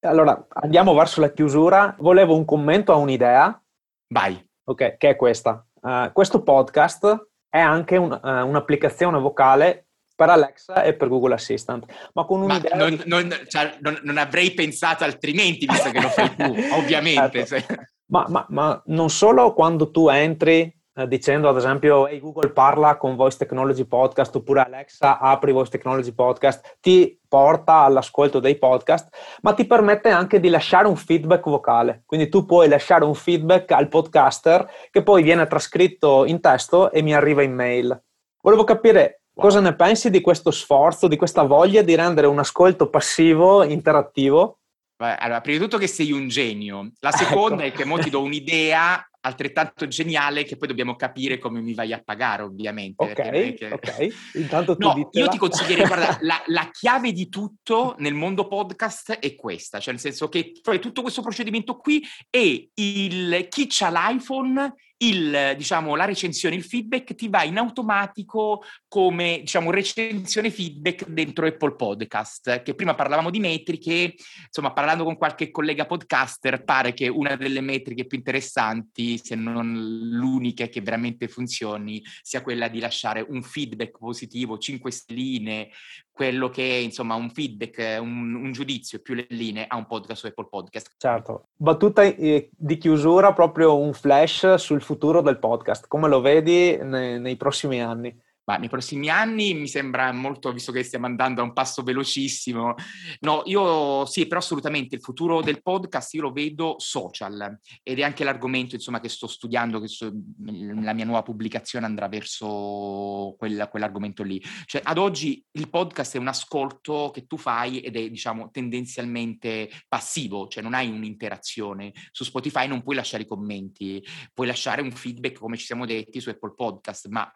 Allora, 0.00 0.46
andiamo 0.48 0.94
verso 0.94 1.20
la 1.20 1.32
chiusura. 1.32 1.94
Volevo 1.98 2.36
un 2.36 2.44
commento 2.44 2.92
a 2.92 2.96
un'idea. 2.96 3.62
Vai. 4.08 4.42
Ok, 4.64 4.96
che 4.96 5.10
è 5.10 5.16
questa. 5.16 5.64
Uh, 5.80 6.10
questo 6.12 6.42
podcast 6.42 7.28
è 7.54 7.60
anche 7.60 7.96
un, 7.96 8.10
uh, 8.10 8.48
un'applicazione 8.48 9.16
vocale 9.20 9.86
per 10.16 10.28
Alexa 10.28 10.82
e 10.82 10.94
per 10.94 11.06
Google 11.06 11.34
Assistant. 11.34 11.86
Ma 12.12 12.24
con 12.24 12.42
un'idea... 12.42 12.74
Ma 12.74 12.88
non, 12.88 13.00
non, 13.04 13.32
cioè, 13.46 13.76
non, 13.78 13.96
non, 14.02 14.18
avrei 14.18 14.50
pensato 14.54 15.04
altrimenti, 15.04 15.64
visto 15.64 15.88
che 15.92 16.00
lo 16.00 16.08
fai 16.08 16.34
tu, 16.34 16.52
ovviamente. 16.74 17.46
Certo. 17.46 17.74
Ma, 18.06 18.26
ma, 18.28 18.44
ma, 18.48 18.82
non 18.86 19.08
solo 19.08 19.54
quando 19.54 19.92
tu 19.92 20.08
entri 20.08 20.68
dicendo 21.08 21.48
ad 21.48 21.56
esempio 21.56 22.06
hey 22.06 22.20
Google 22.20 22.50
parla 22.50 22.96
con 22.96 23.16
Voice 23.16 23.36
Technology 23.36 23.84
Podcast 23.84 24.36
oppure 24.36 24.60
Alexa 24.60 25.18
apri 25.18 25.50
Voice 25.50 25.70
Technology 25.70 26.12
Podcast, 26.12 26.76
ti 26.80 27.18
porta 27.26 27.78
all'ascolto 27.78 28.38
dei 28.38 28.56
podcast, 28.56 29.08
ma 29.42 29.54
ti 29.54 29.66
permette 29.66 30.08
anche 30.10 30.38
di 30.38 30.48
lasciare 30.48 30.86
un 30.86 30.94
feedback 30.94 31.48
vocale. 31.48 32.02
Quindi 32.06 32.28
tu 32.28 32.44
puoi 32.46 32.68
lasciare 32.68 33.04
un 33.04 33.14
feedback 33.14 33.72
al 33.72 33.88
podcaster 33.88 34.68
che 34.90 35.02
poi 35.02 35.24
viene 35.24 35.46
trascritto 35.48 36.24
in 36.26 36.40
testo 36.40 36.92
e 36.92 37.02
mi 37.02 37.12
arriva 37.12 37.42
in 37.42 37.54
mail. 37.54 38.00
Volevo 38.40 38.62
capire 38.62 39.22
wow. 39.32 39.46
cosa 39.46 39.58
ne 39.58 39.74
pensi 39.74 40.10
di 40.10 40.20
questo 40.20 40.52
sforzo, 40.52 41.08
di 41.08 41.16
questa 41.16 41.42
voglia 41.42 41.82
di 41.82 41.96
rendere 41.96 42.28
un 42.28 42.38
ascolto 42.38 42.88
passivo, 42.88 43.64
interattivo. 43.64 44.60
allora, 44.98 45.40
prima 45.40 45.58
di 45.58 45.64
tutto 45.64 45.78
che 45.78 45.88
sei 45.88 46.12
un 46.12 46.28
genio. 46.28 46.92
La 47.00 47.10
seconda 47.12 47.64
ecco. 47.64 47.74
è 47.74 47.76
che 47.78 47.84
mo 47.84 47.98
ti 47.98 48.10
do 48.10 48.22
un'idea 48.22 49.04
altrettanto 49.24 49.86
geniale 49.88 50.44
che 50.44 50.56
poi 50.56 50.68
dobbiamo 50.68 50.96
capire 50.96 51.38
come 51.38 51.60
mi 51.60 51.74
vai 51.74 51.92
a 51.92 52.02
pagare, 52.04 52.42
ovviamente. 52.42 53.04
Ok, 53.04 53.54
che... 53.54 53.70
ok. 53.72 54.08
Intanto 54.34 54.76
tu 54.76 54.86
no, 54.86 55.08
io 55.12 55.28
ti 55.28 55.38
consiglierei, 55.38 55.86
guarda, 55.86 56.18
la, 56.22 56.42
la, 56.46 56.68
chiave 56.70 57.12
di 57.12 57.28
tutto 57.28 57.94
nel 57.98 58.14
mondo 58.14 58.46
podcast 58.46 59.12
è 59.18 59.34
questa, 59.34 59.80
cioè 59.80 59.92
nel 59.92 60.02
senso 60.02 60.28
che 60.28 60.52
fai 60.62 60.78
tutto 60.78 61.02
questo 61.02 61.22
procedimento 61.22 61.76
qui 61.76 62.02
e 62.30 62.68
il, 62.74 63.46
chi 63.48 63.68
ha 63.80 63.90
l'iPhone 63.90 64.74
il, 65.08 65.54
diciamo, 65.56 65.94
la 65.94 66.04
recensione, 66.04 66.54
il 66.54 66.64
feedback 66.64 67.14
ti 67.14 67.28
va 67.28 67.42
in 67.44 67.58
automatico 67.58 68.62
come 68.88 69.40
diciamo, 69.40 69.70
recensione 69.70 70.50
feedback 70.50 71.06
dentro 71.08 71.46
Apple 71.46 71.74
Podcast, 71.74 72.62
che 72.62 72.74
prima 72.74 72.94
parlavamo 72.94 73.30
di 73.30 73.40
metriche, 73.40 74.14
insomma 74.46 74.72
parlando 74.72 75.04
con 75.04 75.16
qualche 75.16 75.50
collega 75.50 75.86
podcaster 75.86 76.64
pare 76.64 76.94
che 76.94 77.08
una 77.08 77.36
delle 77.36 77.60
metriche 77.60 78.06
più 78.06 78.18
interessanti, 78.18 79.18
se 79.22 79.34
non 79.34 79.72
l'unica 79.74 80.66
che 80.68 80.80
veramente 80.80 81.28
funzioni, 81.28 82.02
sia 82.22 82.42
quella 82.42 82.68
di 82.68 82.80
lasciare 82.80 83.24
un 83.26 83.42
feedback 83.42 83.98
positivo, 83.98 84.58
5 84.58 84.90
stelline, 84.90 85.70
quello 86.14 86.48
che 86.48 86.62
è 86.62 86.76
insomma 86.76 87.16
un 87.16 87.28
feedback, 87.28 87.98
un, 88.00 88.34
un 88.36 88.52
giudizio 88.52 89.00
più 89.00 89.14
le 89.14 89.26
linee 89.30 89.64
a 89.66 89.76
un 89.76 89.84
podcast 89.86 90.20
su 90.20 90.26
Apple 90.28 90.46
Podcast. 90.48 90.92
Certo. 90.96 91.48
Battuta 91.56 92.02
eh, 92.02 92.50
di 92.56 92.78
chiusura, 92.78 93.32
proprio 93.32 93.76
un 93.76 93.92
flash 93.92 94.54
sul 94.54 94.80
futuro 94.80 95.22
del 95.22 95.40
podcast. 95.40 95.88
Come 95.88 96.06
lo 96.06 96.20
vedi 96.20 96.78
nei, 96.80 97.18
nei 97.18 97.36
prossimi 97.36 97.82
anni? 97.82 98.16
Ma 98.46 98.56
nei 98.56 98.68
prossimi 98.68 99.08
anni 99.08 99.54
mi 99.54 99.68
sembra 99.68 100.12
molto, 100.12 100.52
visto 100.52 100.70
che 100.70 100.82
stiamo 100.82 101.06
andando 101.06 101.40
a 101.40 101.44
un 101.44 101.52
passo 101.52 101.82
velocissimo, 101.82 102.74
no, 103.20 103.42
io 103.46 104.04
sì, 104.06 104.26
però 104.26 104.40
assolutamente 104.40 104.96
il 104.96 105.00
futuro 105.00 105.40
del 105.40 105.62
podcast 105.62 106.12
io 106.14 106.22
lo 106.22 106.32
vedo 106.32 106.74
social 106.78 107.58
ed 107.82 107.98
è 107.98 108.02
anche 108.02 108.24
l'argomento 108.24 108.74
insomma 108.74 109.00
che 109.00 109.08
sto 109.08 109.26
studiando, 109.26 109.80
che 109.80 109.88
sto, 109.88 110.12
la 110.44 110.92
mia 110.92 111.04
nuova 111.04 111.22
pubblicazione 111.22 111.86
andrà 111.86 112.08
verso 112.08 113.34
quel, 113.38 113.68
quell'argomento 113.70 114.22
lì. 114.22 114.42
Cioè 114.66 114.82
ad 114.84 114.98
oggi 114.98 115.42
il 115.52 115.70
podcast 115.70 116.16
è 116.16 116.18
un 116.18 116.28
ascolto 116.28 117.10
che 117.12 117.26
tu 117.26 117.38
fai 117.38 117.80
ed 117.80 117.96
è 117.96 118.08
diciamo 118.10 118.50
tendenzialmente 118.50 119.70
passivo, 119.88 120.48
cioè 120.48 120.62
non 120.62 120.74
hai 120.74 120.88
un'interazione. 120.88 121.92
Su 122.10 122.24
Spotify 122.24 122.66
non 122.66 122.82
puoi 122.82 122.96
lasciare 122.96 123.22
i 123.22 123.26
commenti, 123.26 124.04
puoi 124.32 124.46
lasciare 124.46 124.82
un 124.82 124.92
feedback 124.92 125.38
come 125.38 125.56
ci 125.56 125.64
siamo 125.64 125.86
detti 125.86 126.20
su 126.20 126.28
Apple 126.28 126.54
Podcast, 126.54 127.08
ma 127.08 127.30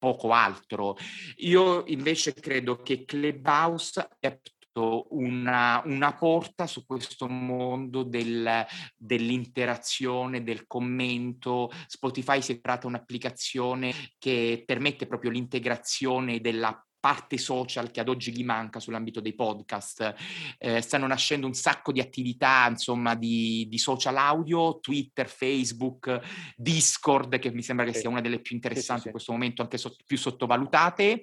poco 0.00 0.32
altro. 0.32 0.96
Io 1.36 1.84
invece 1.86 2.32
credo 2.32 2.82
che 2.82 3.04
Clubhouse 3.04 4.00
abbia 4.00 4.40
una, 5.10 5.82
una, 5.84 6.14
porta 6.14 6.66
su 6.66 6.86
questo 6.86 7.28
mondo 7.28 8.02
del, 8.02 8.64
dell'interazione, 8.96 10.42
del 10.42 10.66
commento. 10.66 11.70
Spotify 11.86 12.40
si 12.40 12.52
è 12.52 12.60
creata 12.60 12.86
un'applicazione 12.86 13.92
che 14.18 14.62
permette 14.64 15.06
proprio 15.06 15.30
l'integrazione 15.30 16.40
della 16.40 16.82
parte 17.00 17.38
social 17.38 17.90
che 17.90 18.00
ad 18.00 18.08
oggi 18.08 18.30
gli 18.30 18.44
manca 18.44 18.78
sull'ambito 18.78 19.20
dei 19.20 19.34
podcast. 19.34 20.14
Eh, 20.58 20.80
stanno 20.82 21.06
nascendo 21.06 21.46
un 21.46 21.54
sacco 21.54 21.92
di 21.92 22.00
attività, 22.00 22.66
insomma, 22.68 23.14
di, 23.14 23.66
di, 23.68 23.78
social 23.78 24.16
audio, 24.16 24.78
Twitter, 24.80 25.28
Facebook, 25.28 26.20
Discord, 26.54 27.38
che 27.38 27.50
mi 27.50 27.62
sembra 27.62 27.86
che 27.86 27.94
sia 27.94 28.10
una 28.10 28.20
delle 28.20 28.40
più 28.40 28.54
interessanti 28.54 28.84
sì, 28.84 29.00
sì, 29.00 29.06
in 29.06 29.12
questo 29.12 29.32
momento, 29.32 29.62
anche 29.62 29.78
so- 29.78 29.96
più 30.06 30.18
sottovalutate. 30.18 31.22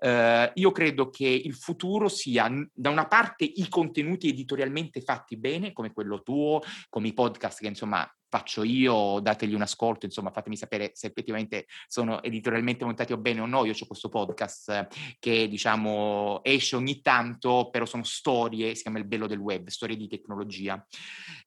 Eh, 0.00 0.52
io 0.54 0.72
credo 0.72 1.10
che 1.10 1.28
il 1.28 1.54
futuro 1.54 2.08
sia, 2.08 2.50
da 2.72 2.90
una 2.90 3.06
parte, 3.06 3.44
i 3.44 3.68
contenuti 3.68 4.28
editorialmente 4.28 5.02
fatti 5.02 5.36
bene, 5.36 5.72
come 5.72 5.92
quello 5.92 6.22
tuo, 6.22 6.62
come 6.88 7.08
i 7.08 7.12
podcast 7.12 7.60
che, 7.60 7.68
insomma, 7.68 8.10
faccio 8.28 8.62
io, 8.62 9.20
dategli 9.20 9.54
un 9.54 9.62
ascolto, 9.62 10.06
insomma 10.06 10.30
fatemi 10.30 10.56
sapere 10.56 10.90
se 10.94 11.08
effettivamente 11.08 11.66
sono 11.86 12.22
editorialmente 12.22 12.84
montati 12.84 13.12
o 13.12 13.18
bene 13.18 13.40
o 13.40 13.46
no, 13.46 13.64
io 13.64 13.72
ho 13.72 13.86
questo 13.86 14.08
podcast 14.08 14.88
che 15.18 15.48
diciamo 15.48 16.40
esce 16.42 16.76
ogni 16.76 17.00
tanto, 17.00 17.70
però 17.70 17.86
sono 17.86 18.04
storie, 18.04 18.74
si 18.74 18.82
chiama 18.82 18.98
Il 18.98 19.06
bello 19.06 19.26
del 19.26 19.38
web, 19.38 19.68
storie 19.68 19.96
di 19.96 20.08
tecnologia. 20.08 20.84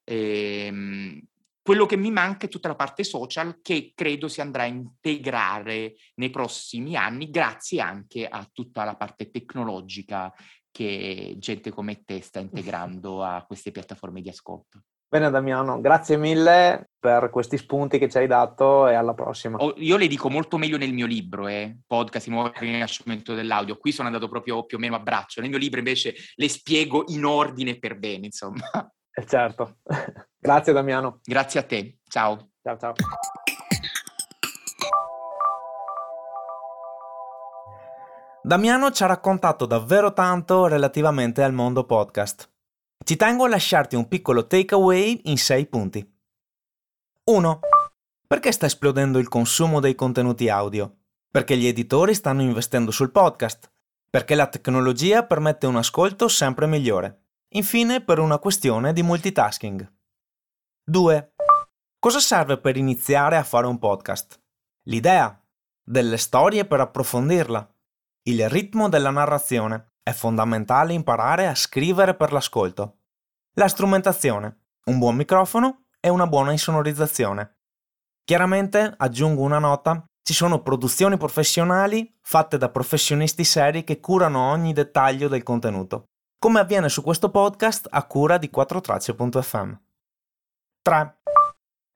Ehm, 0.03 1.21
quello 1.63 1.85
che 1.85 1.95
mi 1.95 2.09
manca 2.09 2.47
è 2.47 2.49
tutta 2.49 2.69
la 2.69 2.75
parte 2.75 3.03
social 3.03 3.59
che 3.61 3.91
credo 3.93 4.27
si 4.27 4.41
andrà 4.41 4.63
a 4.63 4.67
integrare 4.67 5.93
nei 6.15 6.31
prossimi 6.31 6.95
anni, 6.95 7.29
grazie 7.29 7.81
anche 7.81 8.25
a 8.25 8.49
tutta 8.51 8.83
la 8.83 8.95
parte 8.95 9.29
tecnologica 9.29 10.33
che 10.71 11.35
gente 11.37 11.69
come 11.69 12.03
te 12.03 12.21
sta 12.21 12.39
integrando 12.41 13.23
a 13.23 13.45
queste 13.45 13.71
piattaforme 13.71 14.21
di 14.21 14.29
ascolto. 14.29 14.81
Bene 15.13 15.29
Damiano, 15.29 15.81
grazie 15.81 16.15
mille 16.15 16.91
per 16.97 17.29
questi 17.31 17.57
spunti 17.57 17.97
che 17.99 18.07
ci 18.07 18.17
hai 18.17 18.27
dato 18.27 18.87
e 18.87 18.93
alla 18.93 19.13
prossima. 19.13 19.57
Oh, 19.57 19.73
io 19.75 19.97
le 19.97 20.07
dico 20.07 20.29
molto 20.29 20.57
meglio 20.57 20.77
nel 20.77 20.93
mio 20.93 21.05
libro, 21.05 21.49
eh, 21.49 21.79
podcast, 21.85 22.27
il 22.27 22.31
nuovo 22.31 22.53
rinascimento 22.55 23.33
dell'audio. 23.33 23.75
Qui 23.75 23.91
sono 23.91 24.07
andato 24.07 24.29
proprio 24.29 24.63
più 24.63 24.77
o 24.77 24.79
meno 24.79 24.95
a 24.95 24.99
braccio. 24.99 25.41
Nel 25.41 25.49
mio 25.49 25.59
libro 25.59 25.79
invece 25.79 26.15
le 26.35 26.47
spiego 26.47 27.03
in 27.07 27.25
ordine 27.25 27.77
per 27.77 27.99
bene, 27.99 28.27
insomma. 28.27 28.63
Eh 29.13 29.25
certo. 29.25 29.79
grazie 30.39 30.71
Damiano. 30.71 31.19
Grazie 31.21 31.59
a 31.59 31.63
te. 31.63 31.97
Ciao. 32.07 32.51
Ciao 32.63 32.77
ciao. 32.77 32.93
Damiano 38.41 38.91
ci 38.91 39.03
ha 39.03 39.07
raccontato 39.07 39.65
davvero 39.65 40.13
tanto 40.13 40.67
relativamente 40.67 41.43
al 41.43 41.51
mondo 41.51 41.83
podcast. 41.83 42.50
Ci 43.03 43.15
tengo 43.15 43.45
a 43.45 43.49
lasciarti 43.49 43.95
un 43.95 44.07
piccolo 44.07 44.45
takeaway 44.45 45.21
in 45.23 45.37
6 45.37 45.65
punti. 45.65 46.19
1. 47.31 47.59
Perché 48.27 48.51
sta 48.51 48.67
esplodendo 48.67 49.17
il 49.17 49.27
consumo 49.27 49.79
dei 49.79 49.95
contenuti 49.95 50.49
audio? 50.49 50.99
Perché 51.31 51.57
gli 51.57 51.65
editori 51.65 52.13
stanno 52.13 52.43
investendo 52.43 52.91
sul 52.91 53.11
podcast. 53.11 53.71
Perché 54.07 54.35
la 54.35 54.47
tecnologia 54.47 55.25
permette 55.25 55.65
un 55.65 55.77
ascolto 55.77 56.27
sempre 56.27 56.67
migliore. 56.67 57.29
Infine, 57.55 58.03
per 58.03 58.19
una 58.19 58.37
questione 58.37 58.93
di 58.93 59.01
multitasking. 59.01 59.93
2. 60.83 61.33
Cosa 61.97 62.19
serve 62.19 62.59
per 62.59 62.77
iniziare 62.77 63.35
a 63.35 63.43
fare 63.43 63.65
un 63.65 63.79
podcast? 63.79 64.39
L'idea, 64.83 65.43
delle 65.83 66.17
storie 66.17 66.65
per 66.65 66.81
approfondirla, 66.81 67.67
il 68.23 68.47
ritmo 68.47 68.89
della 68.89 69.09
narrazione, 69.09 69.90
è 70.03 70.11
fondamentale 70.11 70.93
imparare 70.93 71.47
a 71.47 71.55
scrivere 71.55 72.15
per 72.15 72.31
l'ascolto. 72.31 72.97
La 73.53 73.67
strumentazione, 73.67 74.63
un 74.85 74.97
buon 74.97 75.15
microfono 75.15 75.85
e 75.99 76.09
una 76.09 76.27
buona 76.27 76.51
insonorizzazione. 76.51 77.57
Chiaramente, 78.23 78.93
aggiungo 78.97 79.41
una 79.41 79.59
nota, 79.59 80.03
ci 80.23 80.33
sono 80.33 80.61
produzioni 80.61 81.17
professionali 81.17 82.17
fatte 82.21 82.57
da 82.57 82.69
professionisti 82.69 83.43
seri 83.43 83.83
che 83.83 83.99
curano 83.99 84.51
ogni 84.51 84.73
dettaglio 84.73 85.27
del 85.27 85.43
contenuto, 85.43 86.05
come 86.39 86.59
avviene 86.59 86.89
su 86.89 87.01
questo 87.03 87.29
podcast 87.29 87.87
a 87.89 88.03
cura 88.05 88.37
di 88.37 88.49
4tracce.fm. 88.53 89.73
3. 90.81 91.17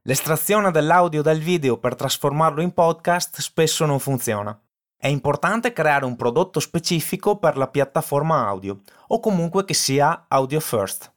L'estrazione 0.07 0.71
dell'audio 0.71 1.21
dal 1.21 1.39
video 1.39 1.77
per 1.77 1.95
trasformarlo 1.95 2.61
in 2.61 2.73
podcast 2.73 3.39
spesso 3.39 3.85
non 3.85 3.99
funziona. 3.99 4.59
È 5.05 5.09
importante 5.09 5.71
creare 5.71 6.03
un 6.03 6.15
prodotto 6.15 6.59
specifico 6.59 7.37
per 7.37 7.57
la 7.57 7.67
piattaforma 7.67 8.47
audio 8.47 8.81
o 9.09 9.19
comunque 9.19 9.63
che 9.63 9.75
sia 9.75 10.25
audio 10.27 10.59
first. 10.59 11.13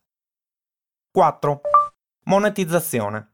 4. 1.10 1.60
Monetizzazione. 2.24 3.30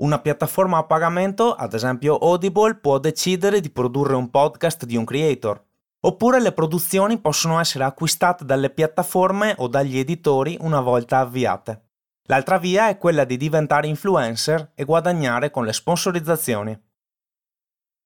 Una 0.00 0.18
piattaforma 0.18 0.78
a 0.78 0.86
pagamento, 0.86 1.54
ad 1.54 1.72
esempio 1.74 2.18
Audible, 2.18 2.74
può 2.74 2.98
decidere 2.98 3.60
di 3.60 3.70
produrre 3.70 4.16
un 4.16 4.28
podcast 4.28 4.86
di 4.86 4.96
un 4.96 5.04
creator, 5.04 5.64
oppure 6.00 6.40
le 6.40 6.50
produzioni 6.50 7.20
possono 7.20 7.60
essere 7.60 7.84
acquistate 7.84 8.44
dalle 8.44 8.70
piattaforme 8.70 9.54
o 9.58 9.68
dagli 9.68 9.98
editori 9.98 10.56
una 10.62 10.80
volta 10.80 11.20
avviate. 11.20 11.90
L'altra 12.24 12.58
via 12.58 12.88
è 12.88 12.98
quella 12.98 13.22
di 13.22 13.36
diventare 13.36 13.86
influencer 13.86 14.72
e 14.74 14.82
guadagnare 14.82 15.52
con 15.52 15.64
le 15.64 15.72
sponsorizzazioni. 15.72 16.76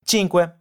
5. 0.05 0.59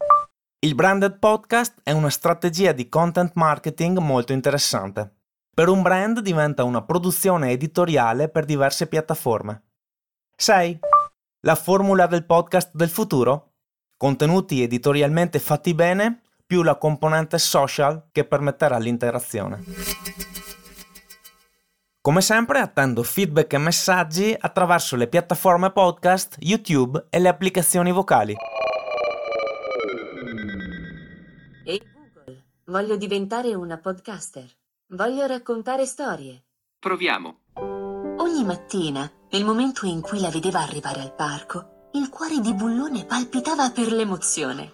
Il 0.66 0.74
branded 0.74 1.20
podcast 1.20 1.82
è 1.84 1.92
una 1.92 2.10
strategia 2.10 2.72
di 2.72 2.90
content 2.90 3.34
marketing 3.36 4.00
molto 4.00 4.34
interessante. 4.34 5.14
Per 5.54 5.70
un 5.70 5.84
brand 5.84 6.22
diventa 6.22 6.64
una 6.64 6.82
produzione 6.82 7.52
editoriale 7.52 8.30
per 8.30 8.46
diverse 8.46 8.88
piattaforme. 8.88 9.62
6. 10.36 10.80
La 11.42 11.54
formula 11.54 12.08
del 12.08 12.26
podcast 12.26 12.72
del 12.74 12.90
futuro? 12.90 13.58
Contenuti 13.96 14.64
editorialmente 14.64 15.38
fatti 15.38 15.76
bene 15.76 16.22
più 16.44 16.64
la 16.64 16.78
componente 16.78 17.38
social 17.38 18.08
che 18.12 18.26
permetterà 18.26 18.80
l'interazione. 18.80 19.64
Come 22.02 22.22
sempre 22.22 22.58
attendo 22.58 23.04
feedback 23.04 23.54
e 23.54 23.58
messaggi 23.60 24.36
attraverso 24.36 24.96
le 24.96 25.06
piattaforme 25.08 25.70
podcast, 25.70 26.38
YouTube 26.40 27.06
e 27.12 27.20
le 27.20 27.30
applicazioni 27.30 27.92
vocali. 27.92 28.36
Voglio 32.76 32.98
diventare 32.98 33.56
una 33.56 33.78
podcaster. 33.78 34.46
Voglio 34.88 35.26
raccontare 35.26 35.86
storie. 35.86 36.44
Proviamo. 36.78 37.44
Ogni 38.18 38.44
mattina, 38.44 39.10
nel 39.30 39.46
momento 39.46 39.86
in 39.86 40.02
cui 40.02 40.20
la 40.20 40.30
vedeva 40.30 40.60
arrivare 40.60 41.00
al 41.00 41.16
parco, 41.16 41.90
il 41.94 42.10
cuore 42.10 42.42
di 42.42 42.54
Bullone 42.54 43.06
palpitava 43.06 43.70
per 43.70 43.94
l'emozione. 43.94 44.74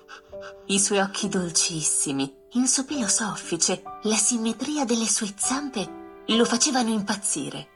I 0.65 0.79
suoi 0.79 0.97
occhi 0.97 1.29
dolcissimi, 1.29 2.33
il 2.53 2.67
suo 2.67 2.85
pelo 2.85 3.07
soffice, 3.07 3.83
la 4.01 4.15
simmetria 4.15 4.83
delle 4.83 5.05
sue 5.05 5.31
zampe 5.35 6.23
lo 6.25 6.45
facevano 6.45 6.89
impazzire. 6.89 7.67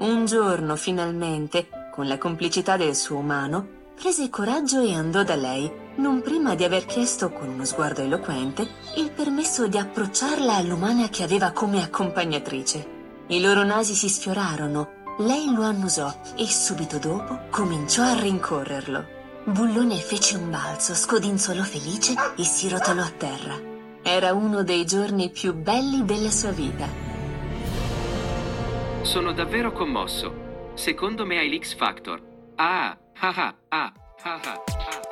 Un 0.00 0.24
giorno, 0.26 0.74
finalmente, 0.74 1.68
con 1.92 2.08
la 2.08 2.18
complicità 2.18 2.76
del 2.76 2.96
suo 2.96 3.18
umano, 3.18 3.92
prese 3.94 4.28
coraggio 4.28 4.80
e 4.80 4.92
andò 4.92 5.22
da 5.22 5.36
lei 5.36 5.84
non 5.96 6.20
prima 6.20 6.54
di 6.54 6.64
aver 6.64 6.84
chiesto 6.84 7.30
con 7.30 7.48
uno 7.48 7.64
sguardo 7.64 8.02
eloquente 8.02 8.66
il 8.96 9.10
permesso 9.10 9.66
di 9.66 9.78
approcciarla 9.78 10.54
all'umana 10.54 11.08
che 11.08 11.22
aveva 11.22 11.52
come 11.52 11.82
accompagnatrice. 11.82 12.94
I 13.28 13.40
loro 13.40 13.64
nasi 13.64 13.94
si 13.94 14.08
sfiorarono, 14.08 15.04
lei 15.18 15.52
lo 15.54 15.62
annusò 15.62 16.12
e 16.36 16.46
subito 16.46 16.98
dopo 16.98 17.46
cominciò 17.50 18.02
a 18.02 18.18
rincorrerlo. 18.18 19.14
Bullone 19.44 19.96
fece 19.96 20.36
un 20.36 20.50
balzo, 20.50 20.94
scodinzolò 20.94 21.62
felice 21.62 22.14
e 22.36 22.44
si 22.44 22.68
rotolò 22.68 23.02
a 23.02 23.12
terra. 23.16 23.58
Era 24.02 24.32
uno 24.32 24.62
dei 24.62 24.84
giorni 24.84 25.30
più 25.30 25.54
belli 25.54 26.04
della 26.04 26.30
sua 26.30 26.50
vita. 26.50 26.88
Sono 29.02 29.32
davvero 29.32 29.72
commosso. 29.72 30.44
Secondo 30.74 31.24
me 31.24 31.38
hai 31.38 31.48
l'X 31.48 31.74
Factor. 31.74 32.20
Ah, 32.56 32.96
ah, 33.20 33.34
ah, 33.34 33.54
ah, 33.68 33.92
ah, 34.22 34.40
ah. 34.44 35.05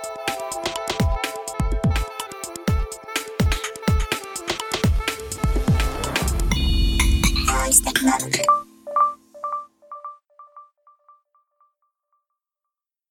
Ah. 7.75 7.81
Voice 7.81 7.81
technology. 7.81 8.64